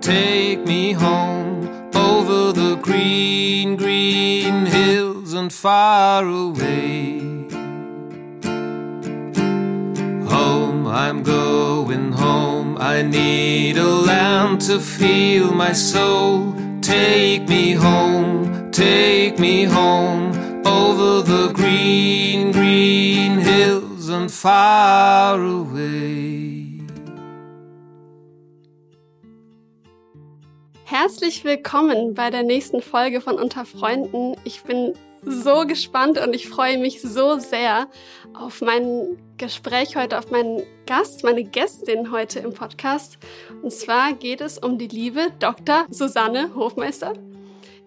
take 0.00 0.60
me 0.66 0.92
home. 0.92 1.90
Over 1.94 2.52
the 2.52 2.76
green, 2.76 3.76
green 3.76 4.66
hills 4.66 5.34
and 5.34 5.52
far 5.52 6.26
away. 6.26 7.20
Home, 10.34 10.86
I'm 10.86 11.22
going 11.22 12.12
home. 12.12 12.78
I 12.78 13.02
need 13.02 13.76
a 13.76 13.88
land 13.88 14.62
to 14.62 14.80
feel 14.80 15.52
my 15.52 15.72
soul. 15.72 16.54
Take 16.80 17.48
me 17.48 17.72
home, 17.72 18.70
take 18.70 19.38
me 19.38 19.64
home. 19.64 20.32
Over 20.66 21.22
the 21.22 21.52
green, 21.52 22.52
green 22.52 23.38
hills 23.38 24.08
and 24.08 24.30
far 24.30 25.42
away. 25.42 26.39
Herzlich 30.90 31.44
willkommen 31.44 32.14
bei 32.14 32.30
der 32.30 32.42
nächsten 32.42 32.82
Folge 32.82 33.20
von 33.20 33.36
Unter 33.36 33.64
Freunden. 33.64 34.34
Ich 34.42 34.64
bin 34.64 34.94
so 35.22 35.64
gespannt 35.64 36.18
und 36.18 36.34
ich 36.34 36.48
freue 36.48 36.78
mich 36.78 37.00
so 37.00 37.38
sehr 37.38 37.86
auf 38.34 38.60
mein 38.60 39.16
Gespräch 39.38 39.94
heute, 39.94 40.18
auf 40.18 40.32
meinen 40.32 40.64
Gast, 40.86 41.22
meine 41.22 41.44
Gästin 41.44 42.10
heute 42.10 42.40
im 42.40 42.54
Podcast. 42.54 43.18
Und 43.62 43.72
zwar 43.72 44.14
geht 44.14 44.40
es 44.40 44.58
um 44.58 44.78
die 44.78 44.88
liebe 44.88 45.28
Dr. 45.38 45.86
Susanne 45.90 46.56
Hofmeister, 46.56 47.12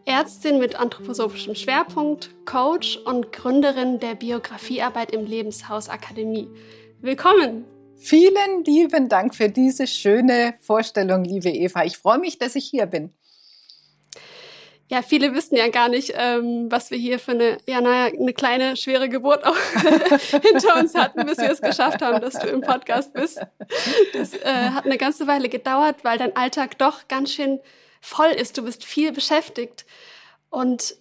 Ärztin 0.05 0.57
mit 0.57 0.79
anthroposophischem 0.79 1.55
Schwerpunkt, 1.55 2.29
Coach 2.45 2.95
und 3.03 3.33
Gründerin 3.33 3.99
der 3.99 4.15
Biografiearbeit 4.15 5.11
im 5.11 5.25
Lebenshaus 5.25 5.89
Akademie. 5.89 6.47
Willkommen! 7.01 7.72
Vielen 8.03 8.65
lieben 8.65 9.07
Dank 9.07 9.33
für 9.33 9.47
diese 9.47 9.87
schöne 9.87 10.55
Vorstellung, 10.59 11.23
liebe 11.23 11.49
Eva. 11.49 11.85
Ich 11.85 11.97
freue 11.97 12.17
mich, 12.17 12.37
dass 12.37 12.53
ich 12.55 12.65
hier 12.65 12.85
bin. 12.85 13.13
Ja, 14.89 15.01
viele 15.01 15.33
wissen 15.33 15.55
ja 15.55 15.69
gar 15.69 15.87
nicht, 15.87 16.13
ähm, 16.17 16.69
was 16.69 16.91
wir 16.91 16.97
hier 16.97 17.17
für 17.17 17.31
eine, 17.31 17.59
ja, 17.65 17.79
naja, 17.79 18.11
eine 18.13 18.33
kleine, 18.33 18.75
schwere 18.75 19.07
Geburt 19.07 19.45
auch 19.45 19.55
hinter 20.41 20.81
uns 20.81 20.95
hatten, 20.95 21.25
bis 21.25 21.37
wir 21.37 21.49
es 21.49 21.61
geschafft 21.61 22.01
haben, 22.01 22.19
dass 22.19 22.33
du 22.33 22.47
im 22.47 22.59
Podcast 22.59 23.13
bist. 23.13 23.39
Das 24.11 24.33
äh, 24.33 24.69
hat 24.71 24.83
eine 24.83 24.97
ganze 24.97 25.25
Weile 25.25 25.47
gedauert, 25.47 26.03
weil 26.03 26.17
dein 26.17 26.35
Alltag 26.35 26.77
doch 26.79 27.07
ganz 27.07 27.31
schön 27.31 27.61
voll 28.01 28.31
ist. 28.31 28.57
Du 28.57 28.63
bist 28.63 28.83
viel 28.83 29.13
beschäftigt. 29.13 29.85
Und 30.49 30.97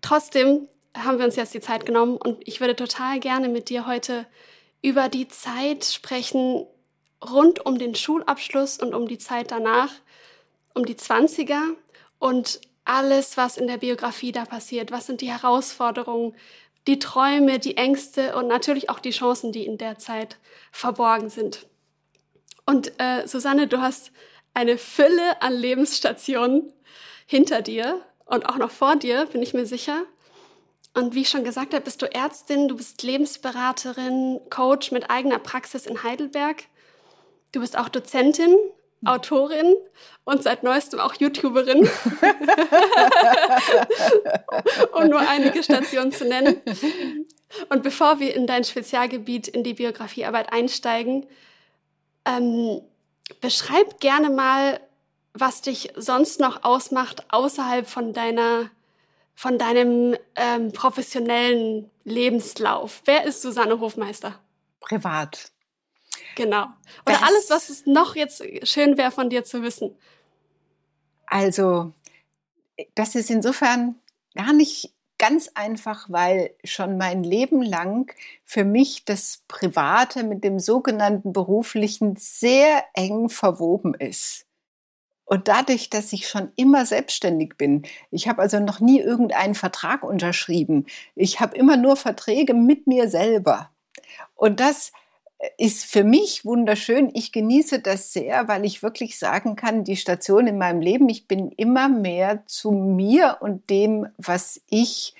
trotzdem 0.00 0.68
haben 0.96 1.18
wir 1.18 1.26
uns 1.26 1.36
jetzt 1.36 1.52
die 1.52 1.60
Zeit 1.60 1.84
genommen 1.84 2.16
und 2.16 2.38
ich 2.48 2.60
würde 2.60 2.76
total 2.76 3.20
gerne 3.20 3.50
mit 3.50 3.68
dir 3.68 3.86
heute 3.86 4.24
über 4.84 5.08
die 5.08 5.28
Zeit 5.28 5.86
sprechen 5.86 6.66
rund 7.24 7.64
um 7.64 7.78
den 7.78 7.94
Schulabschluss 7.94 8.76
und 8.76 8.92
um 8.92 9.08
die 9.08 9.16
Zeit 9.16 9.50
danach, 9.50 9.90
um 10.74 10.84
die 10.84 10.96
Zwanziger 10.96 11.62
und 12.18 12.60
alles, 12.84 13.38
was 13.38 13.56
in 13.56 13.66
der 13.66 13.78
Biografie 13.78 14.30
da 14.30 14.44
passiert. 14.44 14.92
Was 14.92 15.06
sind 15.06 15.22
die 15.22 15.32
Herausforderungen, 15.32 16.36
die 16.86 16.98
Träume, 16.98 17.58
die 17.58 17.78
Ängste 17.78 18.36
und 18.36 18.46
natürlich 18.46 18.90
auch 18.90 18.98
die 18.98 19.12
Chancen, 19.12 19.52
die 19.52 19.64
in 19.64 19.78
der 19.78 19.98
Zeit 19.98 20.36
verborgen 20.70 21.30
sind. 21.30 21.66
Und 22.66 22.92
äh, 23.00 23.26
Susanne, 23.26 23.68
du 23.68 23.80
hast 23.80 24.12
eine 24.52 24.76
Fülle 24.76 25.40
an 25.40 25.54
Lebensstationen 25.54 26.74
hinter 27.24 27.62
dir 27.62 28.02
und 28.26 28.50
auch 28.50 28.58
noch 28.58 28.70
vor 28.70 28.96
dir, 28.96 29.24
bin 29.32 29.42
ich 29.42 29.54
mir 29.54 29.64
sicher. 29.64 30.04
Und 30.94 31.14
wie 31.14 31.22
ich 31.22 31.28
schon 31.28 31.44
gesagt 31.44 31.74
habe, 31.74 31.84
bist 31.84 32.02
du 32.02 32.12
Ärztin, 32.12 32.68
du 32.68 32.76
bist 32.76 33.02
Lebensberaterin, 33.02 34.40
Coach 34.48 34.92
mit 34.92 35.10
eigener 35.10 35.38
Praxis 35.38 35.86
in 35.86 36.02
Heidelberg. 36.02 36.64
Du 37.52 37.60
bist 37.60 37.76
auch 37.76 37.88
Dozentin, 37.88 38.56
Autorin 39.04 39.74
und 40.24 40.42
seit 40.42 40.62
neuestem 40.62 41.00
auch 41.00 41.14
YouTuberin, 41.14 41.80
um 44.92 45.08
nur 45.08 45.20
einige 45.20 45.62
Stationen 45.62 46.12
zu 46.12 46.24
nennen. 46.24 46.60
Und 47.68 47.82
bevor 47.82 48.18
wir 48.20 48.34
in 48.34 48.46
dein 48.46 48.64
Spezialgebiet 48.64 49.48
in 49.48 49.62
die 49.62 49.74
Biografiearbeit 49.74 50.52
einsteigen, 50.52 51.26
ähm, 52.24 52.80
beschreib 53.40 54.00
gerne 54.00 54.30
mal, 54.30 54.80
was 55.34 55.60
dich 55.60 55.92
sonst 55.96 56.40
noch 56.40 56.64
ausmacht 56.64 57.24
außerhalb 57.30 57.88
von 57.88 58.12
deiner, 58.12 58.70
von 59.34 59.58
deinem 59.58 60.16
ähm, 60.36 60.72
professionellen 60.72 61.90
Lebenslauf. 62.04 63.02
Wer 63.04 63.24
ist 63.24 63.42
Susanne 63.42 63.80
Hofmeister? 63.80 64.38
Privat. 64.80 65.50
Genau. 66.36 66.66
Oder 67.06 67.18
das, 67.18 67.22
alles, 67.22 67.50
was 67.50 67.68
es 67.70 67.86
noch 67.86 68.16
jetzt 68.16 68.42
schön 68.66 68.96
wäre 68.96 69.10
von 69.10 69.30
dir 69.30 69.44
zu 69.44 69.62
wissen. 69.62 69.96
Also, 71.26 71.92
das 72.94 73.14
ist 73.14 73.30
insofern 73.30 73.96
gar 74.34 74.52
nicht 74.52 74.92
ganz 75.18 75.50
einfach, 75.54 76.06
weil 76.10 76.54
schon 76.64 76.98
mein 76.98 77.22
Leben 77.22 77.62
lang 77.62 78.12
für 78.44 78.64
mich 78.64 79.04
das 79.04 79.42
Private 79.48 80.24
mit 80.24 80.44
dem 80.44 80.58
sogenannten 80.58 81.32
Beruflichen 81.32 82.16
sehr 82.16 82.84
eng 82.94 83.28
verwoben 83.28 83.94
ist. 83.94 84.43
Und 85.24 85.48
dadurch, 85.48 85.88
dass 85.90 86.12
ich 86.12 86.28
schon 86.28 86.52
immer 86.56 86.84
selbstständig 86.84 87.56
bin, 87.56 87.84
ich 88.10 88.28
habe 88.28 88.42
also 88.42 88.60
noch 88.60 88.80
nie 88.80 89.00
irgendeinen 89.00 89.54
Vertrag 89.54 90.02
unterschrieben. 90.02 90.86
Ich 91.14 91.40
habe 91.40 91.56
immer 91.56 91.76
nur 91.76 91.96
Verträge 91.96 92.52
mit 92.52 92.86
mir 92.86 93.08
selber. 93.08 93.70
Und 94.34 94.60
das 94.60 94.92
ist 95.58 95.84
für 95.84 96.04
mich 96.04 96.44
wunderschön. 96.44 97.10
Ich 97.14 97.32
genieße 97.32 97.80
das 97.80 98.12
sehr, 98.12 98.48
weil 98.48 98.64
ich 98.64 98.82
wirklich 98.82 99.18
sagen 99.18 99.56
kann, 99.56 99.84
die 99.84 99.96
Station 99.96 100.46
in 100.46 100.58
meinem 100.58 100.80
Leben, 100.80 101.08
ich 101.08 101.26
bin 101.26 101.50
immer 101.52 101.88
mehr 101.88 102.44
zu 102.46 102.70
mir 102.70 103.38
und 103.40 103.68
dem, 103.70 104.06
was 104.16 104.60
ich 104.68 105.14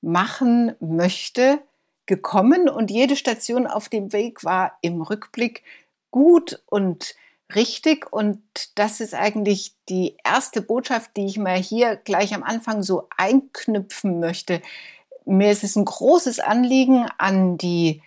machen 0.00 0.74
möchte, 0.80 1.60
gekommen. 2.06 2.68
Und 2.68 2.90
jede 2.90 3.16
Station 3.16 3.66
auf 3.66 3.88
dem 3.88 4.12
Weg 4.12 4.44
war 4.44 4.78
im 4.80 5.02
Rückblick 5.02 5.62
gut 6.10 6.62
und 6.66 7.14
richtig. 7.54 8.12
Und 8.12 8.40
das 8.74 9.00
ist 9.00 9.14
eigentlich 9.14 9.74
die 9.88 10.16
erste 10.24 10.62
Botschaft, 10.62 11.16
die 11.16 11.26
ich 11.26 11.38
mal 11.38 11.58
hier 11.58 11.96
gleich 11.96 12.34
am 12.34 12.42
Anfang 12.42 12.82
so 12.82 13.08
einknüpfen 13.16 14.20
möchte. 14.20 14.62
Mir 15.24 15.50
ist 15.50 15.64
es 15.64 15.76
ein 15.76 15.84
großes 15.84 16.40
Anliegen 16.40 17.06
an 17.18 17.58
die 17.58 18.02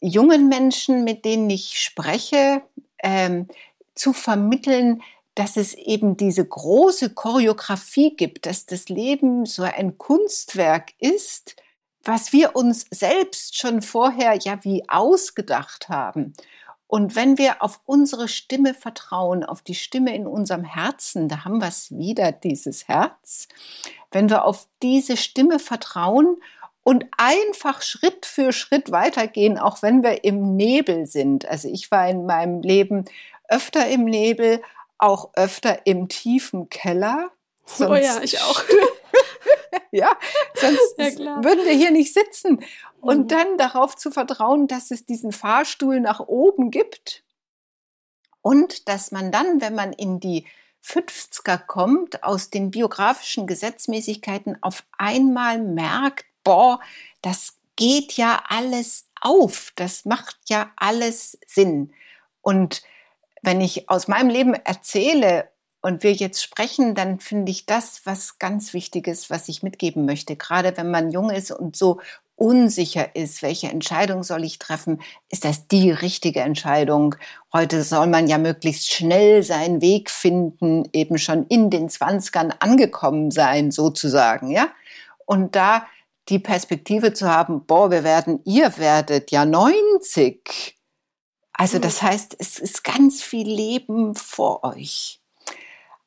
jungen 0.00 0.48
Menschen, 0.48 1.04
mit 1.04 1.24
denen 1.24 1.50
ich 1.50 1.80
spreche, 1.80 2.62
ähm, 3.02 3.48
zu 3.94 4.12
vermitteln, 4.12 5.02
dass 5.34 5.56
es 5.56 5.74
eben 5.74 6.16
diese 6.16 6.44
große 6.44 7.10
Choreografie 7.10 8.16
gibt, 8.16 8.46
dass 8.46 8.66
das 8.66 8.88
Leben 8.88 9.46
so 9.46 9.62
ein 9.62 9.96
Kunstwerk 9.96 10.94
ist, 10.98 11.56
was 12.02 12.32
wir 12.32 12.56
uns 12.56 12.86
selbst 12.90 13.56
schon 13.56 13.82
vorher 13.82 14.34
ja 14.34 14.58
wie 14.64 14.88
ausgedacht 14.88 15.88
haben. 15.88 16.32
Und 16.88 17.14
wenn 17.14 17.36
wir 17.36 17.62
auf 17.62 17.80
unsere 17.84 18.28
Stimme 18.28 18.72
vertrauen, 18.72 19.44
auf 19.44 19.60
die 19.60 19.74
Stimme 19.74 20.14
in 20.16 20.26
unserem 20.26 20.64
Herzen, 20.64 21.28
da 21.28 21.44
haben 21.44 21.60
wir 21.60 21.68
es 21.68 21.96
wieder, 21.96 22.32
dieses 22.32 22.88
Herz, 22.88 23.46
wenn 24.10 24.30
wir 24.30 24.44
auf 24.44 24.66
diese 24.82 25.18
Stimme 25.18 25.58
vertrauen 25.58 26.38
und 26.82 27.04
einfach 27.18 27.82
Schritt 27.82 28.24
für 28.24 28.52
Schritt 28.52 28.90
weitergehen, 28.90 29.58
auch 29.58 29.82
wenn 29.82 30.02
wir 30.02 30.24
im 30.24 30.56
Nebel 30.56 31.04
sind. 31.04 31.46
Also 31.46 31.68
ich 31.68 31.90
war 31.90 32.08
in 32.08 32.24
meinem 32.24 32.62
Leben 32.62 33.04
öfter 33.48 33.86
im 33.88 34.06
Nebel, 34.06 34.62
auch 34.96 35.28
öfter 35.34 35.86
im 35.86 36.08
tiefen 36.08 36.70
Keller. 36.70 37.30
Sonst, 37.66 37.90
oh 37.90 37.96
ja, 37.96 38.22
ich 38.22 38.40
auch. 38.40 38.62
ja, 39.92 40.16
sonst 40.54 40.94
ja, 41.18 41.42
würden 41.42 41.64
wir 41.64 41.72
hier 41.72 41.90
nicht 41.90 42.14
sitzen. 42.14 42.64
Und 43.00 43.24
mhm. 43.24 43.28
dann 43.28 43.58
darauf 43.58 43.96
zu 43.96 44.10
vertrauen, 44.10 44.66
dass 44.66 44.90
es 44.90 45.06
diesen 45.06 45.32
Fahrstuhl 45.32 46.00
nach 46.00 46.20
oben 46.20 46.70
gibt 46.70 47.22
und 48.42 48.88
dass 48.88 49.12
man 49.12 49.30
dann, 49.30 49.60
wenn 49.60 49.74
man 49.74 49.92
in 49.92 50.20
die 50.20 50.46
50er 50.84 51.58
kommt, 51.58 52.22
aus 52.22 52.50
den 52.50 52.70
biografischen 52.70 53.46
Gesetzmäßigkeiten 53.46 54.62
auf 54.62 54.84
einmal 54.96 55.58
merkt, 55.58 56.26
boah, 56.44 56.80
das 57.22 57.58
geht 57.76 58.14
ja 58.14 58.42
alles 58.48 59.08
auf, 59.20 59.72
das 59.76 60.04
macht 60.04 60.38
ja 60.48 60.72
alles 60.76 61.38
Sinn. 61.46 61.92
Und 62.40 62.82
wenn 63.42 63.60
ich 63.60 63.88
aus 63.88 64.08
meinem 64.08 64.30
Leben 64.30 64.54
erzähle, 64.54 65.50
und 65.80 66.02
wir 66.02 66.12
jetzt 66.12 66.42
sprechen, 66.42 66.94
dann 66.94 67.20
finde 67.20 67.50
ich 67.50 67.66
das 67.66 68.02
was 68.04 68.38
ganz 68.38 68.72
Wichtiges, 68.72 69.30
was 69.30 69.48
ich 69.48 69.62
mitgeben 69.62 70.04
möchte. 70.04 70.36
Gerade 70.36 70.76
wenn 70.76 70.90
man 70.90 71.10
jung 71.10 71.30
ist 71.30 71.50
und 71.50 71.76
so 71.76 72.00
unsicher 72.34 73.16
ist, 73.16 73.42
welche 73.42 73.68
Entscheidung 73.68 74.22
soll 74.22 74.44
ich 74.44 74.58
treffen, 74.58 75.00
ist 75.28 75.44
das 75.44 75.66
die 75.66 75.90
richtige 75.90 76.40
Entscheidung. 76.40 77.16
Heute 77.52 77.82
soll 77.82 78.06
man 78.06 78.28
ja 78.28 78.38
möglichst 78.38 78.92
schnell 78.92 79.42
seinen 79.42 79.80
Weg 79.80 80.10
finden, 80.10 80.88
eben 80.92 81.18
schon 81.18 81.46
in 81.46 81.68
den 81.68 81.88
Zwanzigern 81.88 82.54
angekommen 82.60 83.30
sein, 83.30 83.70
sozusagen, 83.70 84.50
ja. 84.50 84.68
Und 85.26 85.56
da 85.56 85.86
die 86.28 86.38
Perspektive 86.38 87.12
zu 87.12 87.28
haben, 87.28 87.66
boah, 87.66 87.90
wir 87.90 88.04
werden, 88.04 88.40
ihr 88.44 88.78
werdet 88.78 89.30
ja 89.30 89.44
90. 89.44 90.76
Also 91.52 91.78
das 91.78 92.02
heißt, 92.02 92.36
es 92.38 92.58
ist 92.58 92.84
ganz 92.84 93.22
viel 93.22 93.48
Leben 93.48 94.14
vor 94.14 94.62
euch. 94.62 95.20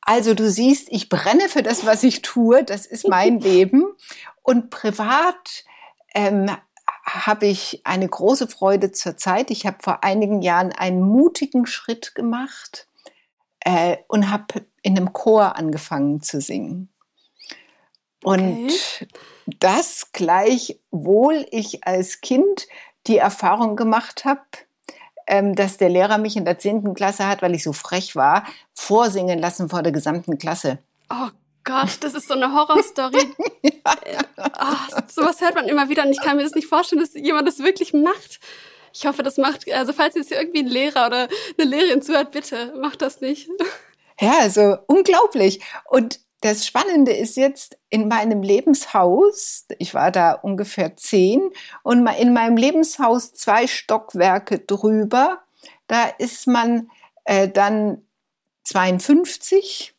Also 0.02 0.34
du 0.34 0.50
siehst, 0.50 0.88
ich 0.92 1.10
brenne 1.10 1.48
für 1.48 1.64
das, 1.64 1.86
was 1.86 2.04
ich 2.04 2.22
tue. 2.22 2.64
Das 2.64 2.86
ist 2.86 3.08
mein 3.08 3.40
Leben. 3.42 3.86
Und 4.42 4.70
privat 4.70 5.64
ähm, 6.14 6.50
habe 7.06 7.46
ich 7.46 7.82
eine 7.84 8.08
große 8.08 8.48
Freude 8.48 8.92
zur 8.92 9.18
Zeit. 9.18 9.52
Ich 9.52 9.66
habe 9.66 9.78
vor 9.82 10.04
einigen 10.04 10.42
Jahren 10.42 10.72
einen 10.72 11.02
mutigen 11.02 11.66
Schritt 11.66 12.16
gemacht 12.16 12.88
äh, 13.62 13.98
und 14.08 14.30
habe 14.30 14.66
in 14.82 14.98
einem 14.98 15.14
Chor 15.14 15.56
angefangen 15.56 16.22
zu 16.22 16.42
singen. 16.42 16.90
Und 18.24 18.66
okay. 18.66 19.08
das 19.60 20.12
gleichwohl 20.12 21.46
ich 21.52 21.86
als 21.86 22.22
Kind 22.22 22.68
die 23.08 23.18
Erfahrung 23.18 23.76
gemacht 23.76 24.26
habe, 24.26 24.42
dass 25.56 25.78
der 25.78 25.90
Lehrer 25.90 26.18
mich 26.18 26.36
in 26.36 26.46
der 26.46 26.60
10. 26.60 26.94
Klasse 26.94 27.28
hat, 27.28 27.42
weil 27.42 27.56
ich 27.56 27.64
so 27.64 27.74
frech 27.74 28.16
war, 28.16 28.46
vorsingen 28.74 29.40
lassen 29.40 29.70
vor 29.70 29.82
der 29.82 29.92
gesamten 29.92 30.38
Klasse. 30.38 30.80
Oh 31.10 31.30
Gott, 31.64 31.98
das 32.02 32.16
ist 32.16 32.28
so 32.28 32.34
eine 32.34 32.54
Horrorstory. 32.54 33.34
oh, 33.64 35.02
sowas 35.08 35.42
hört 35.42 35.56
man 35.56 35.68
immer 35.68 35.90
wieder 35.90 36.04
und 36.04 36.12
ich 36.12 36.22
kann 36.22 36.38
mir 36.38 36.44
das 36.44 36.56
nicht 36.56 36.68
vorstellen, 36.68 37.02
dass 37.02 37.14
jemand 37.14 37.48
das 37.48 37.60
wirklich 37.60 37.94
macht. 37.94 38.40
Ich 38.94 39.06
hoffe, 39.06 39.24
das 39.24 39.38
macht, 39.38 39.72
also 39.72 39.94
falls 39.94 40.16
jetzt 40.16 40.32
irgendwie 40.32 40.64
ein 40.64 40.68
Lehrer 40.68 41.08
oder 41.08 41.28
eine 41.58 41.70
Lehrerin 41.70 42.02
zuhört, 42.02 42.32
bitte 42.32 42.74
macht 42.82 43.02
das 43.02 43.22
nicht. 43.22 43.50
Ja, 44.20 44.40
also 44.40 44.78
unglaublich. 44.88 45.62
Und 45.90 46.20
das 46.42 46.66
Spannende 46.66 47.12
ist 47.12 47.38
jetzt 47.38 47.78
in 47.90 48.08
meinem 48.08 48.42
Lebenshaus, 48.42 49.66
ich 49.78 49.94
war 49.94 50.12
da 50.12 50.34
ungefähr 50.34 50.96
zehn, 50.98 51.52
und 51.84 52.06
in 52.08 52.34
meinem 52.34 52.58
Lebenshaus 52.58 53.34
zwei 53.34 53.68
Stockwerke 53.68 54.60
drüber, 54.60 55.40
da 55.88 56.06
ist 56.18 56.48
man 56.48 56.90
äh, 57.26 57.48
dann 57.48 58.02
52 58.64 59.96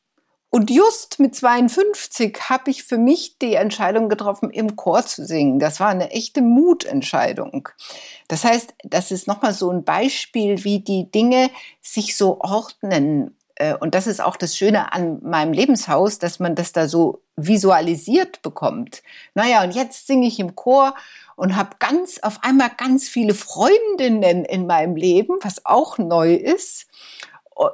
und 0.54 0.70
just 0.70 1.18
mit 1.18 1.34
52 1.34 2.50
habe 2.50 2.70
ich 2.70 2.84
für 2.84 2.98
mich 2.98 3.38
die 3.38 3.54
Entscheidung 3.54 4.10
getroffen, 4.10 4.50
im 4.50 4.76
Chor 4.76 5.06
zu 5.06 5.24
singen. 5.24 5.58
Das 5.58 5.80
war 5.80 5.88
eine 5.88 6.10
echte 6.10 6.42
Mutentscheidung. 6.42 7.70
Das 8.28 8.44
heißt, 8.44 8.74
das 8.84 9.12
ist 9.12 9.26
nochmal 9.26 9.54
so 9.54 9.70
ein 9.70 9.82
Beispiel, 9.82 10.62
wie 10.62 10.80
die 10.80 11.10
Dinge 11.10 11.48
sich 11.80 12.18
so 12.18 12.38
ordnen. 12.40 13.34
Äh, 13.62 13.76
und 13.76 13.94
das 13.94 14.06
ist 14.06 14.20
auch 14.20 14.36
das 14.36 14.56
Schöne 14.56 14.92
an 14.92 15.20
meinem 15.22 15.52
Lebenshaus, 15.52 16.18
dass 16.18 16.40
man 16.40 16.54
das 16.54 16.72
da 16.72 16.88
so 16.88 17.22
visualisiert 17.36 18.42
bekommt. 18.42 19.02
Naja, 19.34 19.62
und 19.62 19.72
jetzt 19.74 20.06
singe 20.08 20.26
ich 20.26 20.40
im 20.40 20.56
Chor 20.56 20.94
und 21.36 21.56
habe 21.56 21.76
ganz 21.78 22.18
auf 22.18 22.40
einmal 22.42 22.70
ganz 22.76 23.08
viele 23.08 23.34
Freundinnen 23.34 24.44
in 24.44 24.66
meinem 24.66 24.96
Leben, 24.96 25.36
was 25.42 25.64
auch 25.64 25.98
neu 25.98 26.34
ist, 26.34 26.86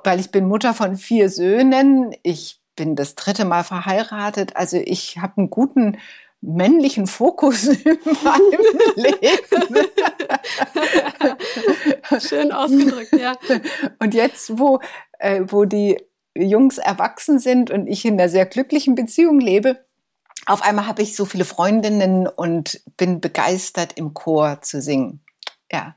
weil 0.05 0.21
ich 0.21 0.31
bin 0.31 0.47
Mutter 0.47 0.75
von 0.75 0.97
vier 0.97 1.31
Söhnen. 1.31 2.15
Ich 2.23 2.61
bin 2.77 2.95
das 2.95 3.15
dritte 3.15 3.45
Mal 3.45 3.65
verheiratet. 3.65 4.57
Also 4.57 4.77
ich 4.77 5.19
habe 5.19 5.39
einen 5.39 5.51
guten 5.51 5.97
männlichen 6.41 7.07
Fokus 7.07 7.65
in 7.67 7.99
meinem 8.23 8.61
Leben. 8.97 9.89
Schön 12.21 12.53
ausgedrückt, 12.53 13.13
ja. 13.13 13.35
Und 13.99 14.15
jetzt, 14.15 14.59
wo, 14.59 14.81
äh, 15.19 15.43
wo 15.47 15.65
die 15.65 15.99
Jungs 16.35 16.79
erwachsen 16.79 17.39
sind 17.39 17.71
und 17.71 17.87
ich 17.87 18.05
in 18.05 18.15
einer 18.15 18.29
sehr 18.29 18.47
glücklichen 18.47 18.95
Beziehung 18.95 19.41
lebe, 19.41 19.85
auf 20.47 20.63
einmal 20.63 20.87
habe 20.87 21.03
ich 21.03 21.15
so 21.15 21.25
viele 21.25 21.45
Freundinnen 21.45 22.27
und 22.27 22.81
bin 22.97 23.21
begeistert, 23.21 23.93
im 23.97 24.15
Chor 24.15 24.63
zu 24.63 24.81
singen. 24.81 25.21
Ja. 25.71 25.95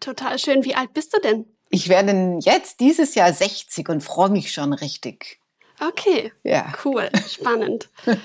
Total 0.00 0.38
schön. 0.38 0.64
Wie 0.64 0.74
alt 0.74 0.92
bist 0.92 1.14
du 1.14 1.20
denn? 1.20 1.46
Ich 1.70 1.88
werde 1.88 2.38
jetzt 2.42 2.80
dieses 2.80 3.14
Jahr 3.14 3.32
60 3.32 3.88
und 3.88 4.02
freue 4.02 4.28
mich 4.28 4.52
schon 4.52 4.72
richtig. 4.72 5.40
Okay. 5.80 6.32
Ja. 6.42 6.72
Cool. 6.84 7.08
Spannend. 7.28 7.88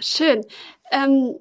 Schön. 0.00 0.44
Ähm, 0.90 1.36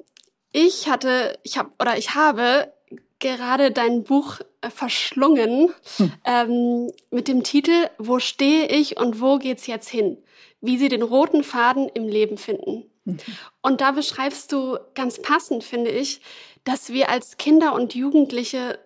ich 0.52 0.90
hatte, 0.90 1.38
ich 1.44 1.58
habe 1.58 1.72
oder 1.80 1.98
ich 1.98 2.16
habe 2.16 2.72
gerade 3.20 3.72
dein 3.72 4.04
Buch 4.04 4.40
äh, 4.62 4.70
verschlungen 4.70 5.74
hm. 5.98 6.14
ähm, 6.26 6.92
mit 7.10 7.28
dem 7.28 7.44
Titel 7.44 7.90
Wo 7.98 8.20
stehe 8.20 8.68
ich 8.68 8.98
und 8.98 9.22
wo 9.22 9.38
geht's 9.38 9.68
jetzt 9.68 9.90
hin? 9.90 10.18
Wie 10.62 10.78
sie 10.78 10.90
den 10.90 11.02
roten 11.02 11.44
Faden 11.44 11.90
im 11.90 12.08
Leben 12.08 12.38
finden. 12.38 12.90
Mhm. 13.06 13.18
Und 13.62 13.82
da 13.82 13.92
beschreibst 13.92 14.52
du 14.52 14.78
ganz 14.94 15.22
passend, 15.22 15.64
finde 15.64 15.92
ich, 15.92 16.22
dass 16.64 16.92
wir 16.92 17.10
als 17.10 17.38
Kinder 17.38 17.74
und 17.74 17.96
Jugendliche 17.96 18.80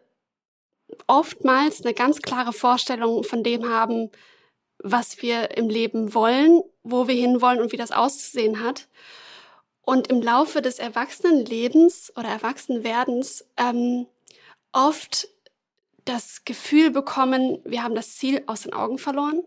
oftmals 1.05 1.83
eine 1.83 1.93
ganz 1.93 2.21
klare 2.21 2.53
Vorstellung 2.53 3.23
von 3.23 3.43
dem 3.43 3.69
haben, 3.69 4.09
was 4.79 5.21
wir 5.21 5.57
im 5.57 5.69
Leben 5.69 6.13
wollen, 6.13 6.61
wo 6.83 7.07
wir 7.07 7.15
hinwollen 7.15 7.61
und 7.61 7.71
wie 7.71 7.77
das 7.77 7.91
auszusehen 7.91 8.61
hat. 8.61 8.87
Und 9.87 10.09
im 10.09 10.21
Laufe 10.21 10.61
des 10.61 10.79
Erwachsenenlebens 10.79 12.11
oder 12.17 12.27
Erwachsenwerdens 12.27 13.47
ähm, 13.55 14.05
oft 14.73 15.29
das 16.03 16.43
Gefühl 16.43 16.91
bekommen, 16.91 17.59
wir 17.63 17.83
haben 17.83 17.95
das 17.95 18.17
Ziel 18.17 18.43
aus 18.47 18.63
den 18.63 18.73
Augen 18.73 18.97
verloren 18.97 19.43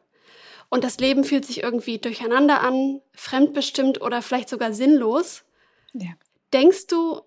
und 0.71 0.83
das 0.83 0.97
Leben 0.97 1.25
fühlt 1.25 1.45
sich 1.45 1.63
irgendwie 1.63 1.99
durcheinander 1.99 2.63
an, 2.63 3.03
fremdbestimmt 3.13 4.01
oder 4.01 4.23
vielleicht 4.23 4.49
sogar 4.49 4.73
sinnlos. 4.73 5.45
Ja. 5.93 6.09
Denkst 6.55 6.87
du, 6.87 7.21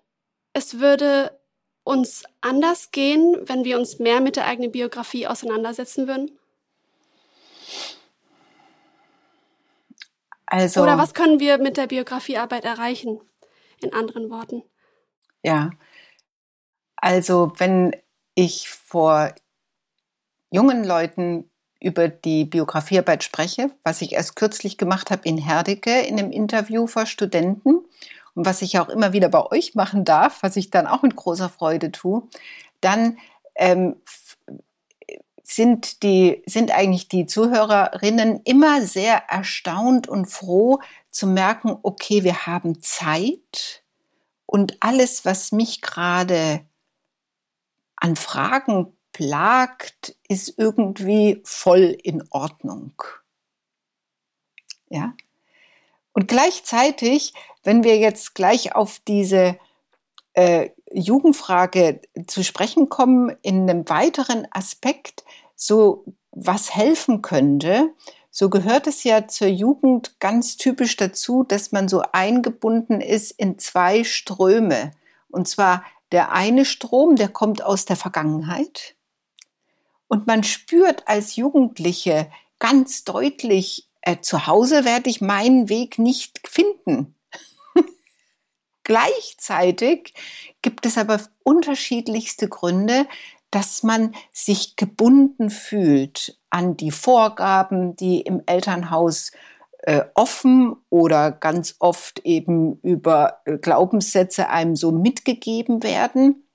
es 0.52 0.80
würde 0.80 1.38
uns 1.84 2.24
anders 2.40 2.90
gehen, 2.90 3.36
wenn 3.44 3.62
wir 3.64 3.78
uns 3.78 4.00
mehr 4.00 4.20
mit 4.20 4.34
der 4.34 4.46
eigenen 4.46 4.72
Biografie 4.72 5.28
auseinandersetzen 5.28 6.08
würden? 6.08 6.36
Also, 10.46 10.82
Oder 10.82 10.98
was 10.98 11.14
können 11.14 11.40
wir 11.40 11.58
mit 11.58 11.76
der 11.76 11.86
Biografiearbeit 11.86 12.64
erreichen? 12.64 13.20
In 13.80 13.92
anderen 13.92 14.30
Worten. 14.30 14.62
Ja, 15.42 15.70
also 16.96 17.52
wenn 17.58 17.92
ich 18.34 18.68
vor 18.68 19.34
jungen 20.50 20.84
Leuten 20.84 21.50
über 21.80 22.08
die 22.08 22.46
Biografiearbeit 22.46 23.24
spreche, 23.24 23.70
was 23.82 24.00
ich 24.00 24.14
erst 24.14 24.36
kürzlich 24.36 24.78
gemacht 24.78 25.10
habe 25.10 25.28
in 25.28 25.36
Herdecke 25.36 26.00
in 26.00 26.18
einem 26.18 26.32
Interview 26.32 26.86
vor 26.86 27.04
Studenten 27.04 27.84
und 28.34 28.46
was 28.46 28.62
ich 28.62 28.78
auch 28.78 28.88
immer 28.88 29.12
wieder 29.12 29.28
bei 29.28 29.44
euch 29.50 29.74
machen 29.74 30.04
darf, 30.04 30.42
was 30.42 30.56
ich 30.56 30.70
dann 30.70 30.86
auch 30.86 31.02
mit 31.02 31.14
großer 31.14 31.50
Freude 31.50 31.92
tue, 31.92 32.22
dann 32.80 33.18
ähm, 33.54 33.96
sind 35.44 36.02
die, 36.02 36.42
sind 36.46 36.72
eigentlich 36.72 37.08
die 37.08 37.26
Zuhörerinnen 37.26 38.40
immer 38.44 38.82
sehr 38.82 39.24
erstaunt 39.28 40.08
und 40.08 40.26
froh 40.26 40.80
zu 41.10 41.26
merken, 41.26 41.76
okay, 41.82 42.24
wir 42.24 42.46
haben 42.46 42.80
Zeit 42.80 43.84
und 44.46 44.78
alles, 44.80 45.24
was 45.24 45.52
mich 45.52 45.82
gerade 45.82 46.66
an 47.96 48.16
Fragen 48.16 48.96
plagt, 49.12 50.16
ist 50.28 50.58
irgendwie 50.58 51.40
voll 51.44 51.96
in 52.02 52.24
Ordnung. 52.30 52.94
Ja? 54.88 55.14
Und 56.12 56.26
gleichzeitig, 56.26 57.34
wenn 57.62 57.84
wir 57.84 57.98
jetzt 57.98 58.34
gleich 58.34 58.74
auf 58.74 58.98
diese 59.06 59.58
äh, 60.32 60.70
Jugendfrage 60.94 62.00
zu 62.26 62.44
sprechen 62.44 62.88
kommen, 62.88 63.36
in 63.42 63.68
einem 63.68 63.88
weiteren 63.88 64.46
Aspekt, 64.50 65.24
so 65.56 66.04
was 66.30 66.74
helfen 66.74 67.22
könnte, 67.22 67.92
so 68.36 68.50
gehört 68.50 68.88
es 68.88 69.04
ja 69.04 69.28
zur 69.28 69.46
Jugend 69.46 70.18
ganz 70.18 70.56
typisch 70.56 70.96
dazu, 70.96 71.44
dass 71.44 71.70
man 71.70 71.88
so 71.88 72.02
eingebunden 72.12 73.00
ist 73.00 73.30
in 73.30 73.60
zwei 73.60 74.02
Ströme. 74.02 74.90
Und 75.28 75.46
zwar 75.46 75.84
der 76.10 76.32
eine 76.32 76.64
Strom, 76.64 77.14
der 77.14 77.28
kommt 77.28 77.62
aus 77.62 77.84
der 77.84 77.94
Vergangenheit. 77.94 78.96
Und 80.08 80.26
man 80.26 80.42
spürt 80.42 81.06
als 81.06 81.36
Jugendliche 81.36 82.28
ganz 82.58 83.04
deutlich, 83.04 83.88
äh, 84.00 84.20
zu 84.20 84.48
Hause 84.48 84.84
werde 84.84 85.10
ich 85.10 85.20
meinen 85.20 85.68
Weg 85.68 85.98
nicht 86.00 86.40
finden. 86.46 87.13
Gleichzeitig 88.84 90.14
gibt 90.62 90.86
es 90.86 90.98
aber 90.98 91.20
unterschiedlichste 91.42 92.48
Gründe, 92.48 93.06
dass 93.50 93.82
man 93.82 94.14
sich 94.32 94.76
gebunden 94.76 95.48
fühlt 95.50 96.38
an 96.50 96.76
die 96.76 96.90
Vorgaben, 96.90 97.96
die 97.96 98.20
im 98.20 98.42
Elternhaus 98.46 99.30
äh, 99.84 100.04
offen 100.14 100.76
oder 100.90 101.30
ganz 101.30 101.76
oft 101.78 102.20
eben 102.20 102.78
über 102.80 103.40
äh, 103.44 103.58
Glaubenssätze 103.58 104.48
einem 104.48 104.76
so 104.76 104.92
mitgegeben 104.92 105.82
werden. 105.82 106.48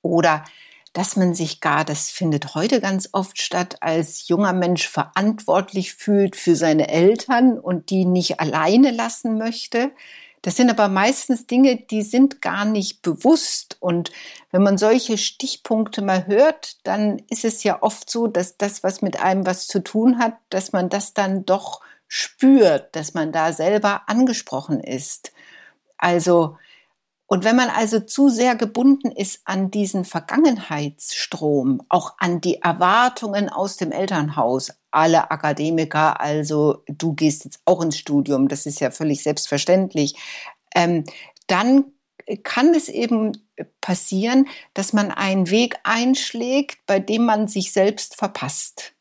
Oder 0.00 0.44
dass 0.92 1.16
man 1.16 1.34
sich 1.34 1.60
gar, 1.60 1.84
das 1.84 2.08
findet 2.08 2.54
heute 2.54 2.80
ganz 2.80 3.10
oft 3.12 3.42
statt, 3.42 3.76
als 3.80 4.28
junger 4.28 4.54
Mensch 4.54 4.88
verantwortlich 4.88 5.92
fühlt 5.92 6.36
für 6.36 6.56
seine 6.56 6.88
Eltern 6.88 7.58
und 7.58 7.90
die 7.90 8.06
nicht 8.06 8.40
alleine 8.40 8.92
lassen 8.92 9.36
möchte. 9.36 9.90
Das 10.46 10.54
sind 10.54 10.70
aber 10.70 10.86
meistens 10.86 11.48
Dinge, 11.48 11.74
die 11.74 12.02
sind 12.02 12.40
gar 12.40 12.64
nicht 12.64 13.02
bewusst. 13.02 13.78
Und 13.80 14.12
wenn 14.52 14.62
man 14.62 14.78
solche 14.78 15.18
Stichpunkte 15.18 16.02
mal 16.02 16.28
hört, 16.28 16.86
dann 16.86 17.20
ist 17.28 17.44
es 17.44 17.64
ja 17.64 17.82
oft 17.82 18.08
so, 18.08 18.28
dass 18.28 18.56
das, 18.56 18.84
was 18.84 19.02
mit 19.02 19.20
einem 19.20 19.44
was 19.44 19.66
zu 19.66 19.82
tun 19.82 20.20
hat, 20.20 20.34
dass 20.50 20.70
man 20.70 20.88
das 20.88 21.14
dann 21.14 21.44
doch 21.46 21.80
spürt, 22.06 22.94
dass 22.94 23.12
man 23.12 23.32
da 23.32 23.52
selber 23.52 24.02
angesprochen 24.06 24.78
ist. 24.78 25.32
Also 25.98 26.56
und 27.26 27.44
wenn 27.44 27.56
man 27.56 27.68
also 27.70 28.00
zu 28.00 28.28
sehr 28.28 28.54
gebunden 28.54 29.10
ist 29.10 29.40
an 29.44 29.70
diesen 29.70 30.04
Vergangenheitsstrom, 30.04 31.82
auch 31.88 32.14
an 32.18 32.40
die 32.40 32.62
Erwartungen 32.62 33.48
aus 33.48 33.76
dem 33.76 33.90
Elternhaus, 33.90 34.72
alle 34.92 35.30
Akademiker, 35.30 36.20
also 36.20 36.84
du 36.86 37.14
gehst 37.14 37.44
jetzt 37.44 37.60
auch 37.64 37.82
ins 37.82 37.98
Studium, 37.98 38.46
das 38.46 38.64
ist 38.64 38.80
ja 38.80 38.92
völlig 38.92 39.24
selbstverständlich, 39.24 40.14
ähm, 40.74 41.04
dann 41.48 41.92
kann 42.44 42.74
es 42.74 42.88
eben 42.88 43.32
passieren, 43.80 44.48
dass 44.74 44.92
man 44.92 45.10
einen 45.10 45.50
Weg 45.50 45.76
einschlägt, 45.82 46.78
bei 46.86 47.00
dem 47.00 47.24
man 47.24 47.48
sich 47.48 47.72
selbst 47.72 48.16
verpasst. 48.16 48.94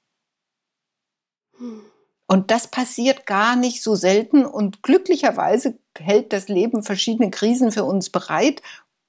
Hm. 1.57 1.83
Und 2.27 2.49
das 2.51 2.67
passiert 2.67 3.25
gar 3.25 3.55
nicht 3.55 3.83
so 3.83 3.95
selten 3.95 4.45
und 4.45 4.81
glücklicherweise 4.81 5.77
hält 5.97 6.33
das 6.33 6.47
Leben 6.47 6.83
verschiedene 6.83 7.29
Krisen 7.29 7.71
für 7.71 7.83
uns 7.83 8.09
bereit, 8.09 8.61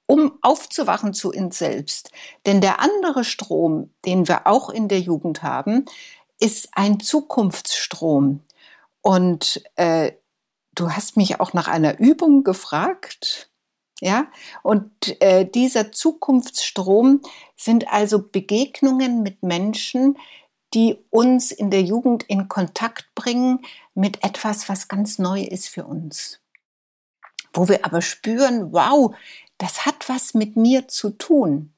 um 0.05 0.37
aufzuwachen 0.41 1.13
zu 1.13 1.31
uns 1.31 1.57
selbst. 1.57 2.11
Denn 2.45 2.61
der 2.61 2.79
andere 2.79 3.23
Strom, 3.23 3.91
den 4.05 4.27
wir 4.27 4.47
auch 4.47 4.69
in 4.69 4.87
der 4.87 4.99
Jugend 4.99 5.43
haben, 5.43 5.85
ist 6.39 6.69
ein 6.73 6.99
Zukunftsstrom. 6.99 8.41
Und 9.01 9.63
äh, 9.75 10.13
du 10.75 10.91
hast 10.91 11.17
mich 11.17 11.39
auch 11.39 11.53
nach 11.53 11.67
einer 11.67 11.99
Übung 11.99 12.43
gefragt. 12.43 13.49
Ja, 13.99 14.27
und 14.61 14.91
äh, 15.21 15.43
dieser 15.43 15.91
Zukunftsstrom 15.91 17.21
sind 17.55 17.91
also 17.91 18.21
Begegnungen 18.21 19.23
mit 19.23 19.41
Menschen, 19.41 20.17
die 20.77 21.03
uns 21.09 21.51
in 21.51 21.71
der 21.71 21.81
Jugend 21.81 22.21
in 22.27 22.49
Kontakt 22.49 23.07
bringen 23.15 23.65
mit 23.95 24.23
etwas, 24.23 24.69
was 24.69 24.87
ganz 24.87 25.17
neu 25.17 25.41
ist 25.41 25.69
für 25.69 25.85
uns. 25.85 26.39
Wo 27.51 27.67
wir 27.67 27.83
aber 27.83 28.03
spüren, 28.03 28.71
wow, 28.71 29.15
das 29.57 29.87
hat 29.87 30.07
was 30.07 30.35
mit 30.35 30.55
mir 30.55 30.87
zu 30.87 31.09
tun, 31.09 31.73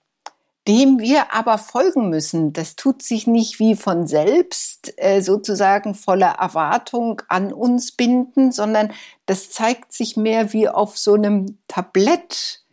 dem 0.68 1.00
wir 1.00 1.34
aber 1.34 1.58
folgen 1.58 2.10
müssen. 2.10 2.52
Das 2.52 2.76
tut 2.76 3.02
sich 3.02 3.26
nicht 3.26 3.58
wie 3.60 3.78
von 3.78 4.06
selbst 4.06 4.94
äh, 4.98 5.22
sozusagen 5.22 5.96
voller 5.96 6.32
Erwartung 6.32 7.22
an 7.30 7.54
uns 7.54 7.94
binden, 7.94 8.52
sondern 8.52 8.92
das 9.28 9.50
zeigt 9.50 9.94
sich 9.94 10.18
mehr 10.18 10.52
wie 10.52 10.68
auf 10.68 10.98
so 10.98 11.14
einem 11.14 11.58
Tablett. 11.70 12.66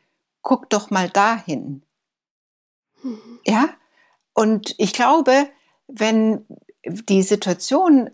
Guck 0.42 0.70
doch 0.70 0.90
mal 0.90 1.08
dahin. 1.08 1.82
Mhm. 3.04 3.38
Ja? 3.46 3.68
Und 4.34 4.74
ich 4.78 4.92
glaube, 4.92 5.48
wenn 5.88 6.46
die 6.84 7.22
Situation 7.22 8.10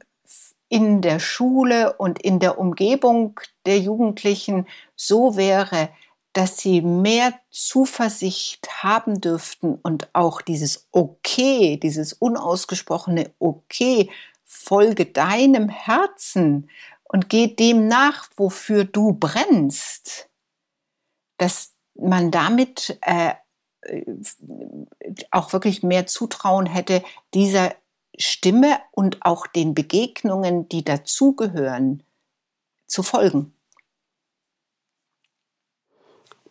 in 0.69 1.02
der 1.02 1.21
Schule 1.21 1.93
und 1.95 2.23
in 2.23 2.38
der 2.38 2.59
Umgebung 2.59 3.38
der 3.67 3.79
Jugendlichen 3.79 4.67
so 4.97 5.37
wäre, 5.37 5.91
dass 6.33 6.57
sie 6.57 6.81
mehr 6.81 7.38
Zuversicht 7.50 8.83
haben 8.83 9.21
dürften 9.21 9.79
und 9.83 10.09
auch 10.14 10.41
dieses 10.41 10.88
Okay, 10.91 11.76
dieses 11.76 12.14
unausgesprochene 12.14 13.33
Okay, 13.38 14.11
folge 14.45 15.07
deinem 15.07 15.69
Herzen 15.69 16.71
und 17.05 17.29
geh 17.29 17.49
dem 17.49 17.87
nach, 17.88 18.31
wofür 18.37 18.85
du 18.85 19.12
brennst, 19.12 20.31
dass 21.37 21.75
man 21.95 22.31
damit 22.31 22.99
äh, 23.02 23.35
auch 25.31 25.53
wirklich 25.53 25.83
mehr 25.83 26.07
Zutrauen 26.07 26.67
hätte, 26.67 27.03
dieser 27.35 27.75
Stimme 28.17 28.79
und 28.93 29.25
auch 29.25 29.47
den 29.47 29.75
Begegnungen, 29.75 30.69
die 30.69 30.85
dazugehören, 30.85 32.03
zu 32.87 33.03
folgen. 33.03 33.55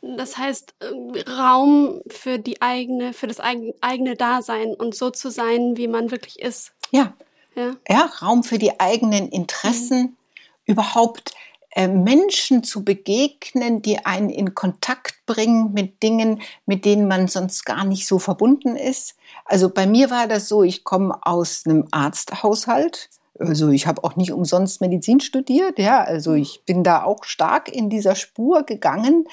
Das 0.01 0.37
heißt, 0.37 0.73
äh, 0.79 1.29
Raum 1.29 2.01
für 2.07 2.39
die 2.39 2.61
eigene, 2.61 3.13
für 3.13 3.27
das 3.27 3.39
eigene 3.39 4.15
Dasein 4.15 4.73
und 4.73 4.95
so 4.95 5.11
zu 5.11 5.29
sein, 5.29 5.77
wie 5.77 5.87
man 5.87 6.09
wirklich 6.09 6.39
ist. 6.39 6.73
Ja. 6.89 7.13
Ja, 7.55 7.75
ja 7.87 8.09
Raum 8.21 8.43
für 8.43 8.57
die 8.57 8.79
eigenen 8.79 9.29
Interessen, 9.29 10.01
mhm. 10.01 10.17
überhaupt 10.65 11.33
Menschen 11.75 12.63
zu 12.63 12.83
begegnen, 12.83 13.81
die 13.81 14.05
einen 14.05 14.29
in 14.29 14.53
Kontakt 14.55 15.25
bringen 15.25 15.71
mit 15.73 16.03
Dingen, 16.03 16.41
mit 16.65 16.83
denen 16.83 17.07
man 17.07 17.27
sonst 17.27 17.65
gar 17.65 17.85
nicht 17.85 18.07
so 18.07 18.19
verbunden 18.19 18.75
ist. 18.75 19.15
Also 19.45 19.69
bei 19.69 19.87
mir 19.87 20.09
war 20.09 20.27
das 20.27 20.49
so, 20.49 20.63
ich 20.63 20.83
komme 20.83 21.17
aus 21.21 21.63
einem 21.65 21.87
Arzthaushalt. 21.91 23.09
Also 23.39 23.69
ich 23.69 23.87
habe 23.87 24.03
auch 24.03 24.17
nicht 24.17 24.33
umsonst 24.33 24.81
Medizin 24.81 25.19
studiert, 25.19 25.79
ja, 25.79 26.03
also 26.03 26.33
ich 26.33 26.63
bin 26.65 26.83
da 26.83 27.03
auch 27.03 27.23
stark 27.23 27.69
in 27.69 27.89
dieser 27.89 28.15
Spur 28.15 28.63
gegangen. 28.63 29.25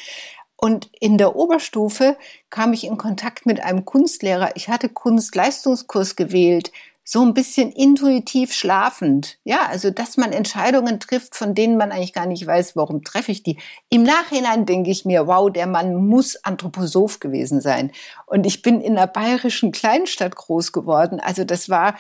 Und 0.60 0.90
in 0.98 1.18
der 1.18 1.36
Oberstufe 1.36 2.16
kam 2.50 2.72
ich 2.72 2.84
in 2.84 2.96
Kontakt 2.96 3.46
mit 3.46 3.60
einem 3.60 3.84
Kunstlehrer. 3.84 4.56
Ich 4.56 4.68
hatte 4.68 4.88
Kunstleistungskurs 4.88 6.16
gewählt 6.16 6.72
so 7.10 7.22
ein 7.22 7.32
bisschen 7.32 7.72
intuitiv 7.72 8.52
schlafend. 8.52 9.38
Ja, 9.42 9.64
also 9.70 9.90
dass 9.90 10.18
man 10.18 10.30
Entscheidungen 10.30 11.00
trifft, 11.00 11.34
von 11.34 11.54
denen 11.54 11.78
man 11.78 11.90
eigentlich 11.90 12.12
gar 12.12 12.26
nicht 12.26 12.46
weiß, 12.46 12.76
warum 12.76 13.02
treffe 13.02 13.32
ich 13.32 13.42
die. 13.42 13.56
Im 13.88 14.02
Nachhinein 14.02 14.66
denke 14.66 14.90
ich 14.90 15.06
mir, 15.06 15.26
wow, 15.26 15.50
der 15.50 15.66
Mann 15.66 15.94
muss 15.94 16.36
Anthroposoph 16.44 17.18
gewesen 17.18 17.62
sein. 17.62 17.92
Und 18.26 18.44
ich 18.44 18.60
bin 18.60 18.82
in 18.82 18.98
einer 18.98 19.06
bayerischen 19.06 19.72
Kleinstadt 19.72 20.36
groß 20.36 20.72
geworden. 20.72 21.18
Also 21.18 21.44
das 21.44 21.70
war 21.70 21.94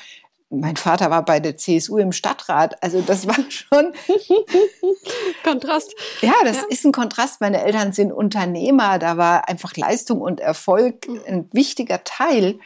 mein 0.50 0.76
Vater 0.76 1.10
war 1.10 1.24
bei 1.24 1.40
der 1.40 1.56
CSU 1.56 1.98
im 1.98 2.12
Stadtrat, 2.12 2.82
also 2.82 3.02
das 3.02 3.26
war 3.26 3.36
schon 3.48 3.92
Kontrast. 5.42 5.94
Ja, 6.20 6.34
das 6.44 6.56
ja. 6.56 6.62
ist 6.68 6.84
ein 6.84 6.92
Kontrast. 6.92 7.40
Meine 7.40 7.62
Eltern 7.62 7.94
sind 7.94 8.12
Unternehmer, 8.12 8.98
da 8.98 9.16
war 9.16 9.48
einfach 9.48 9.74
Leistung 9.74 10.20
und 10.20 10.40
Erfolg 10.40 11.08
mhm. 11.08 11.20
ein 11.26 11.48
wichtiger 11.52 12.04
Teil. 12.04 12.58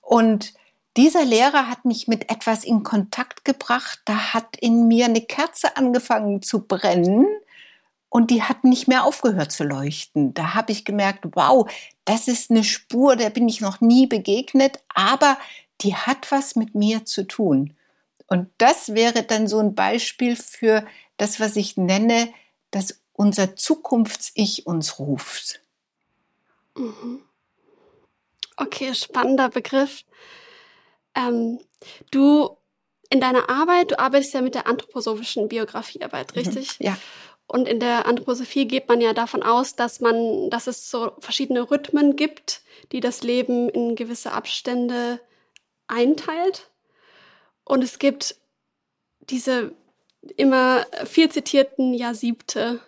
Und 0.00 0.54
dieser 0.96 1.24
Lehrer 1.24 1.68
hat 1.68 1.84
mich 1.84 2.08
mit 2.08 2.30
etwas 2.30 2.64
in 2.64 2.82
Kontakt 2.82 3.44
gebracht. 3.44 4.00
Da 4.04 4.34
hat 4.34 4.56
in 4.56 4.86
mir 4.86 5.06
eine 5.06 5.20
Kerze 5.20 5.76
angefangen 5.76 6.42
zu 6.42 6.60
brennen 6.60 7.26
und 8.08 8.30
die 8.30 8.42
hat 8.42 8.62
nicht 8.62 8.86
mehr 8.86 9.04
aufgehört 9.04 9.50
zu 9.50 9.64
leuchten. 9.64 10.34
Da 10.34 10.54
habe 10.54 10.70
ich 10.70 10.84
gemerkt, 10.84 11.24
wow, 11.32 11.68
das 12.04 12.28
ist 12.28 12.50
eine 12.50 12.62
Spur, 12.62 13.16
der 13.16 13.30
bin 13.30 13.48
ich 13.48 13.60
noch 13.60 13.80
nie 13.80 14.06
begegnet, 14.06 14.78
aber 14.94 15.36
die 15.80 15.96
hat 15.96 16.30
was 16.30 16.54
mit 16.54 16.76
mir 16.76 17.04
zu 17.04 17.26
tun. 17.26 17.74
Und 18.28 18.48
das 18.58 18.94
wäre 18.94 19.24
dann 19.24 19.48
so 19.48 19.58
ein 19.58 19.74
Beispiel 19.74 20.36
für 20.36 20.86
das, 21.16 21.40
was 21.40 21.56
ich 21.56 21.76
nenne, 21.76 22.32
dass 22.70 23.00
unser 23.12 23.56
Zukunfts-Ich 23.56 24.66
uns 24.66 24.98
ruft. 24.98 25.60
Mhm. 26.76 27.20
Okay, 28.56 28.94
spannender 28.94 29.48
Begriff. 29.48 30.04
Ähm, 31.14 31.60
du 32.10 32.56
in 33.10 33.20
deiner 33.20 33.48
Arbeit, 33.48 33.92
du 33.92 33.98
arbeitest 33.98 34.34
ja 34.34 34.40
mit 34.40 34.54
der 34.54 34.66
anthroposophischen 34.66 35.48
Biografiearbeit, 35.48 36.34
mhm. 36.34 36.42
richtig? 36.42 36.80
Mhm, 36.80 36.86
ja. 36.86 36.96
Und 37.46 37.68
in 37.68 37.78
der 37.78 38.06
Anthroposophie 38.06 38.66
geht 38.66 38.88
man 38.88 39.00
ja 39.00 39.12
davon 39.12 39.42
aus, 39.42 39.76
dass 39.76 40.00
man, 40.00 40.50
dass 40.50 40.66
es 40.66 40.90
so 40.90 41.12
verschiedene 41.18 41.70
Rhythmen 41.70 42.16
gibt, 42.16 42.62
die 42.92 43.00
das 43.00 43.22
Leben 43.22 43.68
in 43.68 43.96
gewisse 43.96 44.32
Abstände 44.32 45.20
einteilt. 45.86 46.70
Und 47.64 47.84
es 47.84 47.98
gibt 47.98 48.36
diese 49.20 49.72
immer 50.36 50.86
viel 51.04 51.30
zitierten 51.30 51.94
Jahrsiebte. 51.94 52.80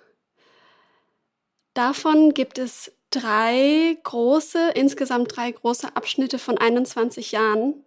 Davon 1.74 2.32
gibt 2.32 2.58
es 2.58 2.92
drei 3.10 3.98
große, 4.02 4.70
insgesamt 4.74 5.36
drei 5.36 5.50
große 5.50 5.94
Abschnitte 5.94 6.38
von 6.38 6.58
21 6.58 7.32
Jahren. 7.32 7.85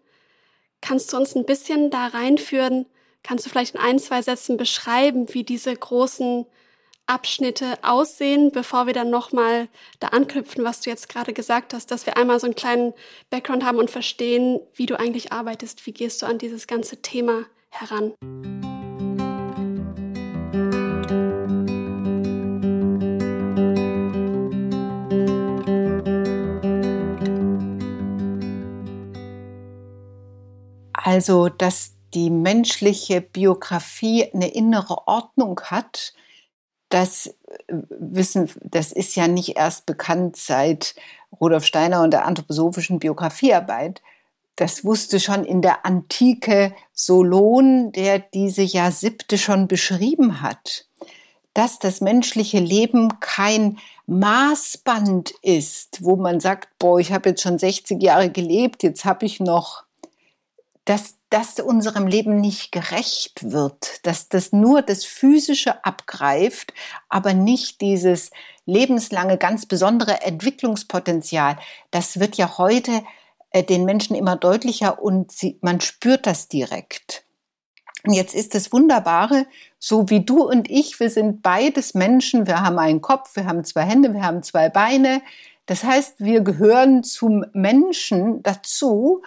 Kannst 0.82 1.12
du 1.12 1.18
uns 1.18 1.36
ein 1.36 1.46
bisschen 1.46 1.90
da 1.90 2.08
reinführen? 2.08 2.86
Kannst 3.24 3.46
du 3.46 3.50
vielleicht 3.50 3.76
in 3.76 3.82
ein, 3.82 4.00
zwei 4.00 4.22
Sätzen 4.22 4.58
beschreiben, 4.58 5.34
wie 5.34 5.44
diese 5.44 5.76
großen 5.76 6.46
Abschnitte 7.06 7.80
aussehen, 7.82 8.52
bevor 8.52 8.86
wir 8.86 8.94
dann 8.94 9.10
nochmal 9.10 9.68
da 10.00 10.10
anknüpfen, 10.10 10.64
was 10.64 10.82
du 10.82 10.92
jetzt 10.92 11.10
gerade 11.10 11.34
gesagt 11.34 11.74
hast, 11.74 11.90
dass 11.92 12.06
wir 12.06 12.18
einmal 12.18 12.40
so 12.40 12.46
einen 12.46 12.56
kleinen 12.56 12.94
Background 13.32 13.66
haben 13.66 13.80
und 13.80 13.90
verstehen, 13.90 14.60
wie 14.76 14.86
du 14.86 14.98
eigentlich 14.98 15.32
arbeitest, 15.32 15.86
wie 15.88 15.92
gehst 15.92 16.22
du 16.22 16.28
an 16.28 16.38
dieses 16.38 16.68
ganze 16.68 17.02
Thema 17.02 17.46
heran. 17.70 18.14
Also, 31.04 31.50
dass 31.50 31.94
die 32.14 32.30
menschliche 32.30 33.22
Biografie 33.22 34.30
eine 34.34 34.50
innere 34.50 35.08
Ordnung 35.08 35.60
hat, 35.66 36.14
das 36.90 37.28
äh, 37.28 37.74
wissen, 37.90 38.50
das 38.64 38.92
ist 38.92 39.16
ja 39.16 39.28
nicht 39.28 39.58
erst 39.58 39.86
bekannt 39.86 40.36
seit 40.36 40.96
Rudolf 41.40 41.66
Steiner 41.66 42.02
und 42.02 42.12
der 42.12 42.26
anthroposophischen 42.26 43.00
Biografiearbeit. 43.00 44.02
Das 44.56 44.84
wusste 44.84 45.20
schon 45.20 45.46
in 45.46 45.62
der 45.62 45.86
Antike 45.86 46.74
Solon, 46.92 47.92
der 47.94 48.20
diese 48.20 48.64
Jahr 48.64 48.92
siebte 48.92 49.38
schon 49.38 49.68
beschrieben 49.68 50.42
hat, 50.42 50.88
dass 51.54 51.80
das 51.80 52.02
menschliche 52.02 52.60
Leben 52.60 53.20
kein 53.22 53.78
Maßband 54.08 55.32
ist, 55.44 56.04
wo 56.04 56.18
man 56.18 56.40
sagt, 56.40 56.78
boah, 56.78 57.00
ich 57.00 57.14
habe 57.14 57.30
jetzt 57.30 57.42
schon 57.42 57.58
60 57.58 58.02
Jahre 58.02 58.32
gelebt, 58.32 58.84
jetzt 58.84 59.06
habe 59.06 59.26
ich 59.26 59.40
noch 59.40 59.84
dass 60.90 61.20
das 61.30 61.60
unserem 61.60 62.08
Leben 62.08 62.42
nicht 62.42 62.72
gerecht 62.72 63.52
wird, 63.52 64.04
dass 64.08 64.28
das 64.28 64.52
nur 64.52 64.82
das 64.82 65.06
Physische 65.06 65.86
abgreift, 65.86 66.74
aber 67.10 67.36
nicht 67.36 67.80
dieses 67.82 68.32
lebenslange, 68.66 69.38
ganz 69.38 69.68
besondere 69.68 70.24
Entwicklungspotenzial. 70.24 71.60
Das 71.92 72.20
wird 72.20 72.38
ja 72.38 72.58
heute 72.58 73.04
äh, 73.52 73.64
den 73.64 73.86
Menschen 73.86 74.16
immer 74.16 74.36
deutlicher 74.36 75.00
und 75.00 75.32
sie, 75.32 75.60
man 75.62 75.80
spürt 75.80 76.26
das 76.26 76.48
direkt. 76.48 77.24
Und 78.04 78.14
jetzt 78.14 78.34
ist 78.34 78.56
das 78.56 78.74
Wunderbare, 78.74 79.46
so 79.78 80.10
wie 80.10 80.26
du 80.26 80.42
und 80.42 80.72
ich, 80.72 81.00
wir 81.00 81.12
sind 81.12 81.44
beides 81.44 81.94
Menschen, 81.94 82.48
wir 82.48 82.62
haben 82.64 82.80
einen 82.80 83.02
Kopf, 83.02 83.36
wir 83.36 83.46
haben 83.46 83.64
zwei 83.64 83.84
Hände, 83.84 84.12
wir 84.16 84.24
haben 84.24 84.42
zwei 84.42 84.70
Beine. 84.70 85.22
Das 85.68 85.84
heißt, 85.84 86.16
wir 86.18 86.42
gehören 86.42 87.04
zum 87.04 87.46
Menschen 87.54 88.42
dazu, 88.42 89.22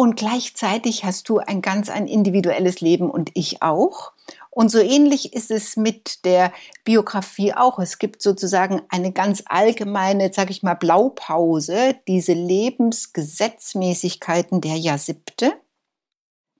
und 0.00 0.14
gleichzeitig 0.14 1.04
hast 1.04 1.28
du 1.28 1.38
ein 1.38 1.60
ganz 1.60 1.90
ein 1.90 2.06
individuelles 2.06 2.80
Leben 2.80 3.10
und 3.10 3.32
ich 3.34 3.62
auch. 3.62 4.12
Und 4.48 4.70
so 4.70 4.78
ähnlich 4.78 5.34
ist 5.34 5.50
es 5.50 5.76
mit 5.76 6.24
der 6.24 6.52
Biografie 6.84 7.52
auch. 7.52 7.80
Es 7.80 7.98
gibt 7.98 8.22
sozusagen 8.22 8.80
eine 8.90 9.10
ganz 9.10 9.42
allgemeine, 9.46 10.32
sag 10.32 10.50
ich 10.50 10.62
mal, 10.62 10.74
Blaupause, 10.74 11.96
diese 12.06 12.32
Lebensgesetzmäßigkeiten 12.32 14.60
der 14.60 14.76
Jahrsiebte. 14.76 15.54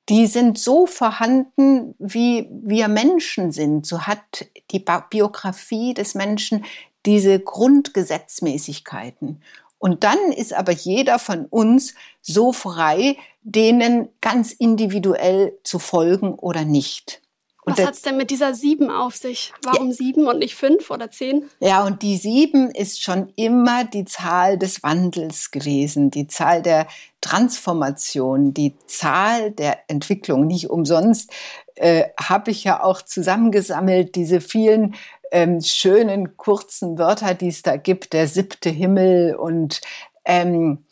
Die 0.09 0.27
sind 0.27 0.59
so 0.59 0.87
vorhanden, 0.87 1.95
wie 2.01 2.49
wir 2.51 2.89
Menschen 2.89 3.53
sind. 3.53 3.87
So 3.87 4.03
hat 4.03 4.47
die 4.73 4.85
Biografie 5.11 5.95
des 5.95 6.17
Menschen 6.17 6.65
diese 7.07 7.39
Grundgesetzmäßigkeiten. 7.39 9.45
Und 9.79 10.05
dann 10.05 10.33
ist 10.33 10.53
aber 10.53 10.73
jeder 10.73 11.19
von 11.19 11.47
uns 11.47 11.95
so 12.21 12.53
frei, 12.53 13.17
denen 13.43 14.09
ganz 14.21 14.53
individuell 14.53 15.57
zu 15.63 15.79
folgen 15.79 16.35
oder 16.35 16.65
nicht. 16.65 17.23
Und 17.69 17.79
Was 17.79 17.87
hat's 17.87 18.03
denn 18.03 18.17
mit 18.17 18.31
dieser 18.31 18.55
sieben 18.55 18.91
auf 18.91 19.15
sich? 19.17 19.53
Warum 19.63 19.89
ja. 19.89 19.95
sieben 19.95 20.27
und 20.27 20.39
nicht 20.39 20.55
fünf 20.55 20.91
oder 20.91 21.11
zehn? 21.11 21.51
Ja, 21.61 21.85
und 21.85 22.03
die 22.03 22.17
sieben 22.17 22.71
ist 22.71 23.03
schon 23.03 23.31
immer 23.37 23.85
die 23.85 24.07
Zahl 24.07 24.57
des 24.57 24.83
Wandels 24.83 25.51
gewesen, 25.51 26.11
die 26.11 26.27
Zahl 26.29 26.63
der 26.63 26.87
Transformation, 27.21 28.55
die 28.55 28.75
Zahl 28.87 29.51
der 29.51 29.81
Entwicklung. 29.89 30.47
Nicht 30.47 30.71
umsonst 30.71 31.31
äh, 31.75 32.05
habe 32.19 32.53
ich 32.53 32.65
ja 32.65 32.83
auch 32.83 33.03
zusammengesammelt 33.03 34.15
diese 34.15 34.41
vielen 34.41 34.95
ähm, 35.33 35.61
schönen 35.61 36.37
kurzen 36.37 36.99
Wörter, 36.99 37.35
die 37.35 37.49
es 37.49 37.63
da 37.63 37.77
gibt, 37.77 38.13
der 38.13 38.29
siebte 38.29 38.71
Himmel 38.71 39.35
und 39.35 39.81
ähm, 40.25 40.85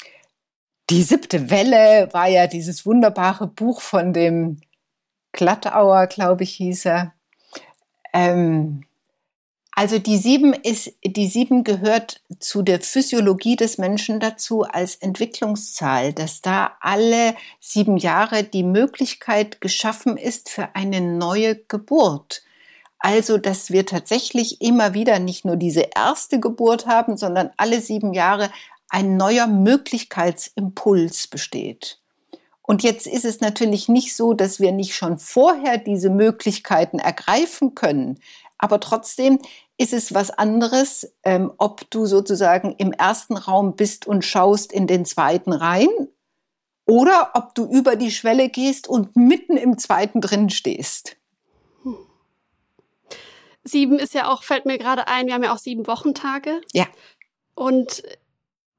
die 0.91 1.03
siebte 1.03 1.51
Welle 1.51 2.09
war 2.13 2.29
ja 2.29 2.47
dieses 2.47 2.87
wunderbare 2.87 3.49
Buch 3.49 3.81
von 3.81 4.13
dem 4.13 4.61
Glattauer, 5.33 6.07
glaube 6.07 6.45
ich, 6.45 6.55
hieß 6.55 6.87
er. 6.87 7.13
Ähm, 8.13 8.87
also 9.79 9.99
die 9.99 10.17
sieben 10.17 10.55
ist, 10.55 10.95
die 11.05 11.27
sieben 11.27 11.63
gehört 11.63 12.23
zu 12.39 12.63
der 12.63 12.81
Physiologie 12.81 13.57
des 13.57 13.77
Menschen 13.77 14.21
dazu 14.21 14.63
als 14.63 14.97
Entwicklungszahl, 14.97 16.15
dass 16.15 16.41
da 16.41 16.79
alle 16.81 17.35
sieben 17.61 17.99
Jahre 17.99 18.43
die 18.43 18.63
Möglichkeit 18.63 19.61
geschaffen 19.61 20.17
ist 20.17 20.49
für 20.49 20.75
eine 20.75 21.03
neue 21.03 21.57
Geburt. 21.57 22.43
Also, 23.07 23.39
dass 23.39 23.71
wir 23.71 23.87
tatsächlich 23.87 24.61
immer 24.61 24.93
wieder 24.93 25.21
nicht 25.21 25.45
nur 25.45 25.55
diese 25.55 25.91
erste 25.95 26.41
Geburt 26.41 26.89
haben, 26.89 27.17
sondern 27.17 27.51
alle 27.57 27.81
sieben 27.81 28.13
Jahre 28.15 28.51
ein 28.89 29.17
neuer 29.17 29.47
Möglichkeitsimpuls 29.47 31.29
besteht. 31.29 32.01
Und 32.63 32.83
jetzt 32.83 33.07
ist 33.07 33.25
es 33.25 33.41
natürlich 33.41 33.89
nicht 33.89 34.17
so, 34.17 34.33
dass 34.33 34.59
wir 34.59 34.73
nicht 34.73 34.97
schon 34.97 35.19
vorher 35.19 35.79
diese 35.79 36.11
Möglichkeiten 36.11 36.99
ergreifen 36.99 37.77
können. 37.77 38.19
Aber 38.59 38.81
trotzdem 38.81 39.39
ist 39.79 39.93
es 39.93 40.13
was 40.13 40.33
anderes, 40.33 41.13
ähm, 41.23 41.53
ob 41.59 41.89
du 41.91 42.07
sozusagen 42.07 42.75
im 42.77 42.91
ersten 42.91 43.37
Raum 43.37 43.77
bist 43.77 44.09
und 44.09 44.25
schaust 44.25 44.73
in 44.73 44.89
den 44.89 45.05
zweiten 45.05 45.53
rein 45.53 45.87
oder 46.87 47.31
ob 47.35 47.55
du 47.55 47.67
über 47.67 47.95
die 47.95 48.11
Schwelle 48.11 48.49
gehst 48.49 48.89
und 48.89 49.15
mitten 49.15 49.57
im 49.57 49.79
zweiten 49.79 50.21
drin 50.21 50.51
stehst. 50.51 51.17
Sieben 53.67 53.99
ist 53.99 54.15
ja 54.15 54.29
auch, 54.29 54.43
fällt 54.43 54.65
mir 54.65 54.79
gerade 54.79 55.09
ein, 55.09 55.27
wir 55.27 55.35
haben 55.35 55.43
ja 55.43 55.53
auch 55.53 55.59
sieben 55.59 55.87
Wochentage. 55.87 56.61
Ja. 56.73 56.87
Und 57.55 58.03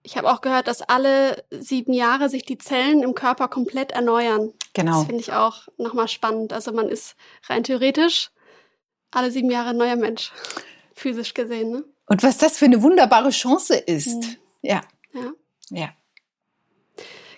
ich 0.04 0.18
habe 0.18 0.32
auch 0.32 0.42
gehört, 0.42 0.68
dass 0.68 0.82
alle 0.82 1.44
sieben 1.52 1.92
Jahre 1.92 2.30
sich 2.30 2.44
die 2.44 2.58
Zellen 2.58 3.04
im 3.04 3.14
Körper 3.14 3.50
komplett 3.50 3.92
erneuern. 3.92 4.54
Genau. 4.74 5.00
Das 5.00 5.06
finde 5.06 5.20
ich 5.20 5.34
auch 5.34 5.68
nochmal 5.78 6.08
spannend. 6.08 6.54
Also 6.54 6.72
man 6.72 6.88
ist 6.88 7.16
rein 7.50 7.64
theoretisch 7.64 8.32
alle 9.12 9.32
sieben 9.32 9.52
Jahre 9.52 9.70
ein 9.70 9.78
neuer 9.78 9.96
Mensch, 9.96 10.32
physisch 10.94 11.34
gesehen. 11.34 11.72
Ne? 11.72 11.84
Und 12.08 12.24
was 12.24 12.38
das 12.38 12.58
für 12.58 12.66
eine 12.66 12.82
wunderbare 12.82 13.32
Chance 13.32 13.76
ist. 13.76 14.24
Mhm. 14.24 14.36
Ja. 14.62 14.82
Ja. 15.14 15.32
Ja. 15.70 15.90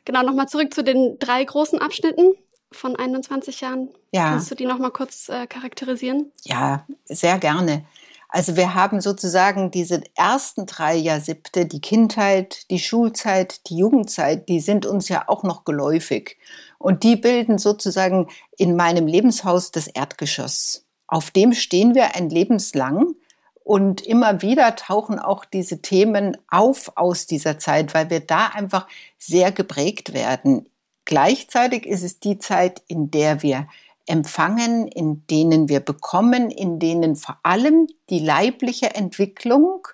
Genau, 0.05 0.23
nochmal 0.23 0.47
zurück 0.47 0.73
zu 0.73 0.83
den 0.83 1.17
drei 1.19 1.43
großen 1.43 1.79
Abschnitten 1.79 2.33
von 2.71 2.95
21 2.95 3.61
Jahren. 3.61 3.89
Ja. 4.11 4.29
Kannst 4.29 4.51
du 4.51 4.55
die 4.55 4.65
nochmal 4.65 4.91
kurz 4.91 5.29
äh, 5.29 5.47
charakterisieren? 5.47 6.31
Ja, 6.43 6.85
sehr 7.05 7.37
gerne. 7.39 7.85
Also 8.31 8.55
wir 8.55 8.75
haben 8.75 9.01
sozusagen 9.01 9.71
diese 9.71 10.03
ersten 10.15 10.67
drei 10.67 10.95
Jahrsiebte, 10.95 11.65
die 11.65 11.81
Kindheit, 11.81 12.69
die 12.69 12.77
Schulzeit, 12.77 13.67
die 13.69 13.77
Jugendzeit, 13.77 14.47
die 14.49 14.59
sind 14.59 14.85
uns 14.85 15.09
ja 15.09 15.23
auch 15.27 15.41
noch 15.41 15.65
geläufig. 15.65 16.37
Und 16.77 17.03
die 17.03 17.15
bilden 17.15 17.57
sozusagen 17.57 18.29
in 18.55 18.75
meinem 18.75 19.07
Lebenshaus 19.07 19.71
das 19.71 19.87
Erdgeschoss. 19.87 20.85
Auf 21.07 21.31
dem 21.31 21.53
stehen 21.53 21.95
wir 21.95 22.15
ein 22.15 22.29
Lebenslang. 22.29 23.15
Und 23.63 24.01
immer 24.01 24.41
wieder 24.43 24.75
tauchen 24.75 25.19
auch 25.19 25.43
diese 25.43 25.81
Themen 25.81 26.37
auf 26.49 26.91
aus 26.97 27.25
dieser 27.25 27.57
Zeit, 27.57 27.93
weil 27.93 28.09
wir 28.11 28.19
da 28.19 28.47
einfach 28.47 28.87
sehr 29.17 29.51
geprägt 29.51 30.13
werden. 30.13 30.67
Gleichzeitig 31.09 31.87
ist 31.87 32.03
es 32.03 32.19
die 32.19 32.37
Zeit, 32.37 32.83
in 32.87 33.09
der 33.09 33.41
wir 33.41 33.67
empfangen, 34.05 34.87
in 34.87 35.25
denen 35.25 35.67
wir 35.67 35.79
bekommen, 35.79 36.51
in 36.51 36.77
denen 36.77 37.15
vor 37.15 37.39
allem 37.41 37.87
die 38.11 38.19
leibliche 38.19 38.93
Entwicklung, 38.93 39.87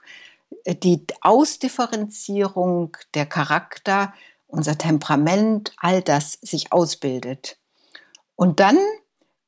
äh, 0.65 0.75
die 0.75 1.05
Ausdifferenzierung, 1.21 2.97
der 3.13 3.25
Charakter, 3.25 4.13
unser 4.47 4.77
Temperament, 4.77 5.71
all 5.77 6.01
das 6.01 6.33
sich 6.41 6.73
ausbildet. 6.73 7.59
Und 8.35 8.59
dann 8.59 8.77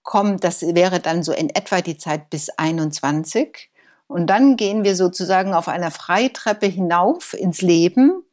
kommt, 0.04 0.46
das 0.46 0.62
wäre 0.62 1.02
dann 1.02 1.22
so 1.22 1.34
in 1.34 1.50
etwa 1.50 1.82
die 1.82 1.98
Zeit 1.98 2.30
bis 2.30 2.48
21. 2.48 3.70
Und 4.08 4.28
dann 4.28 4.56
gehen 4.56 4.86
wir 4.86 4.96
sozusagen 4.96 5.54
auf 5.54 5.68
einer 5.68 5.92
Freitreppe 5.92 6.68
hinauf 6.68 7.34
ins 7.34 7.62
Leben, 7.62 8.24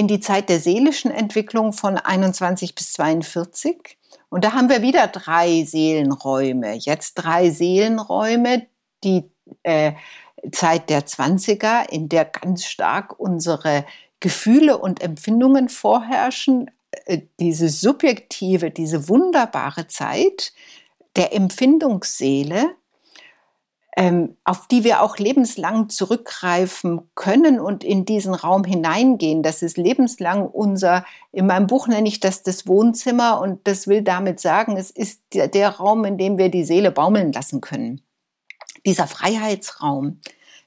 in 0.00 0.08
die 0.08 0.20
Zeit 0.20 0.48
der 0.48 0.60
seelischen 0.60 1.10
Entwicklung 1.10 1.74
von 1.74 1.98
21 1.98 2.74
bis 2.74 2.94
42. 2.94 3.98
Und 4.30 4.44
da 4.44 4.54
haben 4.54 4.70
wir 4.70 4.80
wieder 4.80 5.06
drei 5.08 5.62
Seelenräume. 5.62 6.72
Jetzt 6.72 7.16
drei 7.16 7.50
Seelenräume, 7.50 8.66
die 9.04 9.24
äh, 9.62 9.92
Zeit 10.52 10.88
der 10.88 11.06
20er, 11.06 11.86
in 11.90 12.08
der 12.08 12.24
ganz 12.24 12.64
stark 12.64 13.20
unsere 13.20 13.84
Gefühle 14.20 14.78
und 14.78 15.02
Empfindungen 15.02 15.68
vorherrschen. 15.68 16.70
Äh, 17.04 17.20
diese 17.38 17.68
subjektive, 17.68 18.70
diese 18.70 19.06
wunderbare 19.06 19.86
Zeit 19.86 20.54
der 21.14 21.34
Empfindungsseele. 21.34 22.74
Ähm, 23.96 24.36
auf 24.44 24.68
die 24.68 24.84
wir 24.84 25.02
auch 25.02 25.18
lebenslang 25.18 25.88
zurückgreifen 25.88 27.10
können 27.14 27.58
und 27.58 27.82
in 27.82 28.04
diesen 28.04 28.34
Raum 28.34 28.64
hineingehen. 28.64 29.42
Das 29.42 29.62
ist 29.62 29.76
lebenslang 29.76 30.46
unser, 30.46 31.04
in 31.32 31.46
meinem 31.46 31.66
Buch 31.66 31.88
nenne 31.88 32.08
ich 32.08 32.20
das 32.20 32.42
das 32.42 32.66
Wohnzimmer 32.66 33.40
und 33.40 33.66
das 33.66 33.88
will 33.88 34.02
damit 34.02 34.38
sagen, 34.38 34.76
es 34.76 34.90
ist 34.90 35.22
der, 35.34 35.48
der 35.48 35.70
Raum, 35.70 36.04
in 36.04 36.18
dem 36.18 36.38
wir 36.38 36.50
die 36.50 36.64
Seele 36.64 36.92
baumeln 36.92 37.32
lassen 37.32 37.60
können. 37.60 38.00
Dieser 38.86 39.06
Freiheitsraum. 39.06 40.20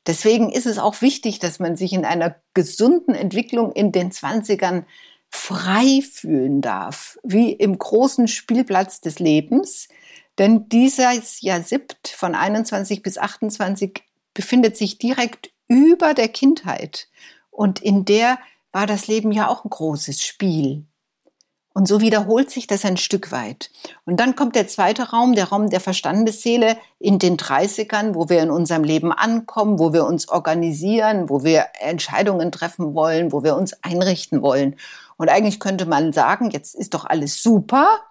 Deswegen 0.06 0.52
ist 0.52 0.66
es 0.66 0.78
auch 0.78 1.02
wichtig, 1.02 1.40
dass 1.40 1.60
man 1.60 1.78
sich 1.78 1.94
in 1.94 2.04
einer 2.04 2.36
gesunden 2.54 3.16
Entwicklung 3.16 3.72
in 3.72 3.94
den 3.94 4.12
Zwanzigern 4.12 4.86
frei 5.30 6.02
fühlen 6.02 6.62
darf, 6.62 7.18
wie 7.24 7.54
im 7.54 7.78
großen 7.78 8.28
Spielplatz 8.28 9.02
des 9.02 9.20
Lebens 9.20 9.88
denn 10.39 10.67
dieses 10.69 11.41
Jahr 11.41 11.62
siebt 11.62 12.08
von 12.08 12.36
21 12.36 13.04
bis 13.04 13.17
28 13.17 14.04
befindet 14.34 14.78
sich 14.78 14.98
direkt 14.98 15.52
über 15.67 16.13
der 16.13 16.28
Kindheit. 16.28 17.08
Und 17.52 17.80
in 17.80 18.06
der 18.06 18.39
war 18.72 18.88
das 18.88 19.08
Leben 19.08 19.32
ja 19.32 19.48
auch 19.48 19.63
ein 19.63 19.69
großes 19.69 20.24
Spiel. 20.24 20.86
Und 21.76 21.88
so 21.88 22.02
wiederholt 22.02 22.52
sich 22.52 22.67
das 22.67 22.86
ein 22.86 22.98
Stück 22.98 23.32
weit. 23.32 23.72
Und 24.06 24.19
dann 24.19 24.36
kommt 24.36 24.56
der 24.56 24.67
zweite 24.67 25.10
Raum, 25.10 25.34
der 25.34 25.46
Raum 25.46 25.72
der 25.72 25.80
Verstandesseele 25.80 26.78
in 27.00 27.17
den 27.17 27.36
30ern, 27.36 28.13
wo 28.13 28.30
wir 28.30 28.43
in 28.43 28.52
unserem 28.52 28.84
Leben 28.84 29.12
ankommen, 29.12 29.80
wo 29.80 29.91
wir 29.91 30.06
uns 30.06 30.30
organisieren, 30.30 31.30
wo 31.30 31.43
wir 31.43 31.65
Entscheidungen 31.80 32.52
treffen 32.52 32.93
wollen, 32.93 33.32
wo 33.32 33.43
wir 33.43 33.56
uns 33.56 33.74
einrichten 33.82 34.43
wollen. 34.43 34.76
Und 35.17 35.30
eigentlich 35.30 35.60
könnte 35.60 35.88
man 35.88 36.13
sagen, 36.13 36.52
jetzt 36.52 36.76
ist 36.76 36.93
doch 36.93 37.06
alles 37.06 37.41
super, 37.41 38.02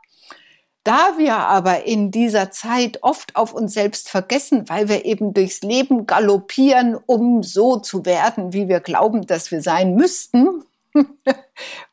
da 0.84 1.16
wir 1.16 1.36
aber 1.36 1.84
in 1.84 2.10
dieser 2.10 2.50
Zeit 2.50 3.02
oft 3.02 3.36
auf 3.36 3.52
uns 3.52 3.74
selbst 3.74 4.08
vergessen, 4.08 4.68
weil 4.68 4.88
wir 4.88 5.04
eben 5.04 5.32
durchs 5.32 5.62
Leben 5.62 6.06
galoppieren, 6.06 6.96
um 7.06 7.42
so 7.42 7.76
zu 7.76 8.04
werden, 8.04 8.52
wie 8.52 8.68
wir 8.68 8.80
glauben, 8.80 9.26
dass 9.26 9.50
wir 9.52 9.62
sein 9.62 9.94
müssten, 9.94 10.64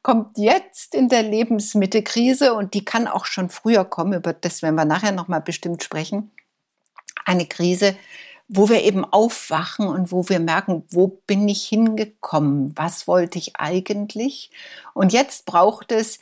kommt 0.01 0.37
jetzt 0.37 0.95
in 0.95 1.07
der 1.07 1.23
Lebensmitte 1.23 2.01
Krise 2.03 2.53
und 2.53 2.73
die 2.73 2.83
kann 2.83 3.07
auch 3.07 3.25
schon 3.25 3.49
früher 3.49 3.85
kommen, 3.85 4.13
über 4.13 4.33
das 4.33 4.61
werden 4.61 4.75
wir 4.75 4.85
nachher 4.85 5.11
nochmal 5.11 5.41
bestimmt 5.41 5.83
sprechen. 5.83 6.31
Eine 7.25 7.45
Krise, 7.45 7.95
wo 8.47 8.69
wir 8.69 8.81
eben 8.83 9.05
aufwachen 9.05 9.87
und 9.87 10.11
wo 10.11 10.27
wir 10.27 10.39
merken, 10.39 10.83
wo 10.89 11.07
bin 11.27 11.47
ich 11.47 11.63
hingekommen? 11.67 12.73
Was 12.75 13.07
wollte 13.07 13.37
ich 13.37 13.55
eigentlich? 13.57 14.49
Und 14.95 15.13
jetzt 15.13 15.45
braucht 15.45 15.91
es 15.91 16.19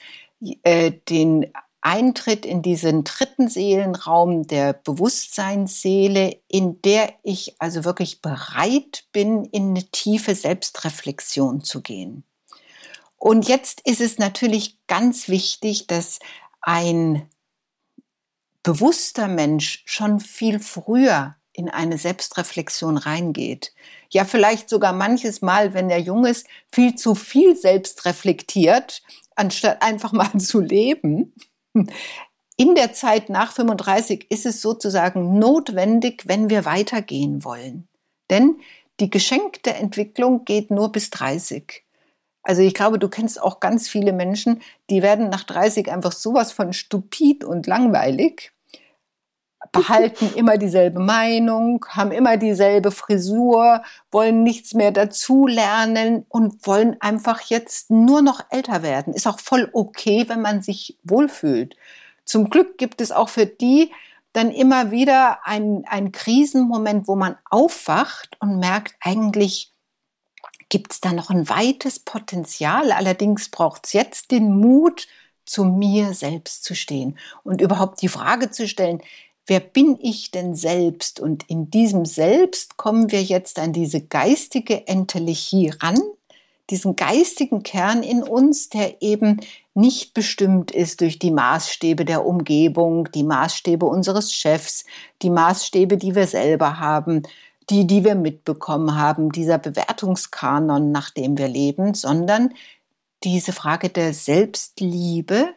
äh, 0.64 0.92
den 1.10 1.54
Eintritt 1.88 2.46
in 2.46 2.62
diesen 2.62 3.06
dritten 3.06 3.48
Seelenraum 3.48 4.46
der 4.46 4.74
Bewusstseinsseele, 4.74 6.38
in 6.50 6.82
der 6.82 7.14
ich 7.24 7.56
also 7.60 7.86
wirklich 7.86 8.22
bereit 8.22 9.06
bin, 9.14 9.46
in 9.46 9.70
eine 9.70 9.86
tiefe 9.86 10.36
Selbstreflexion 10.36 11.62
zu 11.62 11.82
gehen. 11.82 12.26
Und 13.16 13.48
jetzt 13.48 13.80
ist 13.88 14.02
es 14.02 14.18
natürlich 14.18 14.78
ganz 14.88 15.30
wichtig, 15.30 15.88
dass 15.88 16.20
ein 16.60 17.30
bewusster 18.64 19.30
Mensch 19.30 19.84
schon 19.86 20.20
viel 20.20 20.60
früher 20.60 21.38
in 21.54 21.70
eine 21.70 21.98
Selbstreflexion 21.98 22.98
reingeht. 22.98 23.74
Ja, 24.10 24.26
vielleicht 24.26 24.70
sogar 24.70 24.92
manches 24.92 25.42
Mal, 25.42 25.74
wenn 25.74 25.90
er 25.90 26.00
jung 26.00 26.26
ist, 26.26 26.48
viel 26.70 26.96
zu 26.96 27.16
viel 27.16 27.56
selbst 27.56 28.04
reflektiert, 28.04 29.04
anstatt 29.38 29.82
einfach 29.82 30.12
mal 30.12 30.38
zu 30.38 30.60
leben. 30.60 31.34
In 32.58 32.74
der 32.74 32.94
Zeit 32.94 33.30
nach 33.30 33.52
35 33.52 34.32
ist 34.32 34.46
es 34.46 34.62
sozusagen 34.62 35.38
notwendig, 35.38 36.24
wenn 36.28 36.50
wir 36.50 36.66
weitergehen 36.66 37.44
wollen. 37.44 37.88
Denn 38.30 38.60
die 39.00 39.12
geschenkte 39.12 39.74
Entwicklung 39.74 40.44
geht 40.44 40.72
nur 40.72 40.92
bis 40.92 41.12
30. 41.12 41.84
Also 42.42 42.62
ich 42.62 42.74
glaube, 42.74 42.98
du 42.98 43.10
kennst 43.10 43.42
auch 43.42 43.60
ganz 43.60 43.90
viele 43.90 44.14
Menschen, 44.14 44.62
die 44.90 45.04
werden 45.04 45.30
nach 45.30 45.44
30 45.44 45.92
einfach 45.92 46.14
sowas 46.14 46.52
von 46.52 46.74
stupid 46.74 47.44
und 47.44 47.68
langweilig, 47.68 48.54
behalten 49.72 50.32
immer 50.36 50.58
dieselbe 50.58 51.00
Meinung, 51.00 51.86
haben 51.90 52.12
immer 52.12 52.38
dieselbe 52.38 52.92
Frisur, 52.92 53.84
wollen 54.12 54.44
nichts 54.44 54.74
mehr 54.74 54.92
dazulernen 54.92 56.26
und 56.30 56.66
wollen 56.66 57.02
einfach 57.02 57.42
jetzt 57.42 57.92
nur 57.92 58.22
noch 58.22 58.42
älter 58.50 58.84
werden. 58.84 59.14
Ist 59.14 59.28
auch 59.28 59.40
voll 59.40 59.70
okay, 59.74 60.26
wenn 60.28 60.42
man 60.42 60.62
sich 60.62 60.98
wohlfühlt. 61.04 61.76
Zum 62.26 62.50
Glück 62.50 62.78
gibt 62.78 63.02
es 63.02 63.12
auch 63.12 63.30
für 63.30 63.46
die 63.46 63.92
dann 64.34 64.52
immer 64.52 64.92
wieder 64.92 65.48
einen, 65.48 65.86
einen 65.86 66.12
Krisenmoment, 66.12 67.08
wo 67.08 67.16
man 67.16 67.38
aufwacht 67.50 68.38
und 68.40 68.60
merkt, 68.60 68.96
eigentlich 69.02 69.72
gibt 70.70 70.92
es 70.92 71.02
da 71.02 71.14
noch 71.14 71.30
ein 71.30 71.50
weites 71.50 72.00
Potenzial. 72.00 72.92
Allerdings 72.92 73.50
braucht 73.50 73.88
es 73.88 73.94
jetzt 73.94 74.32
den 74.32 74.60
Mut, 74.60 75.08
zu 75.48 75.64
mir 75.64 76.14
selbst 76.14 76.66
zu 76.66 76.76
stehen 76.76 77.18
und 77.44 77.62
überhaupt 77.62 78.02
die 78.02 78.10
Frage 78.10 78.52
zu 78.52 78.68
stellen, 78.68 79.02
wer 79.48 79.62
bin 79.62 79.98
ich 80.02 80.32
denn 80.32 80.56
selbst? 80.56 81.20
Und 81.20 81.50
in 81.50 81.72
diesem 81.72 82.06
Selbst 82.06 82.78
kommen 82.78 83.12
wir 83.12 83.24
jetzt 83.24 83.58
an 83.60 83.74
diese 83.74 84.02
geistige 84.02 84.88
Entelechie 84.88 85.74
ran, 85.82 86.00
diesen 86.70 86.98
geistigen 86.98 87.64
Kern 87.64 88.04
in 88.04 88.22
uns, 88.22 88.70
der 88.70 89.02
eben 89.02 89.40
nicht 89.74 90.14
bestimmt 90.14 90.72
ist 90.72 91.00
durch 91.02 91.18
die 91.18 91.32
Maßstäbe 91.32 92.04
der 92.04 92.26
Umgebung, 92.26 93.10
die 93.12 93.24
Maßstäbe 93.24 93.86
unseres 93.86 94.34
Chefs, 94.34 94.86
die 95.22 95.30
Maßstäbe, 95.30 95.98
die 95.98 96.14
wir 96.14 96.28
selber 96.28 96.80
haben, 96.80 97.24
die, 97.70 97.88
die 97.88 98.04
wir 98.04 98.16
mitbekommen 98.16 98.96
haben, 98.96 99.32
dieser 99.32 99.60
Bewertungskanon, 99.60 100.92
nach 100.92 101.10
dem 101.10 101.38
wir 101.38 101.48
leben, 101.48 101.94
sondern 101.94 102.54
diese 103.24 103.54
Frage 103.54 103.90
der 103.90 104.14
Selbstliebe 104.14 105.50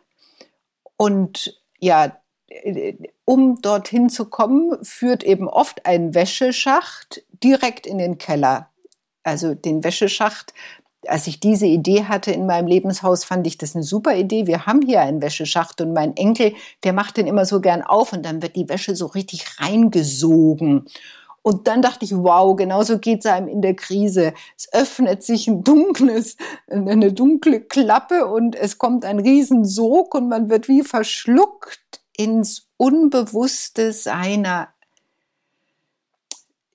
und 0.97 1.61
ja, 1.79 2.20
um 3.25 3.61
dorthin 3.63 4.09
zu 4.09 4.27
kommen, 4.27 4.85
führt 4.85 5.23
eben 5.23 5.49
oft 5.49 5.87
ein 5.87 6.15
Wäscheschacht 6.15 7.23
direkt 7.43 7.87
in 7.87 7.99
den 7.99 8.19
Keller. 8.19 8.69
Also 9.23 9.55
den 9.55 9.85
Wäscheschacht. 9.85 10.53
Als 11.07 11.27
ich 11.27 11.41
diese 11.41 11.67
Idee 11.67 12.05
hatte 12.05 12.31
in 12.31 12.45
meinem 12.45 12.67
Lebenshaus, 12.67 13.25
fand 13.25 13.47
ich 13.47 13.57
das 13.57 13.75
eine 13.75 13.85
super 13.85 14.17
Idee. 14.17 14.47
Wir 14.47 14.67
haben 14.67 14.83
hier 14.83 15.01
einen 15.01 15.23
Wäscheschacht 15.23 15.81
und 15.81 15.95
mein 15.95 16.15
Enkel, 16.17 16.55
der 16.85 16.93
macht 16.93 17.17
den 17.17 17.27
immer 17.27 17.47
so 17.47 17.61
gern 17.61 17.83
auf 17.83 18.13
und 18.13 18.25
dann 18.25 18.43
wird 18.43 18.57
die 18.57 18.69
Wäsche 18.69 18.95
so 18.95 19.07
richtig 19.07 19.61
reingesogen. 19.61 20.87
Und 21.43 21.69
dann 21.69 21.81
dachte 21.81 22.05
ich, 22.05 22.15
wow, 22.15 22.55
genauso 22.55 22.99
geht 22.99 23.21
es 23.21 23.27
einem 23.27 23.49
in 23.49 23.63
der 23.63 23.75
Krise. 23.75 24.35
Es 24.59 24.71
öffnet 24.75 25.23
sich 25.23 25.49
ein 25.49 25.65
dunkles, 25.65 26.37
eine 26.69 27.15
dunkle 27.15 27.61
Klappe 27.61 28.27
und 28.27 28.55
es 28.55 28.77
kommt 28.77 29.07
ein 29.07 29.21
Riesensog 29.21 30.15
und 30.15 30.29
man 30.29 30.51
wird 30.51 30.69
wie 30.69 30.83
verschluckt 30.83 32.00
ins 32.21 32.69
Unbewusste 32.77 33.95
seiner, 33.95 34.69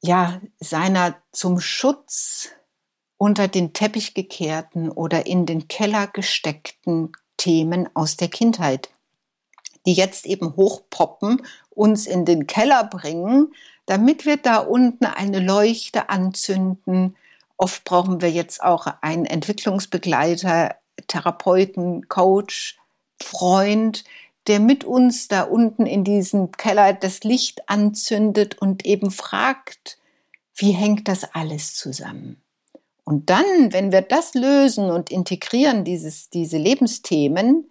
ja, 0.02 0.42
seiner 0.60 1.18
zum 1.32 1.60
Schutz 1.60 2.50
unter 3.18 3.48
den 3.48 3.72
Teppich 3.72 4.16
gekehrten 4.16 4.90
oder 4.90 5.28
in 5.28 5.46
den 5.46 5.68
Keller 5.68 6.08
gesteckten 6.08 7.12
Themen 7.38 7.88
aus 7.94 8.18
der 8.18 8.28
Kindheit, 8.28 8.90
die 9.86 9.94
jetzt 9.94 10.26
eben 10.26 10.56
hochpoppen, 10.56 11.46
uns 11.70 12.08
in 12.08 12.26
den 12.26 12.48
Keller 12.48 12.84
bringen, 12.84 13.54
damit 13.86 14.26
wir 14.26 14.38
da 14.38 14.58
unten 14.58 15.06
eine 15.06 15.42
Leuchte 15.42 16.10
anzünden. 16.10 17.16
Oft 17.56 17.84
brauchen 17.84 18.20
wir 18.20 18.32
jetzt 18.32 18.64
auch 18.64 18.88
einen 19.02 19.26
Entwicklungsbegleiter, 19.26 20.76
Therapeuten, 21.06 22.08
Coach, 22.08 22.80
Freund, 23.22 24.06
der 24.48 24.60
mit 24.60 24.84
uns 24.84 25.28
da 25.28 25.44
unten 25.44 25.86
in 25.86 26.04
diesem 26.04 26.52
Keller 26.52 26.94
das 26.94 27.24
Licht 27.24 27.68
anzündet 27.70 28.58
und 28.60 28.86
eben 28.86 29.12
fragt, 29.12 29.98
wie 30.56 30.72
hängt 30.72 31.08
das 31.08 31.24
alles 31.34 31.76
zusammen? 31.76 32.42
Und 33.04 33.30
dann, 33.30 33.72
wenn 33.72 33.92
wir 33.92 34.02
das 34.02 34.34
lösen 34.34 34.90
und 34.90 35.12
integrieren, 35.12 35.84
dieses, 35.84 36.30
diese 36.30 36.58
Lebensthemen, 36.58 37.70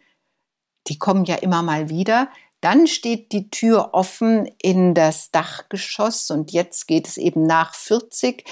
die 0.87 0.99
kommen 0.99 1.25
ja 1.25 1.37
immer 1.37 1.63
mal 1.63 1.89
wieder, 1.89 2.29
dann 2.61 2.87
steht 2.87 3.33
die 3.33 3.51
Tür 3.51 3.91
offen 3.93 4.49
in 4.63 4.95
das 4.95 5.31
Dachgeschoss 5.31 6.31
und 6.31 6.53
jetzt 6.53 6.87
geht 6.87 7.07
es 7.07 7.19
eben 7.19 7.43
nach 7.43 7.75
40, 7.75 8.45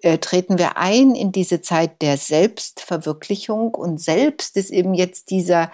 äh, 0.00 0.16
treten 0.16 0.56
wir 0.58 0.78
ein 0.78 1.14
in 1.14 1.32
diese 1.32 1.60
Zeit 1.60 2.00
der 2.00 2.16
Selbstverwirklichung 2.16 3.74
und 3.74 4.00
selbst 4.00 4.56
ist 4.56 4.70
eben 4.70 4.94
jetzt 4.94 5.30
dieser 5.30 5.70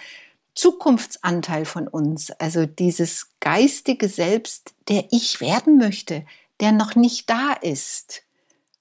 Zukunftsanteil 0.55 1.65
von 1.65 1.89
uns, 1.89 2.31
also 2.33 2.67
dieses 2.67 3.31
geistige 3.41 4.09
Selbst, 4.09 4.75
der 4.89 5.07
ich 5.11 5.41
werden 5.41 5.79
möchte, 5.79 6.25
der 6.61 6.73
noch 6.73 6.95
nicht 6.95 7.29
da 7.29 7.53
ist. 7.53 8.23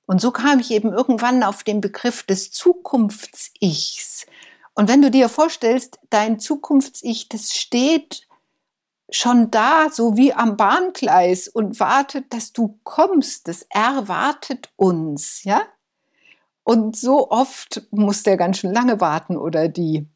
Und 0.06 0.22
so 0.22 0.32
kam 0.32 0.60
ich 0.60 0.72
eben 0.72 0.92
irgendwann 0.94 1.44
auf 1.44 1.64
den 1.64 1.82
Begriff 1.82 2.24
des 2.24 2.52
Zukunfts-Ichs. 2.52 4.26
Und 4.76 4.88
wenn 4.88 5.02
du 5.02 5.10
dir 5.10 5.30
vorstellst, 5.30 6.00
dein 6.10 6.40
Zukunfts-Ich, 6.40 7.30
das 7.30 7.56
steht 7.56 8.28
schon 9.10 9.52
da, 9.52 9.90
so 9.92 10.18
wie 10.18 10.34
am 10.34 10.58
Bahngleis 10.58 11.48
und 11.48 11.80
wartet, 11.80 12.34
dass 12.34 12.52
du 12.54 12.80
kommst. 12.84 13.48
Das 13.48 13.66
erwartet 13.70 14.70
uns, 14.76 15.44
ja? 15.44 15.62
Und 16.64 16.96
so 16.96 17.30
oft 17.30 17.84
muss 17.92 18.24
der 18.24 18.38
ganz 18.38 18.60
schön 18.60 18.74
lange 18.74 19.02
warten 19.02 19.38
oder 19.38 19.68
die. 19.68 20.08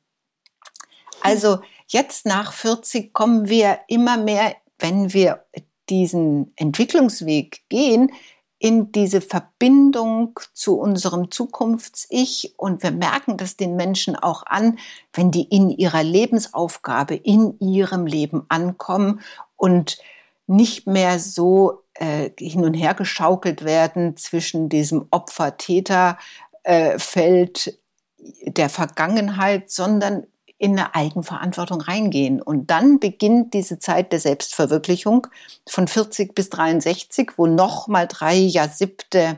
Also 1.27 1.59
jetzt 1.87 2.25
nach 2.25 2.53
40 2.53 3.13
kommen 3.13 3.49
wir 3.49 3.79
immer 3.87 4.17
mehr, 4.17 4.55
wenn 4.79 5.13
wir 5.13 5.45
diesen 5.89 6.53
Entwicklungsweg 6.55 7.61
gehen, 7.69 8.11
in 8.59 8.91
diese 8.91 9.21
Verbindung 9.21 10.39
zu 10.53 10.79
unserem 10.79 11.29
Zukunfts-Ich. 11.29 12.55
Und 12.57 12.81
wir 12.81 12.89
merken 12.91 13.37
das 13.37 13.55
den 13.55 13.75
Menschen 13.75 14.15
auch 14.15 14.41
an, 14.45 14.79
wenn 15.13 15.29
die 15.31 15.43
in 15.43 15.69
ihrer 15.69 16.01
Lebensaufgabe, 16.03 17.13
in 17.15 17.59
ihrem 17.59 18.07
Leben 18.07 18.45
ankommen 18.49 19.21
und 19.55 19.99
nicht 20.47 20.87
mehr 20.87 21.19
so 21.19 21.83
äh, 21.95 22.31
hin 22.39 22.63
und 22.63 22.73
her 22.73 22.93
geschaukelt 22.93 23.65
werden 23.65 24.15
zwischen 24.17 24.69
diesem 24.69 25.07
Opfer-Täter-Feld 25.11 27.67
äh, 27.67 28.51
der 28.51 28.69
Vergangenheit, 28.69 29.69
sondern 29.69 30.25
in 30.57 30.71
eine 30.71 30.95
Eigenverantwortung 30.95 31.81
reingehen. 31.81 32.41
Und 32.41 32.71
dann 32.71 32.99
beginnt 32.99 33.53
diese 33.53 33.79
Zeit 33.79 34.11
der 34.11 34.19
Selbstverwirklichung 34.19 35.27
von 35.67 35.87
40 35.87 36.33
bis 36.33 36.49
63, 36.49 37.33
wo 37.37 37.45
nochmal 37.45 38.07
drei 38.07 38.35
Jahrsiebte 38.35 39.37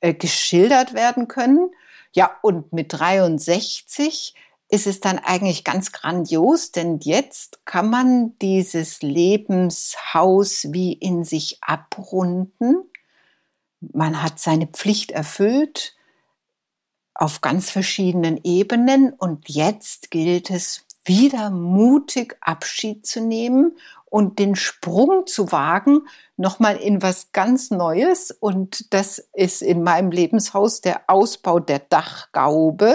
äh, 0.00 0.14
geschildert 0.14 0.94
werden 0.94 1.28
können. 1.28 1.70
Ja, 2.12 2.30
und 2.42 2.72
mit 2.72 2.92
63 2.92 4.34
ist 4.68 4.86
es 4.86 5.00
dann 5.00 5.18
eigentlich 5.18 5.62
ganz 5.62 5.92
grandios, 5.92 6.72
denn 6.72 6.98
jetzt 7.00 7.64
kann 7.66 7.88
man 7.88 8.36
dieses 8.40 9.02
Lebenshaus 9.02 10.66
wie 10.70 10.92
in 10.92 11.22
sich 11.22 11.58
abrunden. 11.62 12.90
Man 13.80 14.22
hat 14.22 14.40
seine 14.40 14.66
Pflicht 14.66 15.12
erfüllt 15.12 15.95
auf 17.18 17.40
ganz 17.40 17.70
verschiedenen 17.70 18.38
Ebenen 18.44 19.12
und 19.12 19.48
jetzt 19.48 20.10
gilt 20.10 20.50
es 20.50 20.84
wieder 21.04 21.50
mutig 21.50 22.36
Abschied 22.40 23.06
zu 23.06 23.20
nehmen 23.20 23.76
und 24.06 24.38
den 24.38 24.56
Sprung 24.56 25.26
zu 25.26 25.52
wagen, 25.52 26.02
nochmal 26.36 26.76
in 26.76 27.02
was 27.02 27.32
ganz 27.32 27.70
Neues. 27.70 28.30
Und 28.30 28.92
das 28.92 29.18
ist 29.32 29.62
in 29.62 29.82
meinem 29.82 30.10
Lebenshaus 30.10 30.80
der 30.80 31.02
Ausbau 31.06 31.60
der 31.60 31.80
Dachgaube, 31.80 32.94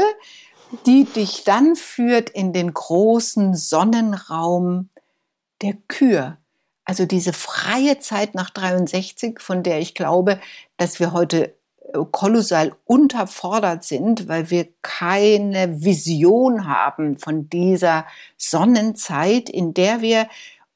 die 0.85 1.05
dich 1.05 1.43
dann 1.43 1.75
führt 1.75 2.29
in 2.29 2.53
den 2.53 2.73
großen 2.73 3.55
Sonnenraum 3.55 4.89
der 5.61 5.73
Kür. 5.87 6.37
Also 6.85 7.05
diese 7.05 7.33
freie 7.33 7.99
Zeit 7.99 8.35
nach 8.35 8.49
63, 8.49 9.39
von 9.39 9.63
der 9.63 9.79
ich 9.79 9.93
glaube, 9.93 10.39
dass 10.77 10.99
wir 10.99 11.13
heute 11.13 11.55
kolossal 12.11 12.73
unterfordert 12.85 13.83
sind, 13.83 14.27
weil 14.27 14.49
wir 14.49 14.67
keine 14.81 15.83
Vision 15.83 16.67
haben 16.67 17.17
von 17.17 17.49
dieser 17.49 18.05
Sonnenzeit, 18.37 19.49
in 19.49 19.73
der 19.73 20.01
wir 20.01 20.27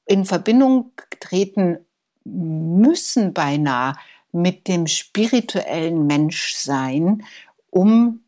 in 0.06 0.26
Verbindung 0.26 0.92
treten 1.20 1.80
müssen 2.24 3.34
beinahe 3.34 3.96
mit 4.32 4.68
dem 4.68 4.88
spirituellen 4.88 6.08
Menschsein, 6.08 7.24
um 7.70 8.22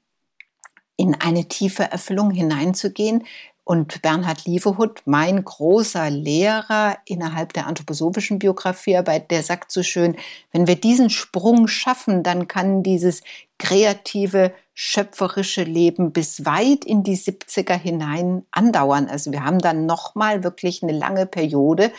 in 0.95 1.15
eine 1.15 1.47
tiefe 1.47 1.83
Erfüllung 1.83 2.31
hineinzugehen, 2.31 3.25
und 3.67 4.01
Bernhard 4.01 4.45
Lievehut, 4.45 5.01
mein 5.03 5.43
großer 5.43 6.09
Lehrer 6.09 6.97
innerhalb 7.03 7.51
der 7.51 7.67
anthroposophischen 7.67 8.39
Biografiearbeit, 8.39 9.29
der 9.29 9.43
sagt 9.43 9.73
so 9.73 9.83
schön, 9.83 10.15
wenn 10.53 10.67
wir 10.67 10.77
diesen 10.77 11.09
Sprung 11.09 11.67
schaffen, 11.67 12.23
dann 12.23 12.47
kann 12.47 12.81
dieses 12.81 13.23
kreative, 13.59 14.53
schöpferische 14.73 15.63
Leben 15.63 16.13
bis 16.13 16.45
weit 16.45 16.85
in 16.85 17.03
die 17.03 17.17
70er 17.17 17.77
hinein 17.77 18.45
andauern. 18.51 19.09
Also 19.09 19.33
wir 19.33 19.43
haben 19.43 19.59
dann 19.59 19.85
nochmal 19.85 20.45
wirklich 20.45 20.81
eine 20.81 20.93
lange 20.93 21.25
Periode. 21.25 21.91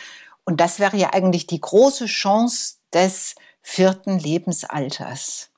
Und 0.45 0.61
das 0.61 0.79
wäre 0.79 0.97
ja 0.97 1.13
eigentlich 1.13 1.45
die 1.45 1.61
große 1.61 2.07
Chance 2.07 2.77
des 2.91 3.35
vierten 3.61 4.17
Lebensalters. 4.17 5.48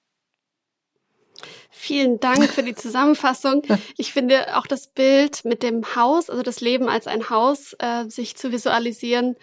Vielen 1.84 2.20
Dank 2.20 2.48
für 2.52 2.62
die 2.62 2.76
Zusammenfassung. 2.76 3.64
Ich 3.98 4.14
finde 4.14 4.56
auch 4.56 4.68
das 4.68 4.86
Bild 4.86 5.44
mit 5.46 5.64
dem 5.64 5.96
Haus, 5.96 6.30
also 6.30 6.44
das 6.44 6.62
Leben 6.62 6.88
als 6.88 7.08
ein 7.08 7.32
Haus, 7.32 7.76
äh, 7.80 8.08
sich 8.08 8.38
zu 8.38 8.52
visualisieren, 8.52 9.36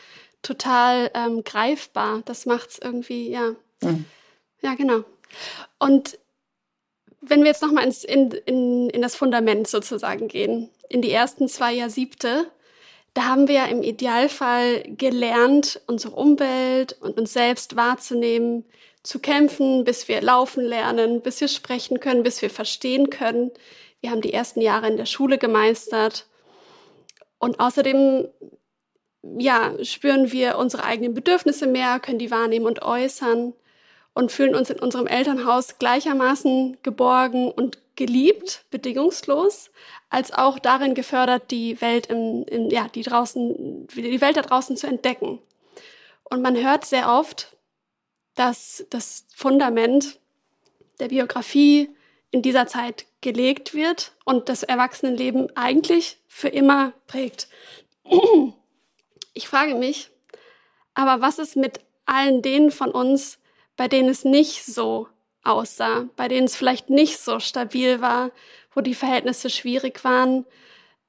total 0.42 1.11
ähm, 1.14 1.42
greifbar. 1.42 2.22
Das 2.27 2.46
macht 2.46 2.70
es 2.70 2.79
irgendwie, 2.79 3.29
ja. 3.29 3.57
Mhm. 3.83 4.05
Ja, 4.62 4.77
genau. 4.77 5.03
Und 5.81 6.16
wenn 7.20 7.40
wir 7.40 7.48
jetzt 7.48 7.62
nochmal 7.62 7.85
ins, 7.85 8.05
in, 8.05 8.31
in, 8.31 8.88
in 8.90 9.03
das 9.03 9.16
Fundament 9.16 9.66
sozusagen 9.66 10.29
gehen, 10.29 10.70
in 10.88 11.03
die 11.03 11.11
ersten 11.11 11.48
zwei 11.48 11.72
Jahrsiebte, 11.72 12.46
da 13.14 13.24
haben 13.24 13.48
wir 13.48 13.57
ja 13.57 13.64
im 13.64 13.83
Idealfall 13.83 14.85
gelernt, 14.96 15.81
unsere 15.88 16.14
Umwelt 16.14 16.96
und 17.01 17.18
uns 17.18 17.33
selbst 17.33 17.74
wahrzunehmen, 17.74 18.64
zu 19.09 19.21
kämpfen, 19.21 19.85
bis 19.85 20.07
wir 20.07 20.21
laufen 20.21 20.62
lernen, 20.62 21.23
bis 21.23 21.40
wir 21.40 21.49
sprechen 21.49 21.99
können, 21.99 22.23
bis 22.23 22.42
wir 22.42 22.51
verstehen 22.51 23.09
können. 23.09 23.51
Wir 24.03 24.11
haben 24.11 24.21
die 24.21 24.35
ersten 24.35 24.61
Jahre 24.61 24.87
in 24.87 24.99
der 24.99 25.07
Schule 25.07 25.38
gemeistert. 25.38 26.27
Und 27.38 27.59
außerdem, 27.59 28.29
ja, 29.38 29.73
spüren 29.83 30.31
wir 30.31 30.59
unsere 30.59 30.85
eigenen 30.85 31.14
Bedürfnisse 31.14 31.66
mehr, 31.66 32.01
können 32.01 32.18
die 32.18 32.31
wahrnehmen 32.31 32.66
und 32.66 32.83
äußern 32.83 33.55
und 34.12 34.31
fühlen 34.31 34.55
uns 34.55 34.68
in 34.68 34.79
unserem 34.79 35.07
Elternhaus 35.07 35.79
gleichermaßen 35.79 36.77
geborgen 36.83 37.51
und 37.51 37.79
geliebt, 37.97 38.66
bedingungslos, 38.71 39.71
als 40.11 40.35
auch 40.35 40.59
darin 40.59 40.92
gefördert, 40.92 41.51
die 41.51 41.81
Welt 41.81 42.09
im, 42.09 42.44
im, 42.44 42.68
ja, 42.68 42.88
die 42.88 43.03
draußen, 43.03 43.87
die 43.87 44.21
Welt 44.21 44.37
da 44.37 44.42
draußen 44.42 44.77
zu 44.77 44.87
entdecken. 44.87 45.38
Und 46.25 46.42
man 46.42 46.62
hört 46.62 46.85
sehr 46.85 47.11
oft, 47.11 47.57
dass 48.38 48.87
das 48.90 49.27
Fundament 49.35 50.20
der 51.01 51.09
Biografie 51.09 51.90
in 52.31 52.40
dieser 52.40 52.68
Zeit 52.68 53.07
gelegt 53.20 53.74
wird 53.74 54.12
und 54.24 54.48
das 54.48 54.62
Erwachsenenleben 54.62 55.57
eigentlich 55.57 56.18
für 56.29 56.48
immer 56.48 56.92
prägt. 57.09 57.48
Ich 59.35 59.48
frage 59.48 59.74
mich, 59.74 60.11
aber 60.94 61.20
was 61.20 61.38
ist 61.38 61.57
mit 61.57 61.81
allen 62.07 62.40
denen 62.40 62.70
von 62.70 62.90
uns, 62.90 63.38
bei 63.77 63.88
denen 63.88 64.09
es 64.09 64.24
nicht 64.24 64.64
so 64.64 65.09
aussah, 65.42 66.09
bei 66.16 66.29
denen 66.29 66.46
es 66.46 66.55
vielleicht 66.55 66.90
nicht 66.90 67.18
so 67.18 67.40
stabil 67.40 68.01
war, 68.01 68.31
wo 68.72 68.81
die 68.83 68.94
Verhältnisse 68.94 69.51
schwierig 69.51 70.05
waren, 70.05 70.44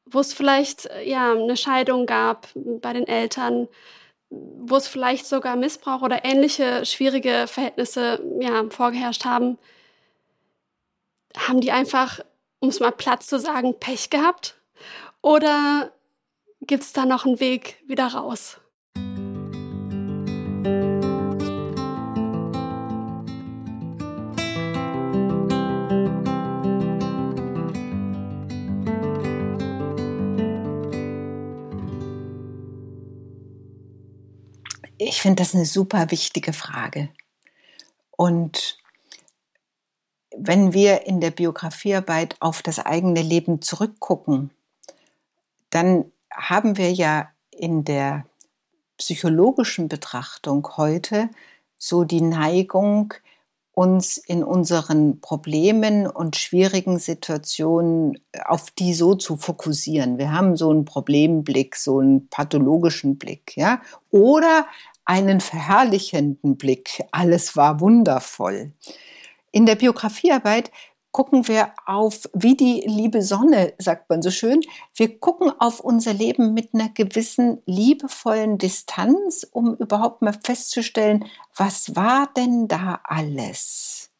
wo 0.05 0.19
es 0.19 0.33
vielleicht 0.33 0.89
ja 1.05 1.33
eine 1.33 1.57
Scheidung 1.57 2.05
gab 2.05 2.47
bei 2.55 2.93
den 2.93 3.07
Eltern, 3.07 3.67
wo 4.29 4.75
es 4.75 4.87
vielleicht 4.87 5.25
sogar 5.25 5.55
Missbrauch 5.55 6.01
oder 6.01 6.23
ähnliche 6.23 6.85
schwierige 6.85 7.45
Verhältnisse 7.47 8.23
ja, 8.39 8.69
vorgeherrscht 8.69 9.25
haben, 9.25 9.57
haben 11.37 11.61
die 11.61 11.71
einfach, 11.71 12.19
um 12.59 12.69
es 12.69 12.79
mal 12.79 12.91
platt 12.91 13.23
zu 13.23 13.39
sagen, 13.39 13.79
Pech 13.79 14.09
gehabt? 14.09 14.55
Oder 15.21 15.91
gibt 16.61 16.83
es 16.83 16.93
da 16.93 17.05
noch 17.05 17.25
einen 17.25 17.39
Weg 17.39 17.81
wieder 17.87 18.07
raus? 18.07 18.58
Ich 35.01 35.21
finde 35.21 35.41
das 35.41 35.55
eine 35.55 35.65
super 35.65 36.11
wichtige 36.11 36.51
Frage. 36.51 37.07
Und 38.11 38.77
wenn 40.35 40.73
wir 40.73 41.07
in 41.07 41.21
der 41.21 41.31
Biografiearbeit 41.31 42.35
auf 42.41 42.61
das 42.61 42.79
eigene 42.79 43.21
Leben 43.21 43.61
zurückgucken, 43.61 44.51
dann 45.69 46.11
haben 46.33 46.75
wir 46.75 46.91
ja 46.91 47.31
in 47.49 47.85
der 47.85 48.25
psychologischen 48.97 49.87
Betrachtung 49.87 50.67
heute 50.75 51.29
so 51.77 52.03
die 52.03 52.21
Neigung, 52.21 53.13
uns 53.79 54.17
in 54.17 54.43
unseren 54.43 55.21
Problemen 55.21 56.05
und 56.05 56.35
schwierigen 56.35 56.99
Situationen 56.99 58.19
auf 58.43 58.71
die 58.71 58.93
so 58.93 59.15
zu 59.15 59.37
fokussieren. 59.37 60.17
Wir 60.17 60.33
haben 60.33 60.57
so 60.57 60.69
einen 60.69 60.83
Problemblick, 60.83 61.77
so 61.77 61.99
einen 61.99 62.27
pathologischen 62.27 63.17
Blick, 63.17 63.55
ja, 63.55 63.81
oder 64.11 64.67
einen 65.05 65.39
verherrlichenden 65.39 66.57
Blick. 66.57 67.05
Alles 67.13 67.55
war 67.55 67.79
wundervoll. 67.79 68.73
In 69.53 69.65
der 69.65 69.75
Biografiearbeit 69.75 70.71
gucken 71.11 71.47
wir 71.47 71.73
auf, 71.85 72.29
wie 72.33 72.55
die 72.55 72.83
liebe 72.85 73.21
Sonne, 73.21 73.73
sagt 73.77 74.09
man 74.09 74.21
so 74.21 74.29
schön, 74.31 74.61
wir 74.95 75.19
gucken 75.19 75.51
auf 75.59 75.79
unser 75.79 76.13
Leben 76.13 76.53
mit 76.53 76.73
einer 76.73 76.89
gewissen 76.89 77.61
liebevollen 77.65 78.57
Distanz, 78.57 79.47
um 79.51 79.75
überhaupt 79.75 80.21
mal 80.21 80.37
festzustellen, 80.43 81.25
was 81.55 81.95
war 81.95 82.29
denn 82.37 82.67
da 82.67 82.99
alles? 83.03 84.11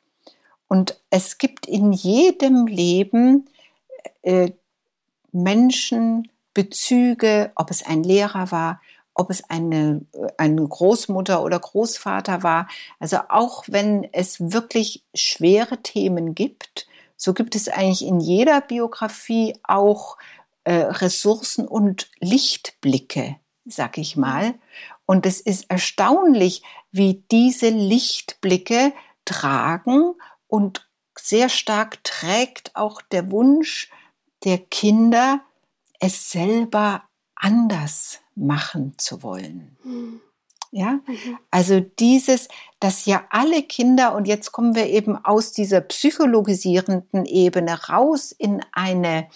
Und 0.68 1.00
es 1.10 1.38
gibt 1.38 1.68
in 1.68 1.92
jedem 1.92 2.68
Leben 2.68 3.50
äh, 4.22 4.52
Menschen, 5.32 6.30
Bezüge, 6.54 7.52
ob 7.56 7.70
es 7.72 7.86
ein 7.86 8.04
Lehrer 8.04 8.52
war, 8.52 8.82
ob 9.20 9.30
es 9.32 9.44
eine, 9.50 10.06
eine 10.38 10.66
Großmutter 10.66 11.44
oder 11.44 11.60
Großvater 11.60 12.42
war. 12.42 12.70
Also 13.00 13.18
auch 13.28 13.66
wenn 13.68 14.08
es 14.14 14.54
wirklich 14.54 15.04
schwere 15.14 15.84
Themen 15.84 16.36
gibt, 16.36 16.88
so 17.18 17.34
gibt 17.34 17.54
es 17.54 17.68
eigentlich 17.68 18.06
in 18.06 18.22
jeder 18.22 18.62
Biografie 18.62 19.58
auch 19.64 20.18
äh, 20.64 20.74
Ressourcen 20.74 21.68
und 21.68 22.10
Lichtblicke, 22.22 23.36
sag 23.66 23.98
ich 23.98 24.16
mal. 24.16 24.54
Und 25.06 25.26
es 25.26 25.42
ist 25.42 25.70
erstaunlich, 25.70 26.64
wie 26.92 27.26
diese 27.30 27.68
Lichtblicke 27.68 28.94
tragen 29.26 30.14
und 30.48 30.88
sehr 31.20 31.50
stark 31.50 32.02
trägt 32.06 32.74
auch 32.78 33.02
der 33.02 33.32
Wunsch 33.32 33.92
der 34.46 34.60
Kinder, 34.60 35.42
es 36.00 36.32
selber 36.32 37.04
anders 37.36 38.22
machen 38.40 38.94
zu 38.98 39.24
wollen. 39.24 39.78
Mhm. 39.84 40.22
Ja, 40.72 41.00
mhm. 41.08 41.40
also 41.50 41.80
dieses, 41.80 42.48
dass 42.80 43.06
ja 43.06 43.24
alle 43.32 43.64
Kinder, 43.64 44.16
und 44.16 44.28
jetzt 44.28 44.52
kommen 44.52 44.76
wir 44.76 44.86
eben 44.86 45.18
aus 45.26 45.52
dieser 45.52 45.82
psychologisierenden 45.82 47.26
Ebene 47.26 47.88
raus 47.88 48.32
in 48.32 48.64
eine 48.72 49.28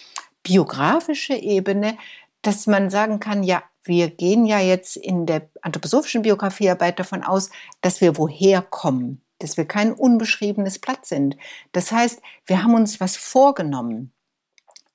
biografische 0.44 1.34
Ebene, 1.34 1.98
dass 2.42 2.66
man 2.66 2.90
sagen 2.90 3.18
kann, 3.18 3.42
ja, 3.42 3.62
wir 3.82 4.10
gehen 4.10 4.46
ja 4.46 4.60
jetzt 4.60 4.96
in 4.96 5.26
der 5.26 5.48
anthroposophischen 5.62 6.22
Biografiearbeit 6.22 6.98
davon 6.98 7.22
aus, 7.22 7.50
dass 7.80 8.00
wir 8.00 8.16
woher 8.16 8.62
kommen, 8.62 9.20
dass 9.38 9.56
wir 9.56 9.66
kein 9.66 9.92
unbeschriebenes 9.92 10.78
Blatt 10.78 11.04
sind. 11.04 11.36
Das 11.72 11.90
heißt, 11.90 12.22
wir 12.46 12.62
haben 12.62 12.74
uns 12.74 13.00
was 13.00 13.16
vorgenommen. 13.16 14.12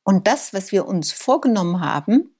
Und 0.03 0.25
das, 0.25 0.53
was 0.53 0.71
wir 0.71 0.87
uns 0.87 1.11
vorgenommen 1.11 1.81
haben, 1.81 2.33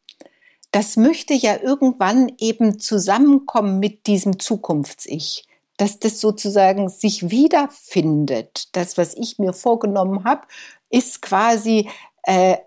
das 0.72 0.98
möchte 0.98 1.34
ja 1.34 1.58
irgendwann 1.62 2.32
eben 2.38 2.80
zusammenkommen 2.80 3.80
mit 3.80 4.08
diesem 4.08 4.40
Zukunfts-Ich, 4.40 5.46
dass 5.78 6.00
das 6.00 6.20
sozusagen 6.20 6.90
sich 6.90 7.30
wiederfindet. 7.30 8.70
Das, 8.74 8.98
was 8.98 9.16
ich 9.16 9.40
mir 9.40 9.54
vorgenommen 9.54 10.24
habe, 10.26 10.48
ist 10.90 11.22
quasi 11.22 11.90
äh, 12.24 12.58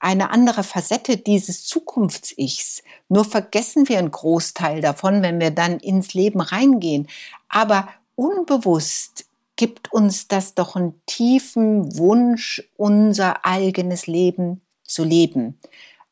eine 0.00 0.30
andere 0.30 0.62
Facette 0.62 1.16
dieses 1.16 1.64
Zukunfts-Ichs. 1.64 2.82
Nur 3.08 3.24
vergessen 3.24 3.88
wir 3.88 3.98
einen 3.98 4.12
Großteil 4.12 4.80
davon, 4.80 5.22
wenn 5.22 5.40
wir 5.40 5.50
dann 5.50 5.80
ins 5.80 6.14
Leben 6.14 6.40
reingehen. 6.40 7.08
Aber 7.48 7.88
unbewusst 8.14 9.26
gibt 9.56 9.92
uns 9.92 10.28
das 10.28 10.54
doch 10.54 10.76
einen 10.76 11.02
tiefen 11.06 11.98
Wunsch, 11.98 12.62
unser 12.76 13.44
eigenes 13.44 14.06
Leben 14.06 14.60
zu 14.84 15.02
leben. 15.02 15.58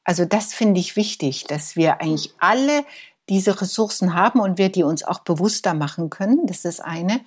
Also 0.07 0.25
das 0.25 0.55
finde 0.55 0.79
ich 0.79 0.95
wichtig, 0.95 1.45
dass 1.49 1.75
wir 1.75 2.01
eigentlich 2.01 2.33
alle 2.39 2.85
diese 3.29 3.61
Ressourcen 3.61 4.15
haben 4.15 4.39
und 4.39 4.57
wir 4.57 4.69
die 4.69 4.85
uns 4.85 5.03
auch 5.03 5.19
bewusster 5.19 5.75
machen 5.75 6.11
können. 6.11 6.47
Das 6.47 6.59
ist 6.59 6.65
das 6.65 6.81
eine. 6.81 7.23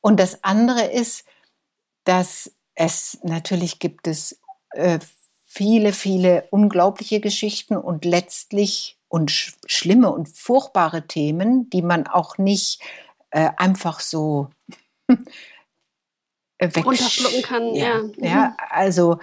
Und 0.00 0.20
das 0.20 0.44
andere 0.44 0.84
ist, 0.84 1.24
dass 2.04 2.52
es 2.76 3.18
natürlich 3.24 3.80
gibt 3.80 4.06
es 4.06 4.38
äh, 4.70 5.00
viele, 5.44 5.92
viele 5.92 6.46
unglaubliche 6.52 7.18
Geschichten 7.18 7.76
und 7.76 8.04
letztlich 8.04 8.96
und 9.08 9.32
sch 9.32 9.56
schlimme 9.66 10.12
und 10.12 10.28
furchtbare 10.28 11.08
Themen, 11.08 11.68
die 11.70 11.82
man 11.82 12.06
auch 12.06 12.38
nicht 12.38 12.80
äh, 13.30 13.50
einfach 13.56 13.98
so 13.98 14.50
runterschlucken 16.62 17.42
kann. 17.42 17.74
Ja, 17.74 18.02
ja. 18.18 18.26
ja 18.26 18.46
mhm. 18.50 18.54
also 18.70 19.18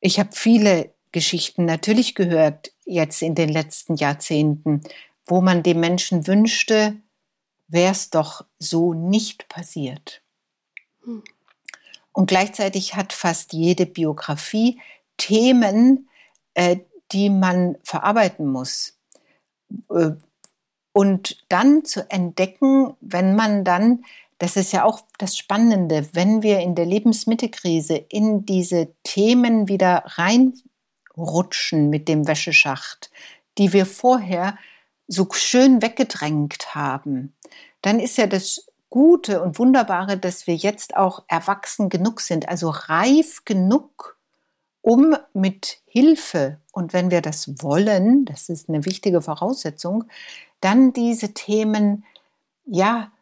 ich 0.00 0.18
habe 0.18 0.30
viele 0.32 0.94
Geschichten 1.12 1.64
natürlich 1.64 2.14
gehört 2.14 2.72
jetzt 2.84 3.22
in 3.22 3.34
den 3.34 3.48
letzten 3.48 3.96
Jahrzehnten, 3.96 4.82
wo 5.26 5.40
man 5.40 5.62
dem 5.62 5.80
Menschen 5.80 6.26
wünschte, 6.26 6.96
wäre 7.68 7.92
es 7.92 8.10
doch 8.10 8.44
so 8.58 8.94
nicht 8.94 9.48
passiert. 9.48 10.22
Hm. 11.04 11.22
Und 12.12 12.26
gleichzeitig 12.26 12.96
hat 12.96 13.12
fast 13.12 13.52
jede 13.52 13.86
Biografie 13.86 14.80
Themen, 15.16 16.08
äh, 16.54 16.78
die 17.12 17.30
man 17.30 17.76
verarbeiten 17.82 18.46
muss. 18.46 18.98
Äh, 19.90 20.12
und 20.92 21.44
dann 21.48 21.84
zu 21.84 22.10
entdecken, 22.10 22.94
wenn 23.00 23.36
man 23.36 23.64
dann, 23.64 24.04
das 24.38 24.56
ist 24.56 24.72
ja 24.72 24.84
auch 24.84 25.00
das 25.18 25.36
Spannende, 25.36 26.08
wenn 26.12 26.42
wir 26.42 26.60
in 26.60 26.74
der 26.74 26.86
Lebensmittelkrise 26.86 27.96
in 27.96 28.44
diese 28.44 28.88
Themen 29.04 29.68
wieder 29.68 30.02
rein 30.06 30.54
rutschen 31.22 31.90
mit 31.90 32.08
dem 32.08 32.26
Wäscheschacht, 32.26 33.10
die 33.58 33.72
wir 33.72 33.86
vorher 33.86 34.56
so 35.08 35.26
schön 35.32 35.82
weggedrängt 35.82 36.74
haben, 36.74 37.34
dann 37.82 38.00
ist 38.00 38.16
ja 38.16 38.26
das 38.26 38.66
Gute 38.90 39.42
und 39.42 39.58
Wunderbare, 39.58 40.18
dass 40.18 40.46
wir 40.46 40.56
jetzt 40.56 40.96
auch 40.96 41.22
erwachsen 41.28 41.88
genug 41.88 42.20
sind, 42.20 42.48
also 42.48 42.70
reif 42.70 43.44
genug, 43.44 44.16
um 44.82 45.16
mit 45.32 45.78
Hilfe 45.86 46.58
und 46.72 46.92
wenn 46.92 47.10
wir 47.10 47.20
das 47.20 47.62
wollen, 47.62 48.24
das 48.24 48.48
ist 48.48 48.68
eine 48.68 48.84
wichtige 48.84 49.20
Voraussetzung, 49.20 50.04
dann 50.60 50.92
diese 50.92 51.34
Themen, 51.34 52.04
ja, 52.66 53.12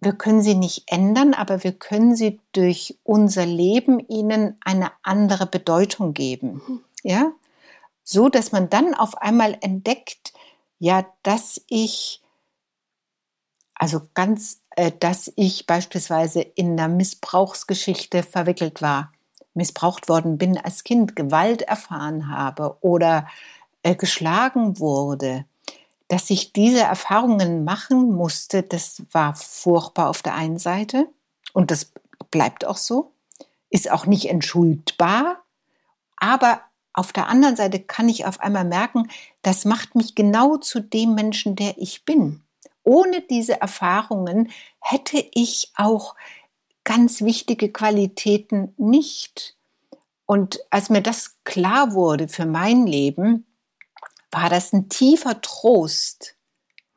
wir 0.00 0.12
können 0.12 0.42
sie 0.42 0.54
nicht 0.54 0.84
ändern, 0.86 1.34
aber 1.34 1.64
wir 1.64 1.72
können 1.72 2.14
sie 2.14 2.38
durch 2.52 2.96
unser 3.02 3.46
Leben 3.46 3.98
ihnen 4.08 4.56
eine 4.64 4.92
andere 5.02 5.46
Bedeutung 5.46 6.14
geben. 6.14 6.84
Ja, 7.02 7.32
so 8.02 8.28
dass 8.28 8.52
man 8.52 8.70
dann 8.70 8.94
auf 8.94 9.16
einmal 9.18 9.56
entdeckt, 9.60 10.32
ja, 10.78 11.06
dass 11.22 11.60
ich, 11.68 12.22
also 13.74 14.02
ganz, 14.14 14.62
äh, 14.76 14.92
dass 14.98 15.32
ich 15.36 15.66
beispielsweise 15.66 16.40
in 16.40 16.72
einer 16.72 16.88
Missbrauchsgeschichte 16.88 18.22
verwickelt 18.22 18.80
war, 18.82 19.12
missbraucht 19.54 20.08
worden 20.08 20.38
bin 20.38 20.56
als 20.56 20.84
Kind, 20.84 21.16
Gewalt 21.16 21.62
erfahren 21.62 22.28
habe 22.28 22.78
oder 22.80 23.26
äh, 23.82 23.94
geschlagen 23.94 24.78
wurde, 24.78 25.44
dass 26.08 26.30
ich 26.30 26.52
diese 26.52 26.80
Erfahrungen 26.80 27.64
machen 27.64 28.12
musste, 28.12 28.62
das 28.62 29.02
war 29.12 29.34
furchtbar 29.34 30.08
auf 30.08 30.22
der 30.22 30.34
einen 30.34 30.58
Seite 30.58 31.08
und 31.52 31.70
das 31.70 31.92
bleibt 32.30 32.64
auch 32.64 32.78
so, 32.78 33.12
ist 33.68 33.90
auch 33.90 34.06
nicht 34.06 34.30
entschuldbar, 34.30 35.42
aber 36.16 36.62
auf 36.98 37.12
der 37.12 37.28
anderen 37.28 37.54
Seite 37.54 37.78
kann 37.78 38.08
ich 38.08 38.26
auf 38.26 38.40
einmal 38.40 38.64
merken, 38.64 39.08
das 39.42 39.64
macht 39.64 39.94
mich 39.94 40.16
genau 40.16 40.56
zu 40.56 40.80
dem 40.80 41.14
Menschen, 41.14 41.54
der 41.54 41.78
ich 41.78 42.04
bin. 42.04 42.42
Ohne 42.82 43.20
diese 43.20 43.60
Erfahrungen 43.60 44.50
hätte 44.80 45.24
ich 45.32 45.70
auch 45.76 46.16
ganz 46.82 47.22
wichtige 47.22 47.70
Qualitäten 47.70 48.74
nicht. 48.78 49.56
Und 50.26 50.58
als 50.70 50.90
mir 50.90 51.00
das 51.00 51.36
klar 51.44 51.92
wurde 51.92 52.26
für 52.26 52.46
mein 52.46 52.86
Leben, 52.86 53.46
war 54.32 54.50
das 54.50 54.72
ein 54.72 54.88
tiefer 54.88 55.40
Trost. 55.40 56.34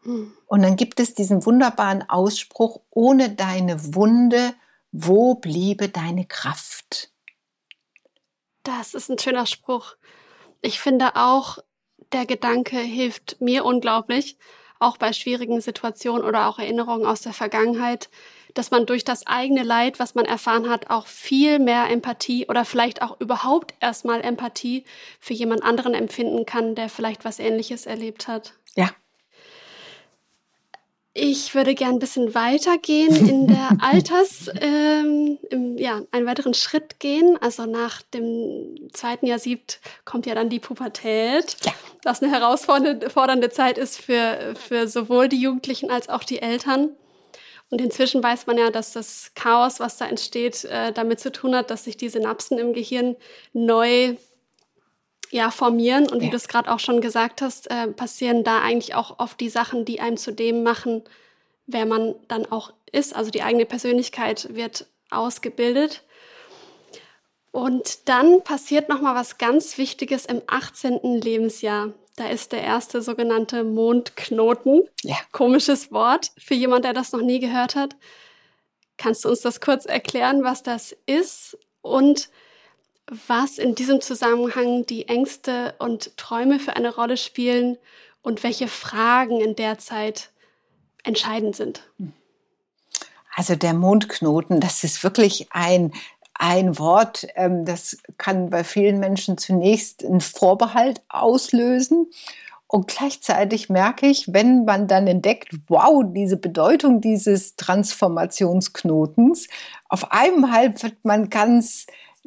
Hm. 0.01 0.33
Und 0.47 0.63
dann 0.63 0.77
gibt 0.77 0.99
es 0.99 1.13
diesen 1.13 1.45
wunderbaren 1.45 2.09
Ausspruch, 2.09 2.81
ohne 2.89 3.29
deine 3.29 3.93
Wunde, 3.93 4.55
wo 4.91 5.35
bliebe 5.35 5.89
deine 5.89 6.25
Kraft? 6.25 7.10
Das 8.63 8.93
ist 8.93 9.09
ein 9.09 9.19
schöner 9.19 9.45
Spruch. 9.45 9.95
Ich 10.61 10.79
finde 10.79 11.15
auch, 11.15 11.57
der 12.11 12.25
Gedanke 12.25 12.77
hilft 12.77 13.41
mir 13.41 13.65
unglaublich, 13.65 14.37
auch 14.79 14.97
bei 14.97 15.13
schwierigen 15.13 15.61
Situationen 15.61 16.25
oder 16.25 16.47
auch 16.47 16.59
Erinnerungen 16.59 17.05
aus 17.05 17.21
der 17.21 17.33
Vergangenheit, 17.33 18.09
dass 18.53 18.71
man 18.71 18.85
durch 18.85 19.03
das 19.03 19.27
eigene 19.27 19.63
Leid, 19.63 19.99
was 19.99 20.15
man 20.15 20.25
erfahren 20.25 20.69
hat, 20.69 20.89
auch 20.89 21.07
viel 21.07 21.59
mehr 21.59 21.89
Empathie 21.89 22.47
oder 22.47 22.65
vielleicht 22.65 23.01
auch 23.01 23.19
überhaupt 23.19 23.73
erstmal 23.79 24.21
Empathie 24.21 24.83
für 25.19 25.33
jemand 25.33 25.63
anderen 25.63 25.93
empfinden 25.93 26.45
kann, 26.45 26.75
der 26.75 26.89
vielleicht 26.89 27.23
was 27.25 27.39
Ähnliches 27.39 27.85
erlebt 27.85 28.27
hat. 28.27 28.53
Ja, 28.75 28.89
ich 31.13 31.53
würde 31.55 31.75
gern 31.75 31.95
ein 31.95 31.99
bisschen 31.99 32.33
weitergehen 32.33 33.13
in 33.27 33.47
der 33.47 33.77
Alters, 33.81 34.49
ähm, 34.61 35.37
im, 35.49 35.77
ja, 35.77 36.01
einen 36.11 36.25
weiteren 36.25 36.53
Schritt 36.53 36.99
gehen. 36.99 37.37
Also 37.41 37.65
nach 37.65 38.01
dem 38.01 38.89
zweiten 38.93 39.25
Jahr 39.25 39.39
siebt 39.39 39.81
kommt 40.05 40.25
ja 40.25 40.35
dann 40.35 40.49
die 40.49 40.59
Pubertät, 40.59 41.57
ja. 41.65 41.73
was 42.03 42.23
eine 42.23 42.31
herausfordernde 42.31 43.49
Zeit 43.49 43.77
ist 43.77 43.99
für, 43.99 44.53
für 44.55 44.87
sowohl 44.87 45.27
die 45.27 45.41
Jugendlichen 45.41 45.91
als 45.91 46.07
auch 46.07 46.23
die 46.23 46.41
Eltern. 46.41 46.91
Und 47.69 47.79
inzwischen 47.81 48.21
weiß 48.21 48.47
man 48.47 48.57
ja, 48.57 48.69
dass 48.69 48.93
das 48.93 49.31
Chaos, 49.33 49.79
was 49.79 49.97
da 49.97 50.05
entsteht, 50.05 50.65
äh, 50.65 50.91
damit 50.91 51.19
zu 51.19 51.31
tun 51.31 51.55
hat, 51.55 51.71
dass 51.71 51.85
sich 51.85 51.97
die 51.97 52.09
Synapsen 52.09 52.57
im 52.57 52.73
Gehirn 52.73 53.15
neu 53.53 54.15
ja, 55.31 55.49
formieren. 55.49 56.09
Und 56.09 56.21
wie 56.21 56.25
ja. 56.25 56.31
du 56.31 56.37
es 56.37 56.47
gerade 56.47 56.71
auch 56.71 56.79
schon 56.79 57.01
gesagt 57.01 57.41
hast, 57.41 57.71
äh, 57.71 57.87
passieren 57.87 58.43
da 58.43 58.61
eigentlich 58.61 58.95
auch 58.95 59.19
oft 59.19 59.39
die 59.39 59.49
Sachen, 59.49 59.85
die 59.85 59.99
einem 59.99 60.17
zu 60.17 60.31
dem 60.31 60.63
machen, 60.63 61.03
wer 61.65 61.85
man 61.85 62.15
dann 62.27 62.45
auch 62.51 62.73
ist. 62.91 63.15
Also 63.15 63.31
die 63.31 63.41
eigene 63.41 63.65
Persönlichkeit 63.65 64.53
wird 64.53 64.85
ausgebildet. 65.09 66.03
Und 67.51 68.07
dann 68.07 68.43
passiert 68.43 68.87
noch 68.87 69.01
mal 69.01 69.15
was 69.15 69.37
ganz 69.37 69.77
Wichtiges 69.77 70.25
im 70.25 70.41
18. 70.47 71.21
Lebensjahr. 71.21 71.93
Da 72.15 72.27
ist 72.27 72.51
der 72.51 72.61
erste 72.61 73.01
sogenannte 73.01 73.63
Mondknoten. 73.63 74.83
Ja. 75.03 75.17
Komisches 75.31 75.91
Wort 75.91 76.31
für 76.37 76.53
jemand, 76.53 76.85
der 76.85 76.93
das 76.93 77.11
noch 77.13 77.21
nie 77.21 77.39
gehört 77.39 77.75
hat. 77.75 77.95
Kannst 78.97 79.25
du 79.25 79.29
uns 79.29 79.41
das 79.41 79.61
kurz 79.61 79.85
erklären, 79.85 80.43
was 80.43 80.63
das 80.63 80.95
ist 81.05 81.57
und 81.81 82.29
was 83.27 83.57
in 83.57 83.75
diesem 83.75 83.99
Zusammenhang 83.99 84.85
die 84.85 85.07
Ängste 85.07 85.75
und 85.79 86.15
Träume 86.17 86.59
für 86.59 86.75
eine 86.75 86.95
Rolle 86.95 87.17
spielen 87.17 87.77
und 88.21 88.43
welche 88.43 88.67
Fragen 88.67 89.41
in 89.41 89.55
der 89.55 89.77
Zeit 89.77 90.29
entscheidend 91.03 91.55
sind? 91.55 91.83
Also 93.35 93.55
der 93.55 93.73
Mondknoten, 93.73 94.59
das 94.59 94.83
ist 94.83 95.03
wirklich 95.03 95.47
ein 95.51 95.91
ein 96.33 96.79
Wort, 96.79 97.27
ähm, 97.35 97.65
das 97.65 97.97
kann 98.17 98.49
bei 98.49 98.63
vielen 98.63 98.99
Menschen 98.99 99.37
zunächst 99.37 100.03
einen 100.03 100.21
Vorbehalt 100.21 101.03
auslösen. 101.07 102.07
Und 102.65 102.87
gleichzeitig 102.87 103.69
merke 103.69 104.07
ich, 104.07 104.33
wenn 104.33 104.65
man 104.65 104.87
dann 104.87 105.05
entdeckt, 105.05 105.49
wow, 105.67 106.03
diese 106.03 106.37
Bedeutung 106.37 106.99
dieses 106.99 107.57
Transformationsknotens, 107.57 109.49
auf 109.87 110.11
einmal 110.11 110.81
wird 110.81 111.03
man 111.03 111.29
ganz 111.29 111.85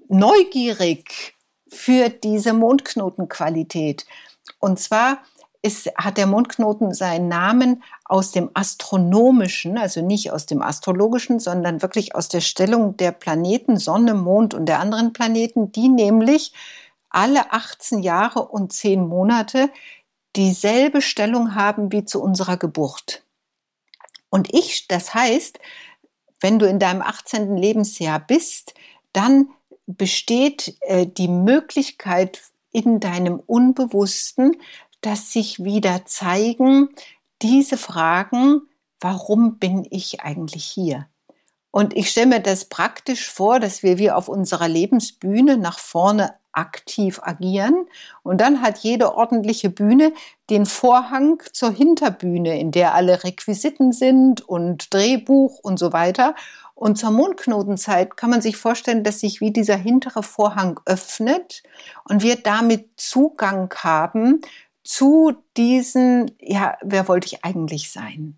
neugierig 0.09 1.35
für 1.69 2.09
diese 2.09 2.53
Mondknotenqualität. 2.53 4.07
Und 4.59 4.79
zwar 4.79 5.19
ist, 5.63 5.91
hat 5.97 6.19
der 6.19 6.27
Mondknoten 6.27 6.93
seinen 6.93 7.29
Namen 7.29 7.83
aus 8.05 8.33
dem 8.33 8.51
astronomischen, 8.53 9.79
also 9.79 10.03
nicht 10.03 10.31
aus 10.31 10.45
dem 10.45 10.61
astrologischen, 10.61 11.41
sondern 11.41 11.81
wirklich 11.81 12.15
aus 12.15 12.29
der 12.29 12.43
Stellung 12.43 12.99
der 12.99 13.13
Planeten, 13.13 13.79
Sonne, 13.79 14.13
Mond 14.15 14.53
und 14.53 14.67
der 14.67 14.81
anderen 14.81 15.15
Planeten, 15.15 15.73
die 15.73 15.89
nämlich 15.89 16.53
alle 17.09 17.53
18 17.53 18.03
Jahre 18.03 18.47
und 18.47 18.73
10 18.73 19.07
Monate 19.07 19.71
dieselbe 20.37 21.01
Stellung 21.01 21.55
haben 21.55 21.93
wie 21.93 22.05
zu 22.05 22.21
unserer 22.21 22.57
Geburt. 22.57 23.23
Und 24.29 24.53
ich, 24.53 24.87
das 24.89 25.15
heißt, 25.15 25.61
wenn 26.41 26.59
du 26.59 26.69
in 26.69 26.79
deinem 26.79 27.01
18. 27.01 27.57
Lebensjahr 27.57 28.19
bist, 28.19 28.75
dann 29.13 29.49
besteht 29.87 30.77
äh, 30.81 31.07
die 31.07 31.29
Möglichkeit 31.29 32.43
in 32.73 33.01
deinem 33.01 33.41
Unbewussten, 33.41 34.57
dass 35.01 35.33
sich 35.33 35.63
wieder 35.63 36.07
zeigen, 36.07 36.89
diese 37.43 37.77
Fragen, 37.77 38.63
warum 39.01 39.59
bin 39.59 39.87
ich 39.91 40.21
eigentlich 40.23 40.65
hier? 40.65 41.07
Und 41.71 41.95
ich 41.97 42.11
stelle 42.11 42.27
mir 42.27 42.41
das 42.41 42.67
praktisch 42.67 43.29
vor, 43.29 43.61
dass 43.61 43.83
wir 43.83 43.99
wie 43.99 44.11
auf 44.11 44.29
unserer 44.29 44.69
Lebensbühne 44.69 45.57
nach 45.57 45.79
vorne 45.79 46.35
aktiv 46.57 47.21
agieren. 47.23 47.87
Und 48.23 48.41
dann 48.41 48.61
hat 48.63 48.79
jede 48.79 49.15
ordentliche 49.15 49.71
Bühne 49.71 50.13
den 50.51 50.67
Vorhang 50.67 51.43
zur 51.53 51.71
Hinterbühne, 51.71 52.59
in 52.59 52.71
der 52.71 52.95
alle 52.95 53.25
Requisiten 53.25 53.93
sind 53.93 54.41
und 54.41 54.93
Drehbuch 54.93 55.59
und 55.61 55.79
so 55.79 55.93
weiter. 55.93 56.35
Und 56.75 56.99
zur 56.99 57.11
Mondknotenzeit 57.11 58.17
kann 58.17 58.31
man 58.31 58.43
sich 58.43 58.57
vorstellen, 58.57 59.05
dass 59.05 59.21
sich 59.21 59.41
wie 59.41 59.53
dieser 59.53 59.77
hintere 59.77 60.23
Vorhang 60.23 60.81
öffnet 60.87 61.63
und 62.09 62.23
wir 62.23 62.37
damit 62.37 62.89
Zugang 62.97 63.73
haben 63.77 64.41
zu 64.83 65.35
diesen, 65.57 66.33
ja, 66.41 66.77
wer 66.83 67.09
wollte 67.09 67.27
ich 67.27 67.45
eigentlich 67.45 67.91
sein? 67.91 68.37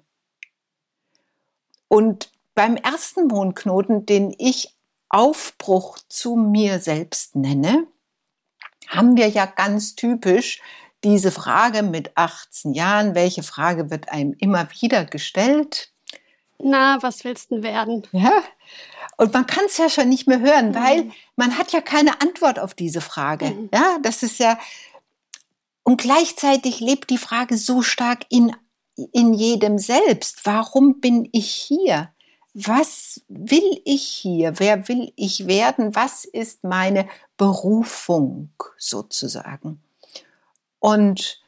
Und 1.89 2.31
beim 2.55 2.77
ersten 2.77 3.27
Mondknoten, 3.27 4.07
den 4.07 4.35
ich 4.39 4.77
Aufbruch 5.09 5.99
zu 6.09 6.37
mir 6.37 6.79
selbst 6.81 7.37
nenne, 7.37 7.87
haben 8.89 9.17
wir 9.17 9.29
ja 9.29 9.47
ganz 9.47 9.95
typisch 9.95 10.61
diese 11.05 11.31
Frage 11.31 11.83
mit 11.83 12.17
18 12.17 12.75
Jahren. 12.75 13.15
Welche 13.15 13.43
Frage 13.43 13.91
wird 13.91 14.09
einem 14.09 14.35
immer 14.39 14.69
wieder 14.81 15.05
gestellt? 15.05 15.93
Na, 16.59 17.03
was 17.03 17.25
willst 17.25 17.51
du 17.51 17.57
denn 17.57 17.65
werden? 17.65 18.03
Ja. 18.13 18.43
Und 19.19 19.33
man 19.33 19.47
kann 19.47 19.65
es 19.67 19.79
ja 19.79 19.89
schon 19.89 20.09
nicht 20.09 20.27
mehr 20.27 20.41
hören, 20.41 20.71
mhm. 20.71 20.75
weil 20.75 21.11
man 21.37 21.59
hat 21.59 21.73
ja 21.73 21.81
keine 21.81 22.21
Antwort 22.21 22.59
auf 22.59 22.75
diese 22.75 23.01
Frage. 23.01 23.47
Mhm. 23.47 23.71
Ja, 23.73 23.99
das 24.03 24.23
ist 24.23 24.39
ja, 24.39 24.59
und 25.83 26.01
gleichzeitig 26.01 26.81
lebt 26.81 27.11
die 27.11 27.19
Frage 27.19 27.57
so 27.57 27.83
stark 27.83 28.27
in, 28.29 28.55
in 29.13 29.33
jedem 29.33 29.79
selbst. 29.79 30.41
Warum 30.45 31.01
bin 31.01 31.29
ich 31.33 31.51
hier? 31.51 32.13
Was 32.59 33.21
will 33.29 33.83
ich 33.85 34.03
hier? 34.03 34.59
Wer 34.59 34.89
will 34.89 35.13
ich 35.15 35.47
werden? 35.47 35.95
Was 35.95 36.25
ist 36.25 36.65
meine 36.65 37.07
Berufung 37.37 38.49
sozusagen? 38.79 39.83
Und 40.79 41.43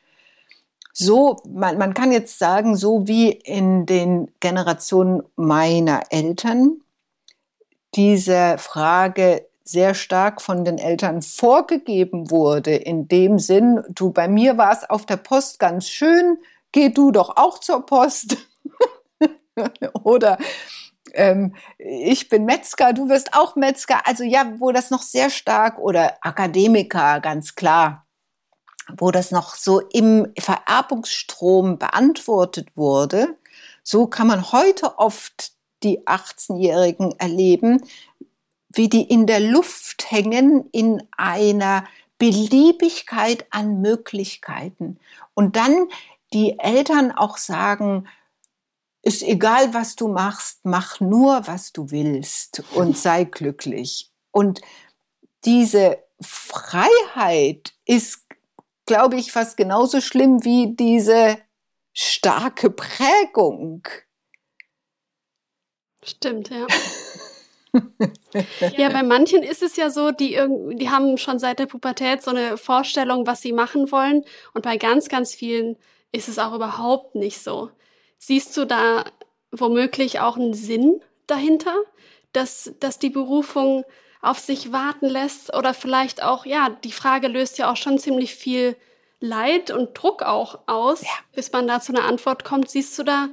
so, 0.93 1.37
man, 1.49 1.79
man 1.79 1.95
kann 1.95 2.13
jetzt 2.13 2.39
sagen, 2.39 2.77
so 2.77 3.09
wie 3.09 3.31
in 3.31 3.87
den 3.87 4.31
Generationen 4.41 5.23
meiner 5.35 6.03
Eltern, 6.11 6.83
diese 7.95 8.57
Frage 8.59 9.47
sehr 9.65 9.95
stark 9.95 10.43
von 10.43 10.63
den 10.67 10.77
Eltern 10.77 11.23
vorgegeben 11.23 12.31
wurde, 12.31 12.77
in 12.77 13.09
dem 13.09 13.39
Sinn, 13.39 13.83
du, 13.89 14.11
bei 14.11 14.29
mir 14.29 14.59
war 14.59 14.73
es 14.73 14.91
auf 14.91 15.07
der 15.07 15.17
Post 15.17 15.59
ganz 15.59 15.89
schön, 15.89 16.37
geh 16.71 16.91
du 16.91 17.13
doch 17.13 17.39
auch 17.39 17.61
zur 17.61 17.87
Post. 17.87 18.37
Oder 20.05 20.37
ähm, 21.15 21.55
ich 21.79 22.29
bin 22.29 22.45
Metzger, 22.45 22.93
du 22.93 23.09
wirst 23.09 23.35
auch 23.35 23.57
Metzger. 23.57 24.07
Also 24.07 24.25
ja, 24.25 24.53
wo 24.59 24.73
das 24.73 24.91
noch 24.91 25.03
sehr 25.03 25.31
stark 25.31 25.79
oder 25.79 26.17
Akademiker, 26.23 27.21
ganz 27.21 27.55
klar, 27.55 28.07
wo 28.97 29.11
das 29.11 29.31
noch 29.31 29.55
so 29.55 29.81
im 29.81 30.33
Vererbungsstrom 30.39 31.79
beantwortet 31.79 32.69
wurde, 32.75 33.37
so 33.83 34.07
kann 34.07 34.27
man 34.27 34.53
heute 34.53 34.99
oft 34.99 35.53
die 35.83 36.07
18-Jährigen 36.07 37.15
erleben, 37.19 37.83
wie 38.69 38.89
die 38.89 39.03
in 39.03 39.27
der 39.27 39.41
Luft 39.41 40.11
hängen 40.11 40.69
in 40.73 41.03
einer 41.17 41.85
Beliebigkeit 42.19 43.47
an 43.51 43.81
Möglichkeiten. 43.81 44.99
Und 45.35 45.57
dann 45.57 45.89
die 46.33 46.59
Eltern 46.59 47.13
auch 47.13 47.39
sagen, 47.39 48.07
ist 49.03 49.23
egal, 49.23 49.75
was 49.75 49.97
du 49.97 50.09
machst, 50.09 50.61
mach 50.65 51.01
nur, 51.01 51.47
was 51.47 51.73
du 51.73 51.91
willst 51.91 52.63
und 52.75 52.97
sei 52.99 53.25
glücklich. 53.25 54.11
Und 54.31 54.61
diese 55.45 56.03
Freiheit 56.21 57.73
ist, 57.85 58.27
glaube 58.87 59.17
ich, 59.17 59.33
fast 59.33 59.57
genauso 59.57 60.01
schlimm 60.01 60.45
wie 60.45 60.75
diese 60.75 61.39
starke 61.93 62.71
Prägung. 62.71 63.87
Stimmt, 66.03 66.51
ja. 66.51 66.67
ja, 68.77 68.89
bei 68.89 69.03
manchen 69.03 69.43
ist 69.43 69.63
es 69.63 69.77
ja 69.77 69.91
so, 69.91 70.11
die, 70.11 70.39
die 70.75 70.91
haben 70.91 71.19
schon 71.19 71.39
seit 71.39 71.59
der 71.59 71.67
Pubertät 71.67 72.23
so 72.23 72.31
eine 72.31 72.57
Vorstellung, 72.57 73.27
was 73.27 73.43
sie 73.43 73.53
machen 73.53 73.91
wollen. 73.93 74.25
Und 74.55 74.63
bei 74.63 74.77
ganz, 74.77 75.09
ganz 75.09 75.35
vielen 75.35 75.77
ist 76.13 76.29
es 76.29 76.39
auch 76.39 76.55
überhaupt 76.55 77.15
nicht 77.15 77.43
so. 77.43 77.71
Siehst 78.19 78.57
du 78.57 78.65
da 78.65 79.05
womöglich 79.51 80.21
auch 80.21 80.37
einen 80.37 80.55
Sinn 80.55 81.01
dahinter, 81.27 81.75
dass, 82.33 82.73
dass 82.81 82.99
die 82.99 83.11
Berufung 83.11 83.85
auf 84.21 84.39
sich 84.39 84.73
warten 84.73 85.07
lässt? 85.07 85.55
Oder 85.55 85.75
vielleicht 85.75 86.23
auch, 86.23 86.45
ja, 86.45 86.71
die 86.85 86.93
Frage 86.93 87.29
löst 87.29 87.59
ja 87.59 87.71
auch 87.71 87.77
schon 87.77 87.99
ziemlich 87.99 88.35
viel 88.35 88.77
Leid 89.21 89.71
und 89.71 89.95
Druck 89.95 90.23
auch 90.23 90.61
aus, 90.67 91.03
ja. 91.03 91.09
bis 91.33 91.51
man 91.53 91.67
da 91.67 91.81
zu 91.81 91.93
einer 91.93 92.05
Antwort 92.05 92.45
kommt. 92.45 92.71
Siehst 92.71 92.99
du 92.99 93.03
da 93.03 93.29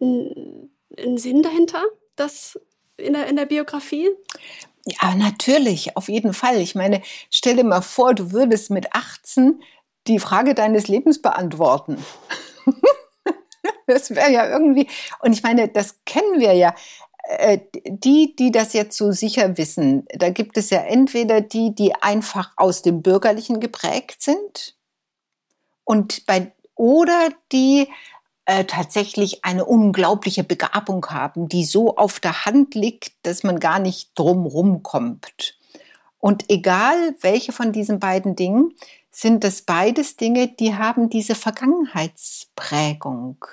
einen, 0.00 0.70
einen 0.98 1.18
Sinn 1.18 1.42
dahinter, 1.42 1.82
dass 2.16 2.58
in 2.96 3.14
der, 3.14 3.26
in 3.26 3.36
der 3.36 3.46
Biografie? 3.46 4.10
Ja, 4.84 5.14
natürlich, 5.14 5.96
auf 5.96 6.08
jeden 6.08 6.34
Fall. 6.34 6.60
Ich 6.60 6.74
meine, 6.74 7.02
stell 7.30 7.56
dir 7.56 7.64
mal 7.64 7.82
vor, 7.82 8.14
du 8.14 8.32
würdest 8.32 8.70
mit 8.70 8.94
18 8.94 9.62
die 10.08 10.18
Frage 10.18 10.54
deines 10.54 10.88
Lebens 10.88 11.22
beantworten. 11.22 12.04
das 13.86 14.10
wäre 14.10 14.30
ja 14.30 14.48
irgendwie, 14.48 14.88
und 15.20 15.32
ich 15.32 15.42
meine, 15.42 15.68
das 15.68 16.04
kennen 16.04 16.40
wir 16.40 16.52
ja. 16.54 16.74
Äh, 17.24 17.60
die, 17.86 18.34
die 18.34 18.50
das 18.50 18.72
jetzt 18.72 18.96
so 18.96 19.12
sicher 19.12 19.56
wissen, 19.56 20.06
da 20.12 20.30
gibt 20.30 20.56
es 20.56 20.70
ja 20.70 20.80
entweder 20.80 21.40
die, 21.40 21.72
die 21.72 21.94
einfach 21.94 22.52
aus 22.56 22.82
dem 22.82 23.00
Bürgerlichen 23.00 23.60
geprägt 23.60 24.22
sind 24.22 24.76
und 25.84 26.26
bei, 26.26 26.52
oder 26.74 27.28
die 27.52 27.88
äh, 28.44 28.64
tatsächlich 28.64 29.44
eine 29.44 29.64
unglaubliche 29.64 30.42
Begabung 30.42 31.06
haben, 31.06 31.48
die 31.48 31.64
so 31.64 31.96
auf 31.96 32.18
der 32.18 32.44
Hand 32.44 32.74
liegt, 32.74 33.12
dass 33.22 33.44
man 33.44 33.60
gar 33.60 33.78
nicht 33.78 34.18
drumrum 34.18 34.82
kommt. 34.82 35.56
Und 36.18 36.50
egal 36.50 37.14
welche 37.20 37.52
von 37.52 37.72
diesen 37.72 38.00
beiden 38.00 38.34
Dingen, 38.34 38.74
sind 39.12 39.44
das 39.44 39.62
beides 39.62 40.16
Dinge, 40.16 40.48
die 40.48 40.74
haben 40.74 41.08
diese 41.10 41.36
Vergangenheitsprägung. 41.36 43.44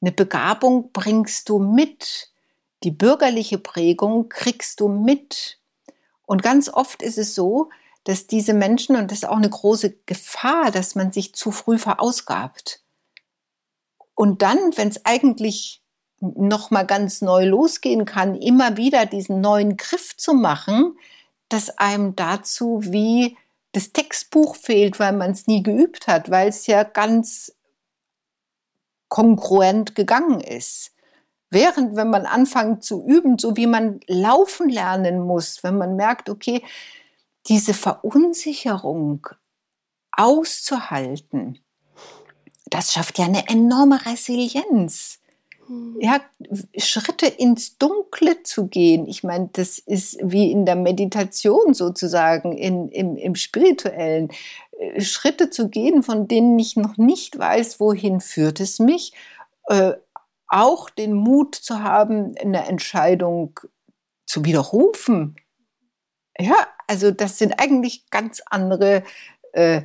Eine 0.00 0.12
Begabung 0.12 0.92
bringst 0.92 1.48
du 1.48 1.58
mit. 1.58 2.30
Die 2.82 2.90
bürgerliche 2.90 3.58
Prägung 3.58 4.28
kriegst 4.28 4.80
du 4.80 4.88
mit. 4.88 5.58
Und 6.26 6.42
ganz 6.42 6.68
oft 6.68 7.02
ist 7.02 7.16
es 7.16 7.34
so, 7.34 7.70
dass 8.04 8.26
diese 8.26 8.52
Menschen, 8.52 8.94
und 8.94 9.10
das 9.10 9.20
ist 9.20 9.28
auch 9.28 9.38
eine 9.38 9.50
große 9.50 9.96
Gefahr, 10.04 10.70
dass 10.70 10.94
man 10.94 11.12
sich 11.12 11.34
zu 11.34 11.50
früh 11.50 11.78
verausgabt. 11.78 12.82
Und 14.14 14.42
dann, 14.42 14.58
wenn 14.76 14.88
es 14.88 15.06
eigentlich 15.06 15.80
noch 16.20 16.70
mal 16.70 16.84
ganz 16.84 17.22
neu 17.22 17.46
losgehen 17.46 18.04
kann, 18.04 18.34
immer 18.34 18.76
wieder 18.76 19.06
diesen 19.06 19.40
neuen 19.40 19.76
Griff 19.76 20.16
zu 20.16 20.34
machen, 20.34 20.98
dass 21.48 21.78
einem 21.78 22.16
dazu 22.16 22.80
wie 22.82 23.36
das 23.76 23.92
Textbuch 23.92 24.56
fehlt, 24.56 24.98
weil 24.98 25.12
man 25.12 25.32
es 25.32 25.46
nie 25.46 25.62
geübt 25.62 26.06
hat, 26.06 26.30
weil 26.30 26.48
es 26.48 26.66
ja 26.66 26.82
ganz 26.82 27.54
kongruent 29.08 29.94
gegangen 29.94 30.40
ist. 30.40 30.94
Während, 31.50 31.94
wenn 31.94 32.08
man 32.08 32.24
anfängt 32.24 32.82
zu 32.82 33.06
üben, 33.06 33.38
so 33.38 33.54
wie 33.56 33.66
man 33.66 34.00
laufen 34.06 34.70
lernen 34.70 35.20
muss, 35.20 35.62
wenn 35.62 35.76
man 35.76 35.94
merkt, 35.94 36.30
okay, 36.30 36.64
diese 37.48 37.74
Verunsicherung 37.74 39.26
auszuhalten, 40.10 41.58
das 42.70 42.94
schafft 42.94 43.18
ja 43.18 43.26
eine 43.26 43.46
enorme 43.46 44.06
Resilienz. 44.06 45.20
Ja, 45.98 46.20
Schritte 46.76 47.26
ins 47.26 47.78
Dunkle 47.78 48.42
zu 48.42 48.68
gehen. 48.68 49.06
Ich 49.06 49.24
meine, 49.24 49.50
das 49.52 49.78
ist 49.78 50.18
wie 50.22 50.52
in 50.52 50.64
der 50.64 50.76
Meditation 50.76 51.74
sozusagen, 51.74 52.56
in, 52.56 52.88
im, 52.88 53.16
im 53.16 53.34
Spirituellen. 53.34 54.30
Äh, 54.78 55.00
Schritte 55.00 55.50
zu 55.50 55.68
gehen, 55.68 56.02
von 56.02 56.28
denen 56.28 56.58
ich 56.58 56.76
noch 56.76 56.96
nicht 56.96 57.38
weiß, 57.38 57.80
wohin 57.80 58.20
führt 58.20 58.60
es 58.60 58.78
mich. 58.78 59.12
Äh, 59.68 59.94
auch 60.48 60.90
den 60.90 61.12
Mut 61.12 61.54
zu 61.56 61.82
haben, 61.82 62.34
eine 62.36 62.66
Entscheidung 62.66 63.58
zu 64.26 64.44
widerrufen. 64.44 65.36
Ja, 66.38 66.68
also 66.86 67.10
das 67.10 67.38
sind 67.38 67.58
eigentlich 67.58 68.08
ganz 68.10 68.42
andere 68.46 69.02
äh, 69.52 69.82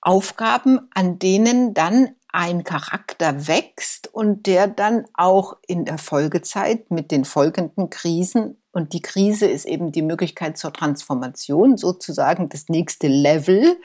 Aufgaben, 0.00 0.88
an 0.94 1.18
denen 1.18 1.74
dann 1.74 2.14
ein 2.34 2.64
Charakter 2.64 3.46
wächst 3.46 4.12
und 4.12 4.46
der 4.46 4.66
dann 4.66 5.06
auch 5.14 5.56
in 5.66 5.84
der 5.84 5.98
Folgezeit 5.98 6.90
mit 6.90 7.12
den 7.12 7.24
folgenden 7.24 7.90
Krisen 7.90 8.60
und 8.72 8.92
die 8.92 9.02
Krise 9.02 9.46
ist 9.46 9.66
eben 9.66 9.92
die 9.92 10.02
Möglichkeit 10.02 10.58
zur 10.58 10.72
Transformation, 10.72 11.76
sozusagen 11.76 12.48
das 12.48 12.68
nächste 12.68 13.06
Level, 13.06 13.76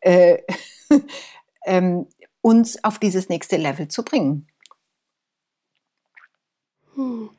äh, 0.00 0.38
ähm, 1.64 2.08
uns 2.40 2.82
auf 2.82 2.98
dieses 2.98 3.28
nächste 3.28 3.56
Level 3.56 3.86
zu 3.86 4.04
bringen. 4.04 4.48
Hm. 6.96 7.30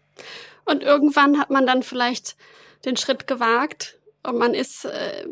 Und 0.63 0.81
irgendwann 0.81 1.39
hat 1.39 1.49
man 1.49 1.67
dann 1.67 1.83
vielleicht 1.83 2.37
den 2.85 2.95
Schritt 2.95 3.27
gewagt 3.27 3.99
und 4.23 4.37
man 4.37 4.53
ist 4.53 4.85
äh, 4.85 5.27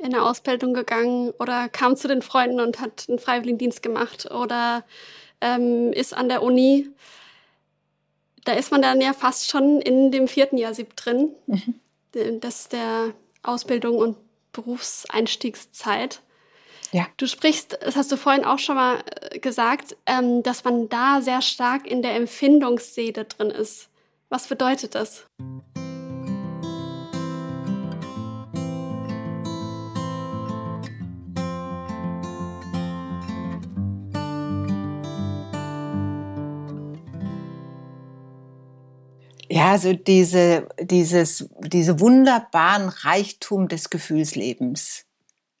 in 0.00 0.14
eine 0.14 0.22
Ausbildung 0.24 0.74
gegangen 0.74 1.30
oder 1.38 1.68
kam 1.68 1.96
zu 1.96 2.08
den 2.08 2.22
Freunden 2.22 2.60
und 2.60 2.80
hat 2.80 3.06
einen 3.08 3.18
Freiwilligendienst 3.18 3.82
gemacht 3.82 4.30
oder 4.30 4.84
ähm, 5.40 5.92
ist 5.92 6.14
an 6.14 6.28
der 6.28 6.42
Uni. 6.42 6.88
Da 8.44 8.52
ist 8.52 8.70
man 8.70 8.82
dann 8.82 9.00
ja 9.00 9.12
fast 9.12 9.50
schon 9.50 9.80
in 9.80 10.10
dem 10.10 10.26
vierten 10.26 10.56
Jahr 10.56 10.74
sieb 10.74 10.96
drin. 10.96 11.30
Mhm. 11.46 12.40
Das 12.40 12.68
der 12.68 13.12
Ausbildung 13.42 13.98
und 13.98 14.16
Berufseinstiegszeit. 14.52 16.20
Ja. 16.92 17.06
Du 17.16 17.26
sprichst, 17.26 17.78
das 17.80 17.94
hast 17.94 18.10
du 18.10 18.16
vorhin 18.16 18.44
auch 18.44 18.58
schon 18.58 18.74
mal 18.74 19.04
äh, 19.30 19.38
gesagt, 19.38 19.96
ähm, 20.06 20.42
dass 20.42 20.64
man 20.64 20.88
da 20.88 21.20
sehr 21.22 21.40
stark 21.40 21.86
in 21.86 22.02
der 22.02 22.16
Empfindungsseele 22.16 23.26
drin 23.26 23.50
ist. 23.50 23.88
Was 24.28 24.48
bedeutet 24.48 24.94
das? 24.94 25.26
Ja, 39.52 39.72
also 39.72 39.94
diese, 39.94 40.68
dieses, 40.80 41.48
diese 41.58 41.98
wunderbaren 41.98 42.88
Reichtum 42.88 43.66
des 43.66 43.90
Gefühlslebens. 43.90 45.06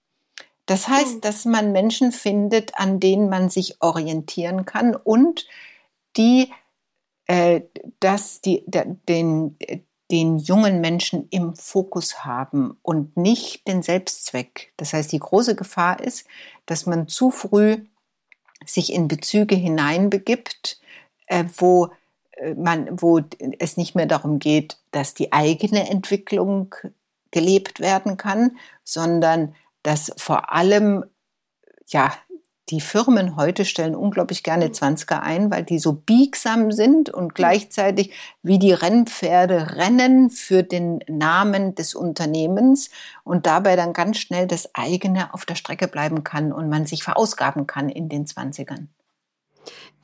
Das 0.67 0.89
heißt, 0.89 1.17
mhm. 1.17 1.21
dass 1.21 1.45
man 1.45 1.73
Menschen 1.73 2.13
findet, 2.13 2.79
an 2.79 3.01
denen 3.01 3.29
man 3.29 3.49
sich 3.49 3.81
orientieren 3.81 4.65
kann 4.65 4.97
und 4.97 5.47
die, 6.17 6.51
äh, 7.27 7.63
dass 8.01 8.41
die, 8.41 8.65
der, 8.67 8.87
den, 9.09 9.57
den 10.13 10.39
jungen 10.39 10.83
Menschen 10.83 11.27
im 11.31 11.57
Fokus 11.57 12.25
haben 12.25 12.77
und 12.83 13.17
nicht 13.17 13.67
den 13.67 13.83
Selbstzweck. 13.83 14.75
Das 14.77 14.93
heißt, 14.93 15.11
die 15.11 15.19
große 15.19 15.57
Gefahr 15.57 16.01
ist, 16.01 16.27
dass 16.67 16.85
man 16.85 17.09
zu 17.09 17.31
früh 17.31 17.79
sich 18.67 18.93
in 18.93 19.09
Bezüge 19.09 19.55
hineinbegibt, 19.55 20.81
äh, 21.27 21.45
wo 21.57 21.91
äh, 22.33 22.55
man, 22.55 22.89
wo 23.01 23.21
es 23.59 23.79
nicht 23.79 23.95
mehr 23.95 24.07
darum 24.07 24.39
geht, 24.39 24.79
dass 24.91 25.15
die 25.15 25.33
eigene 25.33 25.89
Entwicklung 25.89 26.75
gelebt 27.31 27.81
werden 27.81 28.19
kann, 28.19 28.59
sondern 28.85 29.55
dass 29.83 30.13
vor 30.19 30.53
allem 30.53 31.05
ja 31.89 32.13
die 32.69 32.81
Firmen 32.81 33.37
heute 33.37 33.65
stellen 33.65 33.97
unglaublich 33.97 34.43
gerne 34.43 34.69
20er 34.69 35.21
ein, 35.21 35.51
weil 35.51 35.65
die 35.65 35.79
so 35.79 35.93
biegsam 35.93 36.71
sind 36.71 37.11
und 37.11 37.35
gleichzeitig 37.35 38.13
wie 38.43 38.59
die 38.59 38.73
Rennpferde 38.73 39.77
rennen 39.77 40.31
für 40.31 40.63
den 40.63 41.01
Namen 41.09 41.75
des 41.75 41.95
Unternehmens 41.95 42.91
und 43.25 43.47
dabei 43.47 43.75
dann 43.75 43.93
ganz 43.93 44.19
schnell 44.19 44.47
das 44.47 44.75
eigene 44.75 45.35
auf 45.35 45.45
der 45.45 45.57
Strecke 45.57 45.89
bleiben 45.89 46.23
kann 46.23 46.53
und 46.53 46.69
man 46.69 46.87
sich 46.87 47.03
verausgaben 47.03 47.67
kann 47.67 47.89
in 47.89 48.09
den 48.09 48.27
20ern. 48.27 48.87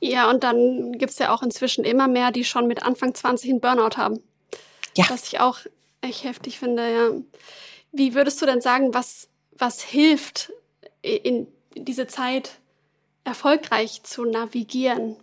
Ja, 0.01 0.29
und 0.29 0.43
dann 0.43 0.93
gibt 0.93 1.11
es 1.11 1.19
ja 1.19 1.33
auch 1.33 1.41
inzwischen 1.41 1.83
immer 1.85 2.07
mehr, 2.07 2.31
die 2.31 2.43
schon 2.43 2.67
mit 2.67 2.83
Anfang 2.83 3.13
20 3.13 3.49
einen 3.49 3.61
Burnout 3.61 3.97
haben. 3.97 4.21
Ja. 4.95 5.05
Was 5.09 5.23
ich 5.23 5.39
auch 5.39 5.59
echt 6.01 6.23
heftig 6.23 6.59
finde, 6.59 6.91
ja. 6.91 7.09
Wie 7.91 8.13
würdest 8.13 8.41
du 8.41 8.45
denn 8.45 8.61
sagen, 8.61 8.93
was, 8.93 9.29
was 9.57 9.81
hilft 9.81 10.53
in 11.01 11.47
diese 11.85 12.07
Zeit 12.07 12.59
erfolgreich 13.23 14.03
zu 14.03 14.25
navigieren? 14.25 15.15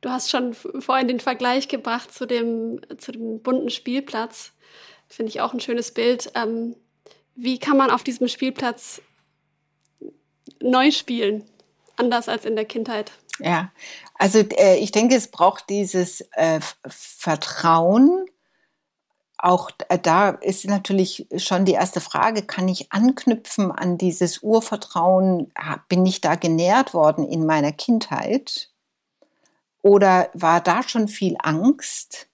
Du 0.00 0.10
hast 0.10 0.30
schon 0.30 0.54
vorhin 0.54 1.08
den 1.08 1.20
Vergleich 1.20 1.68
gebracht 1.68 2.12
zu 2.12 2.26
dem, 2.26 2.80
zu 2.98 3.12
dem 3.12 3.40
bunten 3.40 3.70
Spielplatz. 3.70 4.52
Finde 5.08 5.30
ich 5.30 5.40
auch 5.40 5.54
ein 5.54 5.60
schönes 5.60 5.92
Bild. 5.92 6.30
Ähm, 6.34 6.76
wie 7.34 7.58
kann 7.58 7.76
man 7.76 7.90
auf 7.90 8.02
diesem 8.02 8.28
Spielplatz 8.28 9.00
neu 10.60 10.90
spielen? 10.90 11.44
Anders 11.96 12.28
als 12.28 12.44
in 12.44 12.56
der 12.56 12.64
Kindheit. 12.64 13.12
Ja, 13.38 13.72
also 14.14 14.40
äh, 14.40 14.76
ich 14.78 14.92
denke, 14.92 15.14
es 15.16 15.28
braucht 15.28 15.68
dieses 15.68 16.20
äh, 16.32 16.60
Vertrauen. 16.86 18.26
Auch 19.44 19.70
äh, 19.90 19.98
da 19.98 20.30
ist 20.30 20.64
natürlich 20.64 21.26
schon 21.36 21.66
die 21.66 21.72
erste 21.72 22.00
Frage, 22.00 22.44
kann 22.44 22.66
ich 22.66 22.90
anknüpfen 22.90 23.70
an 23.70 23.98
dieses 23.98 24.38
Urvertrauen? 24.38 25.52
Bin 25.88 26.06
ich 26.06 26.22
da 26.22 26.34
genährt 26.34 26.94
worden 26.94 27.28
in 27.28 27.44
meiner 27.44 27.70
Kindheit? 27.70 28.70
Oder 29.82 30.30
war 30.32 30.62
da 30.62 30.82
schon 30.82 31.08
viel 31.08 31.36
Angst? 31.42 32.28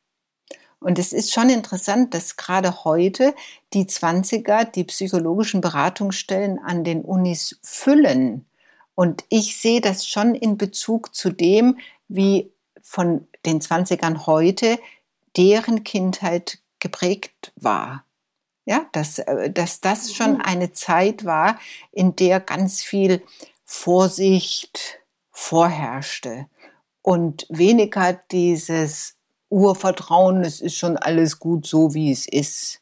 Und 0.79 1.01
es 1.01 1.13
ist 1.13 1.33
schon 1.33 1.51
interessant, 1.51 2.15
dass 2.15 2.37
gerade 2.37 2.85
heute 2.85 3.35
die 3.73 3.87
20er 3.87 4.65
die 4.65 4.85
psychologischen 4.85 5.61
Beratungsstellen 5.61 6.61
an 6.61 6.85
den 6.85 7.03
Unis 7.03 7.59
füllen 7.65 8.47
und 8.95 9.25
ich 9.31 9.61
sehe 9.61 9.81
das 9.81 10.07
schon 10.07 10.35
in 10.35 10.59
Bezug 10.59 11.15
zu 11.15 11.31
dem, 11.31 11.79
wie 12.09 12.53
von 12.81 13.27
den 13.47 13.61
20ern 13.61 14.27
heute 14.27 14.79
deren 15.37 15.85
Kindheit 15.85 16.60
geprägt 16.81 17.53
war. 17.57 18.05
Ja, 18.65 18.87
dass, 18.93 19.19
äh, 19.19 19.51
dass 19.51 19.81
das 19.81 20.15
schon 20.15 20.35
mhm. 20.35 20.43
eine 20.43 20.73
Zeit 20.73 21.25
war, 21.25 21.59
in 21.93 22.15
der 22.17 22.41
ganz 22.41 22.83
viel 22.83 23.23
Vorsicht 23.65 25.01
vorherrschte 25.31 26.47
und 27.03 27.47
weniger 27.49 28.13
dieses 28.13 29.17
Urvertrauen, 29.49 30.45
es 30.45 30.61
ist 30.61 30.77
schon 30.77 30.97
alles 30.97 31.39
gut 31.39 31.67
so, 31.67 31.95
wie 31.95 32.13
es 32.13 32.29
ist. 32.29 32.81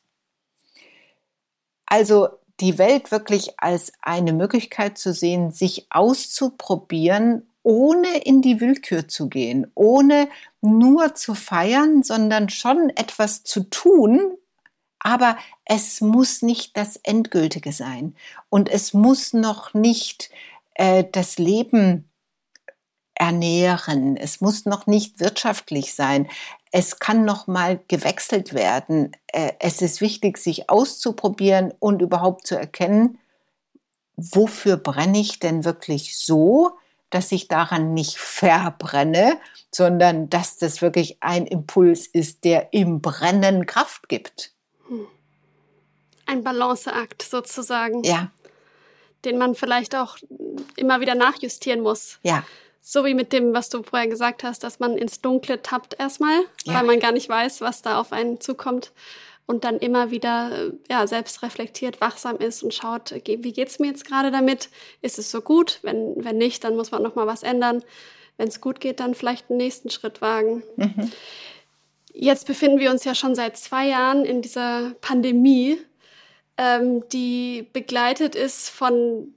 Also 1.86 2.28
die 2.60 2.76
Welt 2.78 3.10
wirklich 3.10 3.58
als 3.58 3.92
eine 4.02 4.32
Möglichkeit 4.32 4.98
zu 4.98 5.12
sehen, 5.12 5.52
sich 5.52 5.86
auszuprobieren, 5.90 7.48
ohne 7.68 8.18
in 8.24 8.40
die 8.40 8.60
Willkür 8.60 9.08
zu 9.08 9.28
gehen, 9.28 9.70
ohne 9.74 10.28
nur 10.62 11.14
zu 11.14 11.34
feiern, 11.34 12.02
sondern 12.02 12.48
schon 12.48 12.90
etwas 12.90 13.44
zu 13.44 13.64
tun, 13.64 14.32
aber 14.98 15.36
es 15.64 16.00
muss 16.00 16.40
nicht 16.40 16.76
das 16.78 16.96
Endgültige 16.96 17.72
sein 17.72 18.16
und 18.48 18.70
es 18.70 18.94
muss 18.94 19.34
noch 19.34 19.74
nicht 19.74 20.30
äh, 20.74 21.04
das 21.12 21.38
Leben 21.38 22.08
ernähren. 23.14 24.16
Es 24.16 24.40
muss 24.40 24.64
noch 24.64 24.86
nicht 24.86 25.20
wirtschaftlich 25.20 25.94
sein 25.94 26.28
es 26.70 26.98
kann 26.98 27.24
noch 27.24 27.46
mal 27.46 27.80
gewechselt 27.88 28.54
werden. 28.54 29.12
Äh, 29.28 29.52
es 29.60 29.82
ist 29.82 30.00
wichtig, 30.00 30.38
sich 30.38 30.68
auszuprobieren 30.68 31.72
und 31.78 32.02
überhaupt 32.02 32.46
zu 32.46 32.56
erkennen, 32.56 33.18
wofür 34.16 34.76
brenne 34.76 35.18
ich 35.18 35.38
denn 35.38 35.64
wirklich 35.64 36.18
so, 36.18 36.72
dass 37.10 37.32
ich 37.32 37.48
daran 37.48 37.94
nicht 37.94 38.18
verbrenne, 38.18 39.38
sondern 39.72 40.28
dass 40.28 40.58
das 40.58 40.82
wirklich 40.82 41.18
ein 41.20 41.46
Impuls 41.46 42.06
ist, 42.06 42.44
der 42.44 42.72
im 42.72 43.00
Brennen 43.00 43.66
Kraft 43.66 44.08
gibt. 44.08 44.52
Hm. 44.88 45.06
Ein 46.26 46.44
Balanceakt 46.44 47.22
sozusagen. 47.22 48.04
Ja. 48.04 48.30
Den 49.24 49.38
man 49.38 49.54
vielleicht 49.54 49.96
auch 49.96 50.16
immer 50.76 51.00
wieder 51.00 51.14
nachjustieren 51.14 51.80
muss. 51.80 52.18
Ja. 52.22 52.44
So 52.80 53.04
wie 53.04 53.14
mit 53.14 53.32
dem, 53.32 53.52
was 53.52 53.68
du 53.68 53.82
vorher 53.82 54.08
gesagt 54.08 54.44
hast, 54.44 54.62
dass 54.62 54.78
man 54.78 54.96
ins 54.96 55.20
Dunkle 55.20 55.60
tappt 55.60 55.98
erstmal, 55.98 56.40
ja. 56.64 56.74
weil 56.74 56.84
man 56.84 57.00
gar 57.00 57.12
nicht 57.12 57.28
weiß, 57.28 57.60
was 57.60 57.82
da 57.82 58.00
auf 58.00 58.12
einen 58.12 58.40
zukommt 58.40 58.92
und 59.48 59.64
dann 59.64 59.78
immer 59.78 60.10
wieder 60.10 60.52
äh, 60.52 60.72
ja, 60.90 61.06
selbst 61.06 61.42
reflektiert, 61.42 62.02
wachsam 62.02 62.36
ist 62.36 62.62
und 62.62 62.74
schaut, 62.74 63.14
wie 63.26 63.52
geht's 63.52 63.78
mir 63.78 63.88
jetzt 63.88 64.04
gerade 64.04 64.30
damit? 64.30 64.68
Ist 65.00 65.18
es 65.18 65.30
so 65.30 65.40
gut? 65.40 65.80
Wenn, 65.82 66.22
wenn 66.22 66.36
nicht, 66.36 66.62
dann 66.64 66.76
muss 66.76 66.90
man 66.90 67.02
nochmal 67.02 67.26
was 67.26 67.42
ändern. 67.42 67.82
Wenn 68.36 68.48
es 68.48 68.60
gut 68.60 68.78
geht, 68.78 69.00
dann 69.00 69.14
vielleicht 69.14 69.48
einen 69.48 69.56
nächsten 69.56 69.88
Schritt 69.88 70.20
wagen. 70.20 70.62
Mhm. 70.76 71.10
Jetzt 72.12 72.46
befinden 72.46 72.78
wir 72.78 72.90
uns 72.90 73.04
ja 73.04 73.14
schon 73.14 73.34
seit 73.34 73.56
zwei 73.56 73.88
Jahren 73.88 74.26
in 74.26 74.42
dieser 74.42 74.94
Pandemie, 75.00 75.78
ähm, 76.58 77.08
die 77.08 77.66
begleitet 77.72 78.34
ist 78.34 78.68
von 78.68 79.32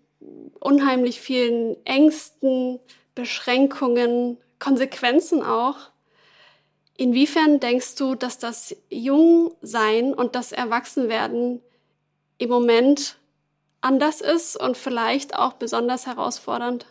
unheimlich 0.59 1.21
vielen 1.21 1.77
Ängsten, 1.85 2.79
Beschränkungen, 3.15 4.37
Konsequenzen 4.59 5.41
auch. 5.41 5.90
Inwiefern 7.01 7.59
denkst 7.59 7.95
du, 7.95 8.13
dass 8.13 8.37
das 8.37 8.75
Jungsein 8.91 10.13
und 10.13 10.35
das 10.35 10.51
Erwachsenwerden 10.51 11.59
im 12.37 12.49
Moment 12.51 13.17
anders 13.81 14.21
ist 14.21 14.55
und 14.55 14.77
vielleicht 14.77 15.33
auch 15.35 15.53
besonders 15.53 16.05
herausfordernd? 16.05 16.85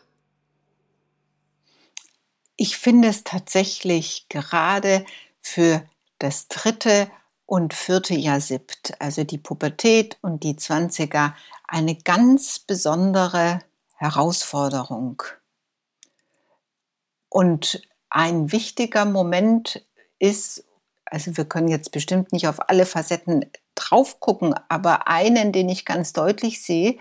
Ich 2.56 2.76
finde 2.76 3.06
es 3.06 3.22
tatsächlich 3.22 4.26
gerade 4.28 5.06
für 5.40 5.88
das 6.18 6.48
dritte 6.48 7.08
und 7.46 7.72
vierte 7.72 8.16
Jahr 8.16 8.40
siebt, 8.40 9.00
also 9.00 9.22
die 9.22 9.38
Pubertät 9.38 10.18
und 10.22 10.42
die 10.42 10.56
Zwanziger, 10.56 11.36
eine 11.68 11.94
ganz 11.94 12.58
besondere 12.58 13.61
Herausforderung. 13.94 15.22
Und 17.28 17.80
ein 18.08 18.50
wichtiger 18.50 19.04
Moment 19.04 19.86
ist, 20.20 20.64
also 21.04 21.36
wir 21.36 21.44
können 21.44 21.68
jetzt 21.68 21.90
bestimmt 21.90 22.32
nicht 22.32 22.46
auf 22.46 22.68
alle 22.68 22.86
Facetten 22.86 23.50
drauf 23.74 24.20
gucken, 24.20 24.54
aber 24.68 25.08
einen, 25.08 25.50
den 25.50 25.68
ich 25.68 25.84
ganz 25.84 26.12
deutlich 26.12 26.62
sehe, 26.62 26.98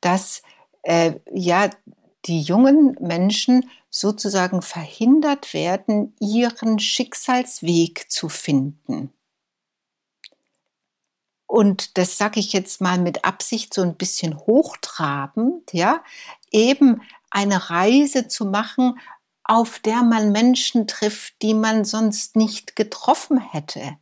dass 0.00 0.42
äh, 0.82 1.12
ja 1.32 1.70
die 2.26 2.40
jungen 2.40 2.96
Menschen 3.00 3.70
sozusagen 3.90 4.62
verhindert 4.62 5.54
werden, 5.54 6.16
ihren 6.18 6.80
Schicksalsweg 6.80 8.10
zu 8.10 8.28
finden. 8.28 9.12
Und 11.46 11.98
das 11.98 12.18
sage 12.18 12.40
ich 12.40 12.52
jetzt 12.52 12.80
mal 12.80 12.98
mit 12.98 13.24
Absicht 13.24 13.72
so 13.72 13.82
ein 13.82 13.94
bisschen 13.94 14.36
hochtrabend, 14.36 15.72
ja, 15.72 16.02
eben 16.50 17.02
eine 17.30 17.70
Reise 17.70 18.26
zu 18.26 18.46
machen, 18.46 18.98
auf 19.44 19.78
der 19.78 20.02
man 20.02 20.32
Menschen 20.32 20.86
trifft, 20.86 21.34
die 21.42 21.54
man 21.54 21.84
sonst 21.84 22.36
nicht 22.36 22.76
getroffen 22.76 23.38
hätte. 23.38 23.96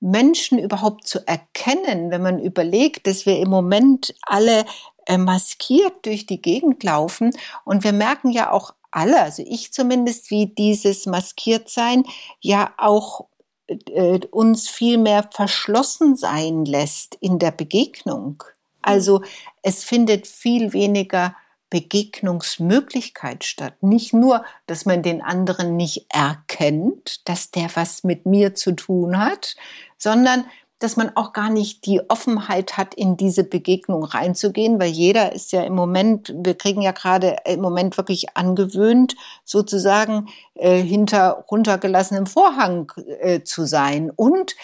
Menschen 0.00 0.58
überhaupt 0.58 1.06
zu 1.06 1.26
erkennen, 1.26 2.10
wenn 2.10 2.22
man 2.22 2.40
überlegt, 2.40 3.06
dass 3.06 3.24
wir 3.24 3.38
im 3.38 3.48
Moment 3.48 4.14
alle 4.22 4.64
äh, 5.06 5.16
maskiert 5.16 6.04
durch 6.04 6.26
die 6.26 6.42
Gegend 6.42 6.82
laufen 6.82 7.36
und 7.64 7.84
wir 7.84 7.92
merken 7.92 8.30
ja 8.30 8.50
auch 8.50 8.74
alle, 8.90 9.22
also 9.22 9.42
ich 9.46 9.72
zumindest, 9.72 10.30
wie 10.30 10.46
dieses 10.46 11.06
Maskiertsein 11.06 12.04
ja 12.40 12.74
auch 12.76 13.26
äh, 13.68 14.20
uns 14.30 14.68
viel 14.68 14.98
mehr 14.98 15.28
verschlossen 15.30 16.16
sein 16.16 16.64
lässt 16.64 17.16
in 17.20 17.38
der 17.38 17.52
Begegnung. 17.52 18.42
Also 18.82 19.22
es 19.62 19.84
findet 19.84 20.26
viel 20.26 20.72
weniger 20.72 21.36
Begegnungsmöglichkeit 21.72 23.44
statt. 23.44 23.82
Nicht 23.82 24.12
nur, 24.12 24.44
dass 24.66 24.84
man 24.84 25.02
den 25.02 25.22
anderen 25.22 25.74
nicht 25.74 26.04
erkennt, 26.10 27.26
dass 27.26 27.50
der 27.50 27.70
was 27.74 28.04
mit 28.04 28.26
mir 28.26 28.54
zu 28.54 28.72
tun 28.72 29.18
hat, 29.18 29.56
sondern 29.96 30.44
dass 30.80 30.96
man 30.96 31.16
auch 31.16 31.32
gar 31.32 31.48
nicht 31.48 31.86
die 31.86 32.02
Offenheit 32.10 32.76
hat, 32.76 32.94
in 32.94 33.16
diese 33.16 33.44
Begegnung 33.44 34.04
reinzugehen, 34.04 34.78
weil 34.80 34.90
jeder 34.90 35.32
ist 35.32 35.52
ja 35.52 35.62
im 35.62 35.74
Moment, 35.74 36.34
wir 36.36 36.56
kriegen 36.56 36.82
ja 36.82 36.92
gerade 36.92 37.36
im 37.46 37.60
Moment 37.60 37.96
wirklich 37.96 38.36
angewöhnt, 38.36 39.14
sozusagen 39.44 40.28
äh, 40.54 40.82
hinter 40.82 41.44
runtergelassenem 41.50 42.26
Vorhang 42.26 42.92
äh, 43.20 43.44
zu 43.44 43.64
sein. 43.64 44.10
Und 44.14 44.56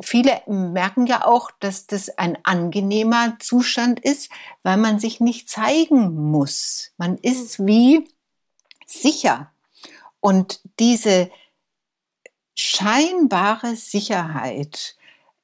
viele 0.00 0.42
merken 0.46 1.06
ja 1.06 1.26
auch, 1.26 1.50
dass 1.60 1.86
das 1.86 2.10
ein 2.18 2.38
angenehmer 2.44 3.36
Zustand 3.38 4.00
ist, 4.00 4.30
weil 4.62 4.76
man 4.76 4.98
sich 4.98 5.20
nicht 5.20 5.48
zeigen 5.48 6.14
muss. 6.30 6.92
Man 6.96 7.16
ist 7.18 7.64
wie 7.64 8.08
sicher. 8.86 9.52
Und 10.20 10.60
diese 10.78 11.30
scheinbare 12.56 13.76
Sicherheit 13.76 14.96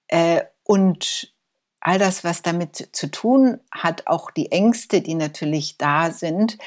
äh, 0.08 0.42
und 0.64 1.34
all 1.80 1.98
das, 1.98 2.24
was 2.24 2.42
damit 2.42 2.90
zu 2.92 3.10
tun 3.10 3.60
hat, 3.70 4.06
auch 4.06 4.30
die 4.30 4.52
Ängste, 4.52 5.00
die 5.00 5.14
natürlich 5.14 5.78
da 5.78 6.10
sind, 6.10 6.58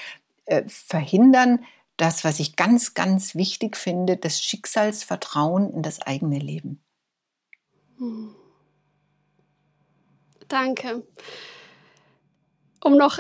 äh, 0.45 0.63
verhindern 0.67 1.65
das, 1.97 2.23
was 2.23 2.39
ich 2.39 2.55
ganz, 2.55 2.95
ganz 2.95 3.35
wichtig 3.35 3.77
finde, 3.77 4.17
das 4.17 4.41
Schicksalsvertrauen 4.41 5.71
in 5.71 5.83
das 5.83 6.01
eigene 6.01 6.39
Leben. 6.39 6.82
Danke. 10.47 11.03
Um 12.83 12.97
noch 12.97 13.19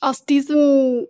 aus 0.00 0.24
diesem 0.24 1.06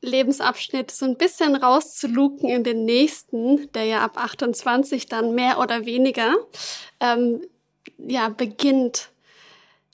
Lebensabschnitt 0.00 0.90
so 0.90 1.06
ein 1.06 1.16
bisschen 1.16 1.56
rauszuluken 1.56 2.48
in 2.48 2.64
den 2.64 2.84
nächsten, 2.84 3.70
der 3.72 3.84
ja 3.84 4.04
ab 4.04 4.16
28 4.16 5.06
dann 5.06 5.34
mehr 5.34 5.58
oder 5.58 5.86
weniger 5.86 6.34
ähm, 7.00 7.42
ja 7.98 8.28
beginnt. 8.28 9.10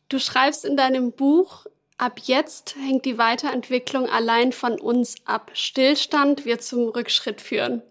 Du 0.08 0.18
schreibst 0.18 0.64
in 0.64 0.76
deinem 0.76 1.12
Buch, 1.12 1.66
ab 1.96 2.20
jetzt 2.22 2.76
hängt 2.76 3.04
die 3.04 3.18
Weiterentwicklung 3.18 4.08
allein 4.08 4.52
von 4.52 4.78
uns 4.78 5.14
ab. 5.24 5.50
Stillstand 5.54 6.44
wird 6.44 6.62
zum 6.62 6.88
Rückschritt 6.88 7.40
führen. 7.40 7.82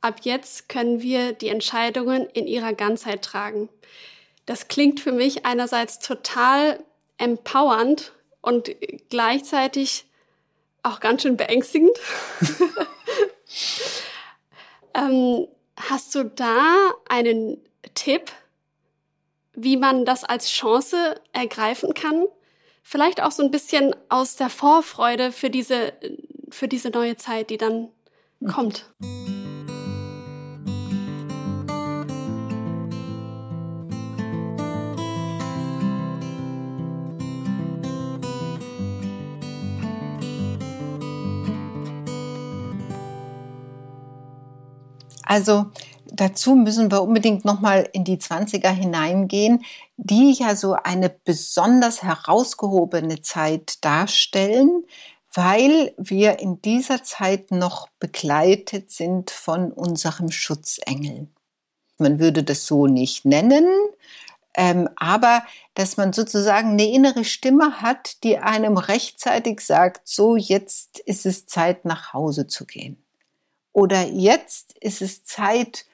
Ab 0.00 0.20
jetzt 0.22 0.68
können 0.68 1.02
wir 1.02 1.32
die 1.32 1.48
Entscheidungen 1.48 2.26
in 2.30 2.46
ihrer 2.46 2.72
Ganzheit 2.72 3.22
tragen. 3.22 3.68
Das 4.46 4.68
klingt 4.68 5.00
für 5.00 5.12
mich 5.12 5.44
einerseits 5.44 5.98
total 5.98 6.82
empowernd 7.18 8.12
und 8.40 8.70
gleichzeitig 9.10 10.06
auch 10.82 11.00
ganz 11.00 11.22
schön 11.22 11.36
beängstigend. 11.36 11.96
ähm, 14.94 15.46
hast 15.76 16.14
du 16.14 16.24
da 16.24 16.92
einen 17.08 17.58
Tipp, 17.94 18.32
wie 19.52 19.76
man 19.76 20.06
das 20.06 20.24
als 20.24 20.50
Chance 20.50 21.20
ergreifen 21.32 21.92
kann? 21.92 22.26
Vielleicht 22.82 23.22
auch 23.22 23.30
so 23.30 23.42
ein 23.42 23.50
bisschen 23.50 23.94
aus 24.08 24.36
der 24.36 24.48
Vorfreude 24.48 25.32
für 25.32 25.50
diese, 25.50 25.92
für 26.48 26.66
diese 26.66 26.88
neue 26.88 27.16
Zeit, 27.16 27.50
die 27.50 27.58
dann 27.58 27.88
kommt. 28.48 28.86
Also 45.30 45.66
dazu 46.06 46.56
müssen 46.56 46.90
wir 46.90 47.02
unbedingt 47.02 47.44
nochmal 47.44 47.88
in 47.92 48.02
die 48.02 48.16
20er 48.16 48.70
hineingehen, 48.70 49.64
die 49.96 50.32
ja 50.32 50.56
so 50.56 50.72
eine 50.72 51.08
besonders 51.08 52.02
herausgehobene 52.02 53.22
Zeit 53.22 53.84
darstellen, 53.84 54.82
weil 55.32 55.94
wir 55.96 56.40
in 56.40 56.60
dieser 56.62 57.04
Zeit 57.04 57.52
noch 57.52 57.86
begleitet 58.00 58.90
sind 58.90 59.30
von 59.30 59.70
unserem 59.70 60.32
Schutzengel. 60.32 61.28
Man 61.96 62.18
würde 62.18 62.42
das 62.42 62.66
so 62.66 62.88
nicht 62.88 63.24
nennen, 63.24 63.68
ähm, 64.54 64.88
aber 64.96 65.44
dass 65.74 65.96
man 65.96 66.12
sozusagen 66.12 66.70
eine 66.70 66.90
innere 66.90 67.22
Stimme 67.22 67.80
hat, 67.80 68.24
die 68.24 68.38
einem 68.38 68.78
rechtzeitig 68.78 69.60
sagt, 69.60 70.08
so 70.08 70.34
jetzt 70.34 70.98
ist 70.98 71.24
es 71.24 71.46
Zeit 71.46 71.84
nach 71.84 72.14
Hause 72.14 72.48
zu 72.48 72.66
gehen 72.66 72.99
oder 73.72 74.06
jetzt 74.06 74.76
ist 74.78 75.02
es 75.02 75.24
Zeit, 75.24 75.86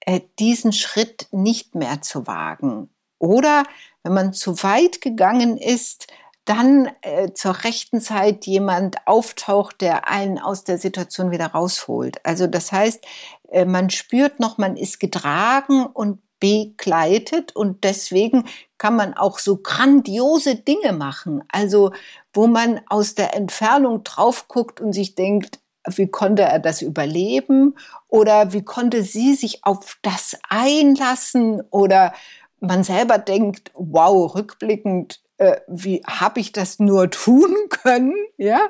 äh, 0.00 0.20
diesen 0.38 0.72
Schritt 0.72 1.28
nicht 1.30 1.74
mehr 1.74 2.02
zu 2.02 2.26
wagen. 2.26 2.90
Oder 3.18 3.64
wenn 4.02 4.12
man 4.12 4.32
zu 4.34 4.62
weit 4.62 5.00
gegangen 5.00 5.56
ist, 5.56 6.08
dann 6.44 6.90
äh, 7.00 7.32
zur 7.32 7.64
rechten 7.64 8.00
Zeit 8.00 8.46
jemand 8.46 8.96
auftaucht, 9.06 9.80
der 9.80 10.08
einen 10.08 10.38
aus 10.38 10.64
der 10.64 10.76
Situation 10.76 11.30
wieder 11.30 11.46
rausholt. 11.46 12.24
Also 12.24 12.46
das 12.46 12.70
heißt, 12.70 13.04
äh, 13.50 13.64
man 13.64 13.88
spürt 13.88 14.40
noch, 14.40 14.58
man 14.58 14.76
ist 14.76 15.00
getragen 15.00 15.86
und 15.86 16.20
begleitet 16.40 17.56
und 17.56 17.84
deswegen 17.84 18.44
kann 18.76 18.96
man 18.96 19.14
auch 19.14 19.38
so 19.38 19.56
grandiose 19.56 20.56
Dinge 20.56 20.92
machen. 20.92 21.42
Also 21.48 21.92
wo 22.34 22.46
man 22.46 22.82
aus 22.88 23.14
der 23.14 23.34
Entfernung 23.34 24.04
drauf 24.04 24.48
guckt 24.48 24.82
und 24.82 24.92
sich 24.92 25.14
denkt, 25.14 25.60
wie 25.88 26.06
konnte 26.06 26.42
er 26.42 26.58
das 26.58 26.82
überleben 26.82 27.76
oder 28.08 28.52
wie 28.52 28.62
konnte 28.62 29.02
sie 29.02 29.34
sich 29.34 29.64
auf 29.64 29.98
das 30.02 30.38
einlassen 30.48 31.62
oder 31.70 32.14
man 32.60 32.84
selber 32.84 33.18
denkt, 33.18 33.70
wow, 33.74 34.34
rückblickend, 34.34 35.20
äh, 35.38 35.60
wie 35.66 36.02
habe 36.06 36.40
ich 36.40 36.52
das 36.52 36.78
nur 36.78 37.10
tun 37.10 37.54
können, 37.68 38.14
ja? 38.36 38.68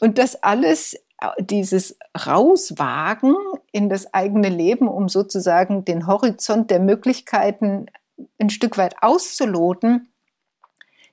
Und 0.00 0.18
das 0.18 0.42
alles, 0.42 0.96
dieses 1.40 1.98
Rauswagen 2.16 3.34
in 3.72 3.88
das 3.88 4.14
eigene 4.14 4.48
Leben, 4.48 4.86
um 4.86 5.08
sozusagen 5.08 5.84
den 5.84 6.06
Horizont 6.06 6.70
der 6.70 6.78
Möglichkeiten 6.78 7.86
ein 8.38 8.50
Stück 8.50 8.78
weit 8.78 9.02
auszuloten, 9.02 10.08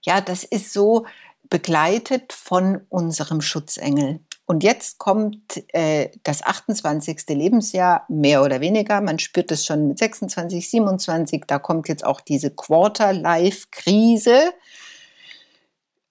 ja, 0.04 0.22
das 0.22 0.44
ist 0.44 0.72
so 0.72 1.08
begleitet 1.50 2.32
von 2.32 2.82
unserem 2.90 3.42
Schutzengel. 3.42 4.20
Und 4.46 4.64
jetzt 4.64 5.00
kommt 5.00 5.64
äh, 5.74 6.10
das 6.24 6.44
28. 6.44 7.24
Lebensjahr, 7.30 8.06
mehr 8.10 8.44
oder 8.44 8.62
weniger. 8.62 9.02
Man 9.02 9.18
spürt 9.18 9.52
es 9.52 9.66
schon 9.66 9.88
mit 9.88 9.98
26, 9.98 10.70
27. 10.70 11.46
Da 11.48 11.58
kommt 11.58 11.88
jetzt 11.88 12.06
auch 12.06 12.22
diese 12.22 12.52
Quarter-Life-Krise 12.52 14.54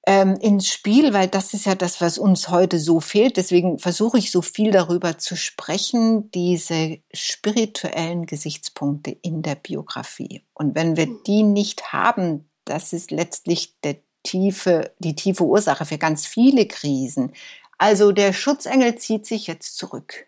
ähm, 0.07 0.37
ins 0.41 0.69
Spiel, 0.69 1.15
weil 1.15 1.29
das 1.29 1.55
ist 1.55 1.67
ja 1.67 1.75
das, 1.75 2.01
was 2.01 2.19
uns 2.19 2.51
heute 2.51 2.79
so 2.79 3.01
fehlt. 3.01 3.37
Deswegen 3.37 3.79
versuche 3.79 4.19
ich 4.19 4.31
so 4.31 4.43
viel 4.43 4.71
darüber 4.71 5.19
zu 5.19 5.37
sprechen, 5.37 6.31
diese 6.33 6.99
spirituellen 7.13 8.27
Gesichtspunkte 8.27 9.17
in 9.23 9.43
der 9.43 9.55
Biografie. 9.55 10.43
Und 10.53 10.75
wenn 10.75 10.97
wir 10.97 11.09
die 11.27 11.43
nicht 11.43 11.93
haben, 11.93 12.49
das 12.65 12.93
ist 12.93 13.11
letztlich 13.11 13.75
der 13.83 13.97
tiefe, 14.25 14.93
die 14.99 15.15
tiefe 15.15 15.45
Ursache 15.45 15.85
für 15.85 15.99
ganz 15.99 16.27
viele 16.27 16.67
Krisen. 16.67 17.33
Also 17.85 18.13
der 18.13 18.33
Schutzengel 18.33 18.95
zieht 18.95 19.27
sich 19.27 19.47
jetzt 19.47 19.77
zurück. 19.77 20.27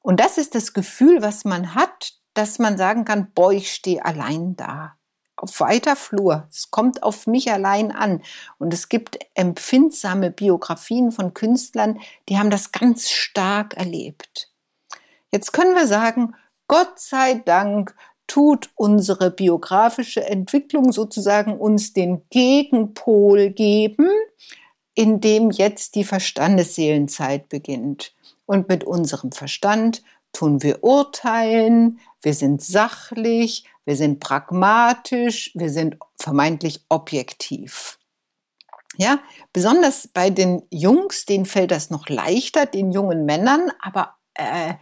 Und 0.00 0.18
das 0.18 0.38
ist 0.38 0.54
das 0.54 0.72
Gefühl, 0.72 1.20
was 1.20 1.44
man 1.44 1.74
hat, 1.74 2.14
dass 2.32 2.58
man 2.58 2.78
sagen 2.78 3.04
kann, 3.04 3.30
boah, 3.34 3.52
ich 3.52 3.70
stehe 3.70 4.02
allein 4.02 4.56
da. 4.56 4.96
Auf 5.36 5.60
weiter 5.60 5.94
Flur. 5.94 6.48
Es 6.50 6.70
kommt 6.70 7.02
auf 7.02 7.26
mich 7.26 7.52
allein 7.52 7.92
an. 7.92 8.22
Und 8.56 8.72
es 8.72 8.88
gibt 8.88 9.18
empfindsame 9.34 10.30
Biografien 10.30 11.12
von 11.12 11.34
Künstlern, 11.34 12.00
die 12.30 12.38
haben 12.38 12.48
das 12.48 12.72
ganz 12.72 13.10
stark 13.10 13.76
erlebt. 13.76 14.50
Jetzt 15.30 15.52
können 15.52 15.74
wir 15.74 15.86
sagen, 15.86 16.34
Gott 16.66 16.98
sei 16.98 17.42
Dank 17.44 17.94
tut 18.26 18.70
unsere 18.74 19.30
biografische 19.30 20.24
Entwicklung 20.24 20.92
sozusagen 20.92 21.58
uns 21.58 21.92
den 21.92 22.26
Gegenpol 22.30 23.50
geben, 23.50 24.08
in 24.98 25.20
dem 25.20 25.52
jetzt 25.52 25.94
die 25.94 26.02
Verstandesseelenzeit 26.02 27.48
beginnt. 27.48 28.14
Und 28.46 28.68
mit 28.68 28.82
unserem 28.82 29.30
Verstand 29.30 30.02
tun 30.32 30.60
wir 30.64 30.82
urteilen, 30.82 32.00
wir 32.20 32.34
sind 32.34 32.62
sachlich, 32.62 33.62
wir 33.84 33.94
sind 33.94 34.18
pragmatisch, 34.18 35.52
wir 35.54 35.70
sind 35.70 35.98
vermeintlich 36.20 36.84
objektiv. 36.88 38.00
Ja, 38.96 39.20
besonders 39.52 40.08
bei 40.08 40.30
den 40.30 40.64
Jungs, 40.72 41.26
denen 41.26 41.46
fällt 41.46 41.70
das 41.70 41.90
noch 41.90 42.08
leichter, 42.08 42.66
den 42.66 42.90
jungen 42.90 43.24
Männern, 43.24 43.70
aber 43.80 44.16
äh, 44.34 44.74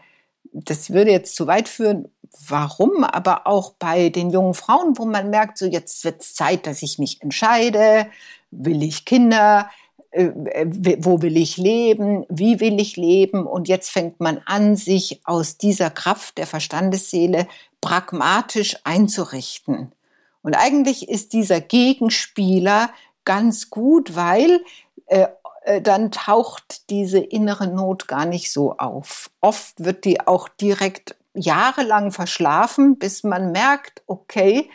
das 0.51 0.95
würde 0.95 1.11
jetzt 1.11 1.37
zu 1.37 1.47
weit 1.47 1.69
führen. 1.69 2.11
Warum? 2.49 3.05
Aber 3.05 3.47
auch 3.47 3.75
bei 3.79 4.09
den 4.09 4.31
jungen 4.31 4.55
Frauen, 4.55 4.97
wo 4.97 5.05
man 5.05 5.29
merkt, 5.29 5.59
so 5.59 5.67
jetzt 5.67 6.05
wird 6.05 6.23
es 6.23 6.35
Zeit, 6.35 6.67
dass 6.67 6.81
ich 6.81 6.99
mich 6.99 7.21
entscheide. 7.21 8.07
Will 8.51 8.83
ich 8.83 9.05
Kinder? 9.05 9.69
Äh, 10.17 10.97
wo 10.99 11.21
will 11.21 11.37
ich 11.37 11.59
leben, 11.59 12.25
wie 12.31 12.59
will 12.61 12.81
ich 12.81 12.97
leben. 12.97 13.47
Und 13.47 13.69
jetzt 13.69 13.91
fängt 13.91 14.19
man 14.19 14.41
an, 14.47 14.75
sich 14.75 15.21
aus 15.25 15.59
dieser 15.59 15.91
Kraft 15.91 16.39
der 16.39 16.47
Verstandesseele 16.47 17.47
pragmatisch 17.83 18.79
einzurichten. 18.85 19.93
Und 20.41 20.55
eigentlich 20.55 21.11
ist 21.11 21.35
dieser 21.35 21.61
Gegenspieler 21.61 22.89
ganz 23.25 23.69
gut, 23.69 24.17
weil 24.17 24.65
äh, 25.07 25.27
äh, 25.65 25.83
dann 25.83 26.11
taucht 26.11 26.89
diese 26.89 27.19
innere 27.19 27.67
Not 27.67 28.09
gar 28.09 28.25
nicht 28.25 28.51
so 28.51 28.79
auf. 28.79 29.31
Oft 29.43 29.85
wird 29.85 30.07
die 30.07 30.27
auch 30.27 30.49
direkt 30.49 31.15
jahrelang 31.35 32.11
verschlafen, 32.11 32.99
bis 32.99 33.23
man 33.23 33.53
merkt, 33.53 34.03
okay, 34.07 34.71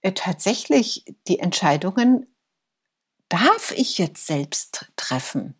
äh, 0.00 0.12
tatsächlich 0.12 1.04
die 1.28 1.40
Entscheidungen 1.40 2.31
darf 3.32 3.72
ich 3.74 3.96
jetzt 3.96 4.26
selbst 4.26 4.86
treffen. 4.96 5.54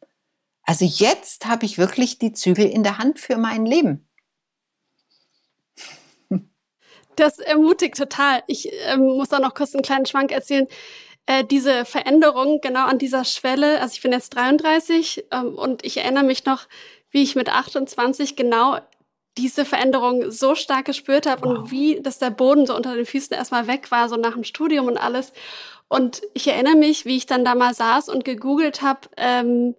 Also 0.63 0.85
jetzt 0.85 1.47
habe 1.47 1.65
ich 1.65 1.79
wirklich 1.79 2.19
die 2.19 2.33
Zügel 2.33 2.67
in 2.69 2.83
der 2.83 2.99
Hand 2.99 3.19
für 3.19 3.39
mein 3.39 3.65
Leben. 3.65 4.07
Das 7.17 7.39
ermutigt 7.39 7.97
total. 7.97 8.43
Ich 8.47 8.71
ähm, 8.87 9.01
muss 9.01 9.29
da 9.29 9.39
noch 9.39 9.55
kurz 9.55 9.75
einen 9.75 9.83
kleinen 9.83 10.07
Schwank 10.07 10.33
erzählen. 10.33 10.67
Äh, 11.27 11.45
diese 11.45 11.85
Veränderung 11.85 12.61
genau 12.63 12.87
an 12.87 12.99
dieser 12.99 13.25
Schwelle, 13.25 13.81
also 13.81 13.93
ich 13.95 14.03
bin 14.03 14.13
jetzt 14.13 14.35
33 14.35 15.27
ähm, 15.31 15.55
und 15.57 15.85
ich 15.85 15.99
erinnere 15.99 16.25
mich 16.25 16.47
noch, 16.47 16.67
wie 17.11 17.23
ich 17.23 17.37
mit 17.37 17.51
28 17.51 18.35
genau 18.35 18.79
diese 19.39 19.65
Veränderung 19.65 20.31
so 20.31 20.55
stark 20.55 20.87
gespürt 20.87 21.27
habe 21.27 21.43
wow. 21.47 21.59
und 21.59 21.71
wie, 21.71 22.01
dass 22.03 22.19
der 22.19 22.31
Boden 22.31 22.67
so 22.67 22.75
unter 22.75 22.95
den 22.95 23.07
Füßen 23.07 23.37
erstmal 23.37 23.67
weg 23.67 23.91
war, 23.91 24.09
so 24.09 24.17
nach 24.17 24.35
dem 24.35 24.45
Studium 24.45 24.87
und 24.87 24.99
alles. 24.99 25.33
Und 25.93 26.23
ich 26.33 26.49
erinnere 26.49 26.77
mich, 26.77 27.05
wie 27.05 27.19
ich 27.19 27.27
dann 27.27 27.45
da 27.45 27.55
mal 27.55 27.75
saß 27.75 28.09
und 28.09 28.25
gegoogelt 28.25 28.81
habe, 28.81 29.11
ähm, 29.19 29.75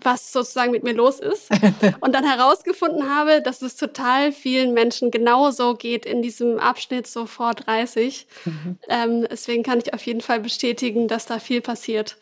was 0.00 0.32
sozusagen 0.32 0.70
mit 0.70 0.84
mir 0.84 0.92
los 0.92 1.18
ist. 1.18 1.48
Und 2.00 2.14
dann 2.14 2.22
herausgefunden 2.22 3.12
habe, 3.12 3.42
dass 3.42 3.60
es 3.60 3.74
total 3.74 4.30
vielen 4.30 4.72
Menschen 4.72 5.10
genauso 5.10 5.74
geht 5.74 6.06
in 6.06 6.22
diesem 6.22 6.60
Abschnitt 6.60 7.08
so 7.08 7.26
vor 7.26 7.54
30. 7.54 8.28
Mhm. 8.44 8.78
Ähm, 8.88 9.26
deswegen 9.28 9.64
kann 9.64 9.80
ich 9.80 9.92
auf 9.92 10.06
jeden 10.06 10.20
Fall 10.20 10.38
bestätigen, 10.38 11.08
dass 11.08 11.26
da 11.26 11.40
viel 11.40 11.60
passiert. 11.60 12.16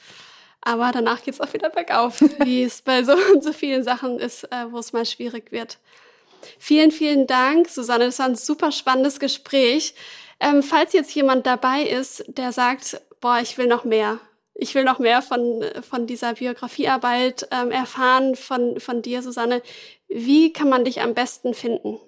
Aber 0.63 0.93
danach 0.93 1.23
geht 1.23 1.35
es 1.35 1.43
auch 1.43 1.53
wieder 1.53 1.69
bergauf, 1.69 2.23
wie 2.43 2.63
es 2.63 2.81
bei 2.81 3.05
so, 3.05 3.13
so 3.43 3.53
vielen 3.53 3.85
Sachen 3.85 4.19
ist, 4.19 4.45
äh, 4.45 4.71
wo 4.71 4.79
es 4.79 4.95
mal 4.95 5.05
schwierig 5.05 5.53
wird. 5.53 5.77
Vielen, 6.59 6.91
vielen 6.91 7.27
Dank, 7.27 7.69
Susanne. 7.69 8.07
Das 8.07 8.19
war 8.19 8.27
ein 8.27 8.35
super 8.35 8.73
spannendes 8.73 9.21
Gespräch. 9.21 9.95
Ähm, 10.43 10.63
falls 10.65 10.93
jetzt 10.93 11.15
jemand 11.15 11.47
dabei 11.47 11.83
ist, 11.83 12.25
der 12.27 12.53
sagt, 12.53 13.01
boah, 13.21 13.39
ich 13.41 13.57
will 13.59 13.69
noch 13.69 13.85
mehr, 13.85 14.19
ich 14.55 14.75
will 14.75 14.83
noch 14.83 14.99
mehr 14.99 15.23
von, 15.23 15.65
von 15.89 16.09
dieser 16.09 16.35
Biografiearbeit 16.35 17.49
ähm, 17.53 17.71
erfahren, 17.71 18.35
von, 18.35 18.81
von 18.81 19.03
dir, 19.03 19.23
Susanne. 19.23 19.63
Wie 20.09 20.53
kann 20.53 20.69
man 20.69 20.85
dich 20.85 21.01
am 21.01 21.15
besten 21.15 21.55
finden? 21.55 21.99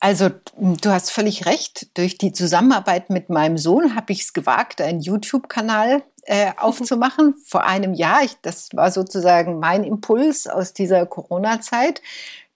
Also 0.00 0.28
du 0.58 0.90
hast 0.90 1.12
völlig 1.12 1.46
recht. 1.46 1.96
Durch 1.96 2.18
die 2.18 2.32
Zusammenarbeit 2.32 3.08
mit 3.10 3.30
meinem 3.30 3.58
Sohn 3.58 3.94
habe 3.94 4.12
ich 4.12 4.22
es 4.22 4.32
gewagt, 4.32 4.80
einen 4.80 5.00
YouTube-Kanal 5.00 6.02
äh, 6.24 6.52
aufzumachen. 6.58 7.36
Vor 7.46 7.64
einem 7.64 7.94
Jahr, 7.94 8.24
ich, 8.24 8.36
das 8.42 8.70
war 8.72 8.90
sozusagen 8.90 9.60
mein 9.60 9.84
Impuls 9.84 10.48
aus 10.48 10.74
dieser 10.74 11.06
Corona-Zeit, 11.06 12.02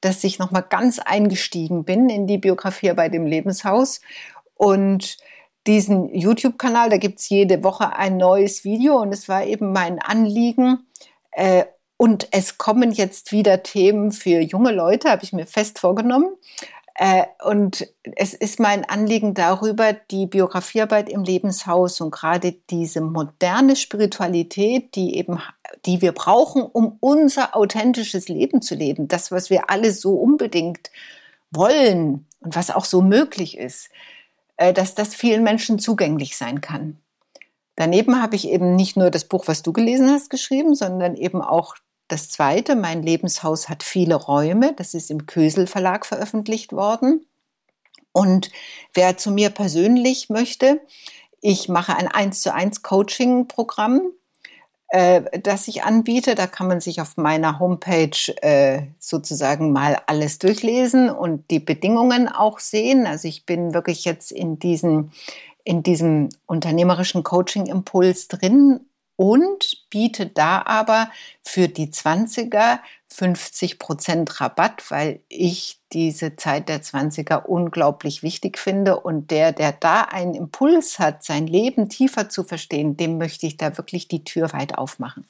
dass 0.00 0.22
ich 0.24 0.38
nochmal 0.38 0.64
ganz 0.68 0.98
eingestiegen 0.98 1.84
bin 1.84 2.08
in 2.08 2.26
die 2.26 2.38
Biografiearbeit 2.38 3.14
im 3.14 3.26
Lebenshaus. 3.26 4.00
Und 4.58 5.16
diesen 5.66 6.14
YouTube-Kanal, 6.14 6.90
da 6.90 6.98
gibt 6.98 7.20
es 7.20 7.28
jede 7.30 7.62
Woche 7.62 7.94
ein 7.94 8.18
neues 8.18 8.64
Video 8.64 9.00
und 9.00 9.12
es 9.12 9.28
war 9.28 9.44
eben 9.44 9.72
mein 9.72 9.98
Anliegen. 9.98 10.86
Äh, 11.30 11.64
und 11.96 12.28
es 12.30 12.58
kommen 12.58 12.92
jetzt 12.92 13.32
wieder 13.32 13.62
Themen 13.62 14.12
für 14.12 14.40
junge 14.40 14.72
Leute, 14.72 15.10
habe 15.10 15.24
ich 15.24 15.32
mir 15.32 15.46
fest 15.46 15.78
vorgenommen. 15.78 16.36
Äh, 16.94 17.26
und 17.44 17.86
es 18.16 18.34
ist 18.34 18.58
mein 18.58 18.84
Anliegen 18.84 19.34
darüber, 19.34 19.92
die 19.92 20.26
Biografiearbeit 20.26 21.08
im 21.08 21.22
Lebenshaus 21.22 22.00
und 22.00 22.10
gerade 22.10 22.52
diese 22.70 23.00
moderne 23.00 23.76
Spiritualität, 23.76 24.96
die 24.96 25.16
eben, 25.16 25.40
die 25.86 26.02
wir 26.02 26.12
brauchen, 26.12 26.62
um 26.62 26.96
unser 26.98 27.54
authentisches 27.54 28.28
Leben 28.28 28.62
zu 28.62 28.74
leben, 28.74 29.06
das, 29.06 29.30
was 29.30 29.48
wir 29.48 29.70
alle 29.70 29.92
so 29.92 30.14
unbedingt 30.14 30.90
wollen 31.52 32.26
und 32.40 32.56
was 32.56 32.70
auch 32.70 32.84
so 32.84 33.00
möglich 33.00 33.56
ist, 33.56 33.90
dass 34.58 34.94
das 34.94 35.14
vielen 35.14 35.42
Menschen 35.42 35.78
zugänglich 35.78 36.36
sein 36.36 36.60
kann. 36.60 36.98
Daneben 37.76 38.20
habe 38.20 38.36
ich 38.36 38.48
eben 38.48 38.74
nicht 38.74 38.96
nur 38.96 39.10
das 39.10 39.24
Buch, 39.24 39.46
was 39.46 39.62
du 39.62 39.72
gelesen 39.72 40.10
hast, 40.10 40.30
geschrieben, 40.30 40.74
sondern 40.74 41.14
eben 41.14 41.40
auch 41.40 41.76
das 42.08 42.30
zweite, 42.30 42.74
Mein 42.74 43.02
Lebenshaus 43.02 43.68
hat 43.68 43.82
viele 43.82 44.14
Räume. 44.14 44.72
Das 44.72 44.94
ist 44.94 45.10
im 45.10 45.26
Kösel 45.26 45.66
Verlag 45.66 46.06
veröffentlicht 46.06 46.72
worden. 46.72 47.26
Und 48.12 48.50
wer 48.94 49.18
zu 49.18 49.30
mir 49.30 49.50
persönlich 49.50 50.30
möchte, 50.30 50.80
ich 51.40 51.68
mache 51.68 51.94
ein 51.94 52.08
1 52.08 52.40
zu 52.40 52.52
1 52.52 52.82
Coaching-Programm 52.82 54.00
äh, 54.88 55.40
das 55.40 55.68
ich 55.68 55.82
anbiete. 55.82 56.34
Da 56.34 56.46
kann 56.46 56.68
man 56.68 56.80
sich 56.80 57.00
auf 57.00 57.16
meiner 57.16 57.58
Homepage 57.58 58.34
äh, 58.42 58.82
sozusagen 58.98 59.72
mal 59.72 60.00
alles 60.06 60.38
durchlesen 60.38 61.10
und 61.10 61.50
die 61.50 61.60
Bedingungen 61.60 62.28
auch 62.28 62.58
sehen. 62.58 63.06
Also 63.06 63.28
ich 63.28 63.46
bin 63.46 63.74
wirklich 63.74 64.04
jetzt 64.04 64.32
in 64.32 64.58
diesem, 64.58 65.10
in 65.64 65.82
diesem 65.82 66.30
unternehmerischen 66.46 67.22
Coaching-Impuls 67.22 68.28
drin 68.28 68.80
und 69.16 69.84
biete 69.90 70.26
da 70.26 70.62
aber 70.64 71.10
für 71.42 71.68
die 71.68 71.88
20er 71.88 72.78
50 73.18 73.80
Prozent 73.80 74.40
Rabatt, 74.40 74.92
weil 74.92 75.20
ich 75.28 75.80
diese 75.92 76.36
Zeit 76.36 76.68
der 76.68 76.82
20er 76.82 77.44
unglaublich 77.44 78.22
wichtig 78.22 78.58
finde 78.58 79.00
und 79.00 79.32
der, 79.32 79.50
der 79.50 79.72
da 79.72 80.02
einen 80.02 80.34
Impuls 80.34 81.00
hat, 81.00 81.24
sein 81.24 81.48
Leben 81.48 81.88
tiefer 81.88 82.28
zu 82.28 82.44
verstehen, 82.44 82.96
dem 82.96 83.18
möchte 83.18 83.46
ich 83.46 83.56
da 83.56 83.76
wirklich 83.76 84.06
die 84.06 84.22
Tür 84.22 84.52
weit 84.52 84.78
aufmachen. 84.78 85.24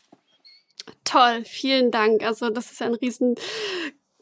Toll, 1.04 1.44
vielen 1.46 1.90
Dank. 1.90 2.22
Also 2.22 2.50
das 2.50 2.70
ist 2.72 2.82
ein 2.82 2.92
riesen, 2.92 3.36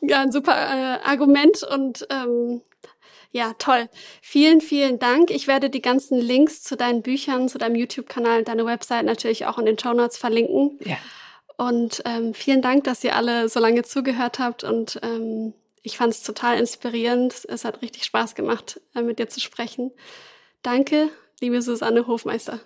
ja, 0.00 0.20
ein 0.20 0.30
super 0.30 0.52
äh, 0.52 1.04
Argument 1.04 1.64
und 1.64 2.06
ähm, 2.08 2.62
ja, 3.32 3.52
toll. 3.58 3.88
Vielen, 4.22 4.60
vielen 4.60 5.00
Dank. 5.00 5.32
Ich 5.32 5.48
werde 5.48 5.70
die 5.70 5.82
ganzen 5.82 6.20
Links 6.20 6.62
zu 6.62 6.76
deinen 6.76 7.02
Büchern, 7.02 7.48
zu 7.48 7.58
deinem 7.58 7.74
YouTube-Kanal 7.74 8.38
und 8.38 8.48
deiner 8.48 8.64
Website 8.64 9.04
natürlich 9.04 9.46
auch 9.46 9.58
in 9.58 9.66
den 9.66 9.78
Show 9.78 9.92
Notes 9.92 10.16
verlinken. 10.16 10.78
Ja. 10.84 10.98
Und 11.56 12.02
ähm, 12.04 12.34
vielen 12.34 12.60
Dank, 12.62 12.84
dass 12.84 13.02
ihr 13.02 13.16
alle 13.16 13.48
so 13.48 13.60
lange 13.60 13.82
zugehört 13.82 14.38
habt 14.38 14.62
und 14.62 15.00
ähm, 15.02 15.54
ich 15.82 15.96
fand 15.96 16.12
es 16.12 16.22
total 16.22 16.58
inspirierend. 16.58 17.46
Es 17.48 17.64
hat 17.64 17.80
richtig 17.80 18.04
Spaß 18.04 18.34
gemacht, 18.34 18.80
äh, 18.94 19.02
mit 19.02 19.18
dir 19.18 19.28
zu 19.28 19.40
sprechen. 19.40 19.92
Danke, 20.62 21.08
liebe 21.40 21.62
Susanne 21.62 22.06
Hofmeister. 22.06 22.60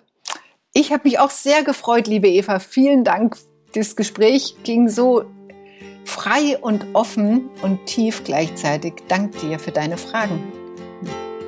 Ich 0.73 0.91
habe 0.91 1.03
mich 1.03 1.19
auch 1.19 1.29
sehr 1.29 1.63
gefreut, 1.63 2.07
liebe 2.07 2.27
Eva. 2.27 2.59
Vielen 2.59 3.03
Dank. 3.03 3.37
Das 3.73 3.95
Gespräch 3.95 4.55
ging 4.63 4.89
so 4.89 5.25
frei 6.03 6.57
und 6.59 6.85
offen 6.93 7.49
und 7.61 7.85
tief 7.85 8.23
gleichzeitig. 8.23 8.93
Dank 9.07 9.39
dir 9.39 9.59
für 9.59 9.71
deine 9.71 9.97
Fragen. 9.97 10.51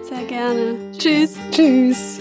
Sehr 0.03 0.23
gerne. 0.25 0.91
Tschüss. 0.97 1.37
Tschüss. 1.51 2.19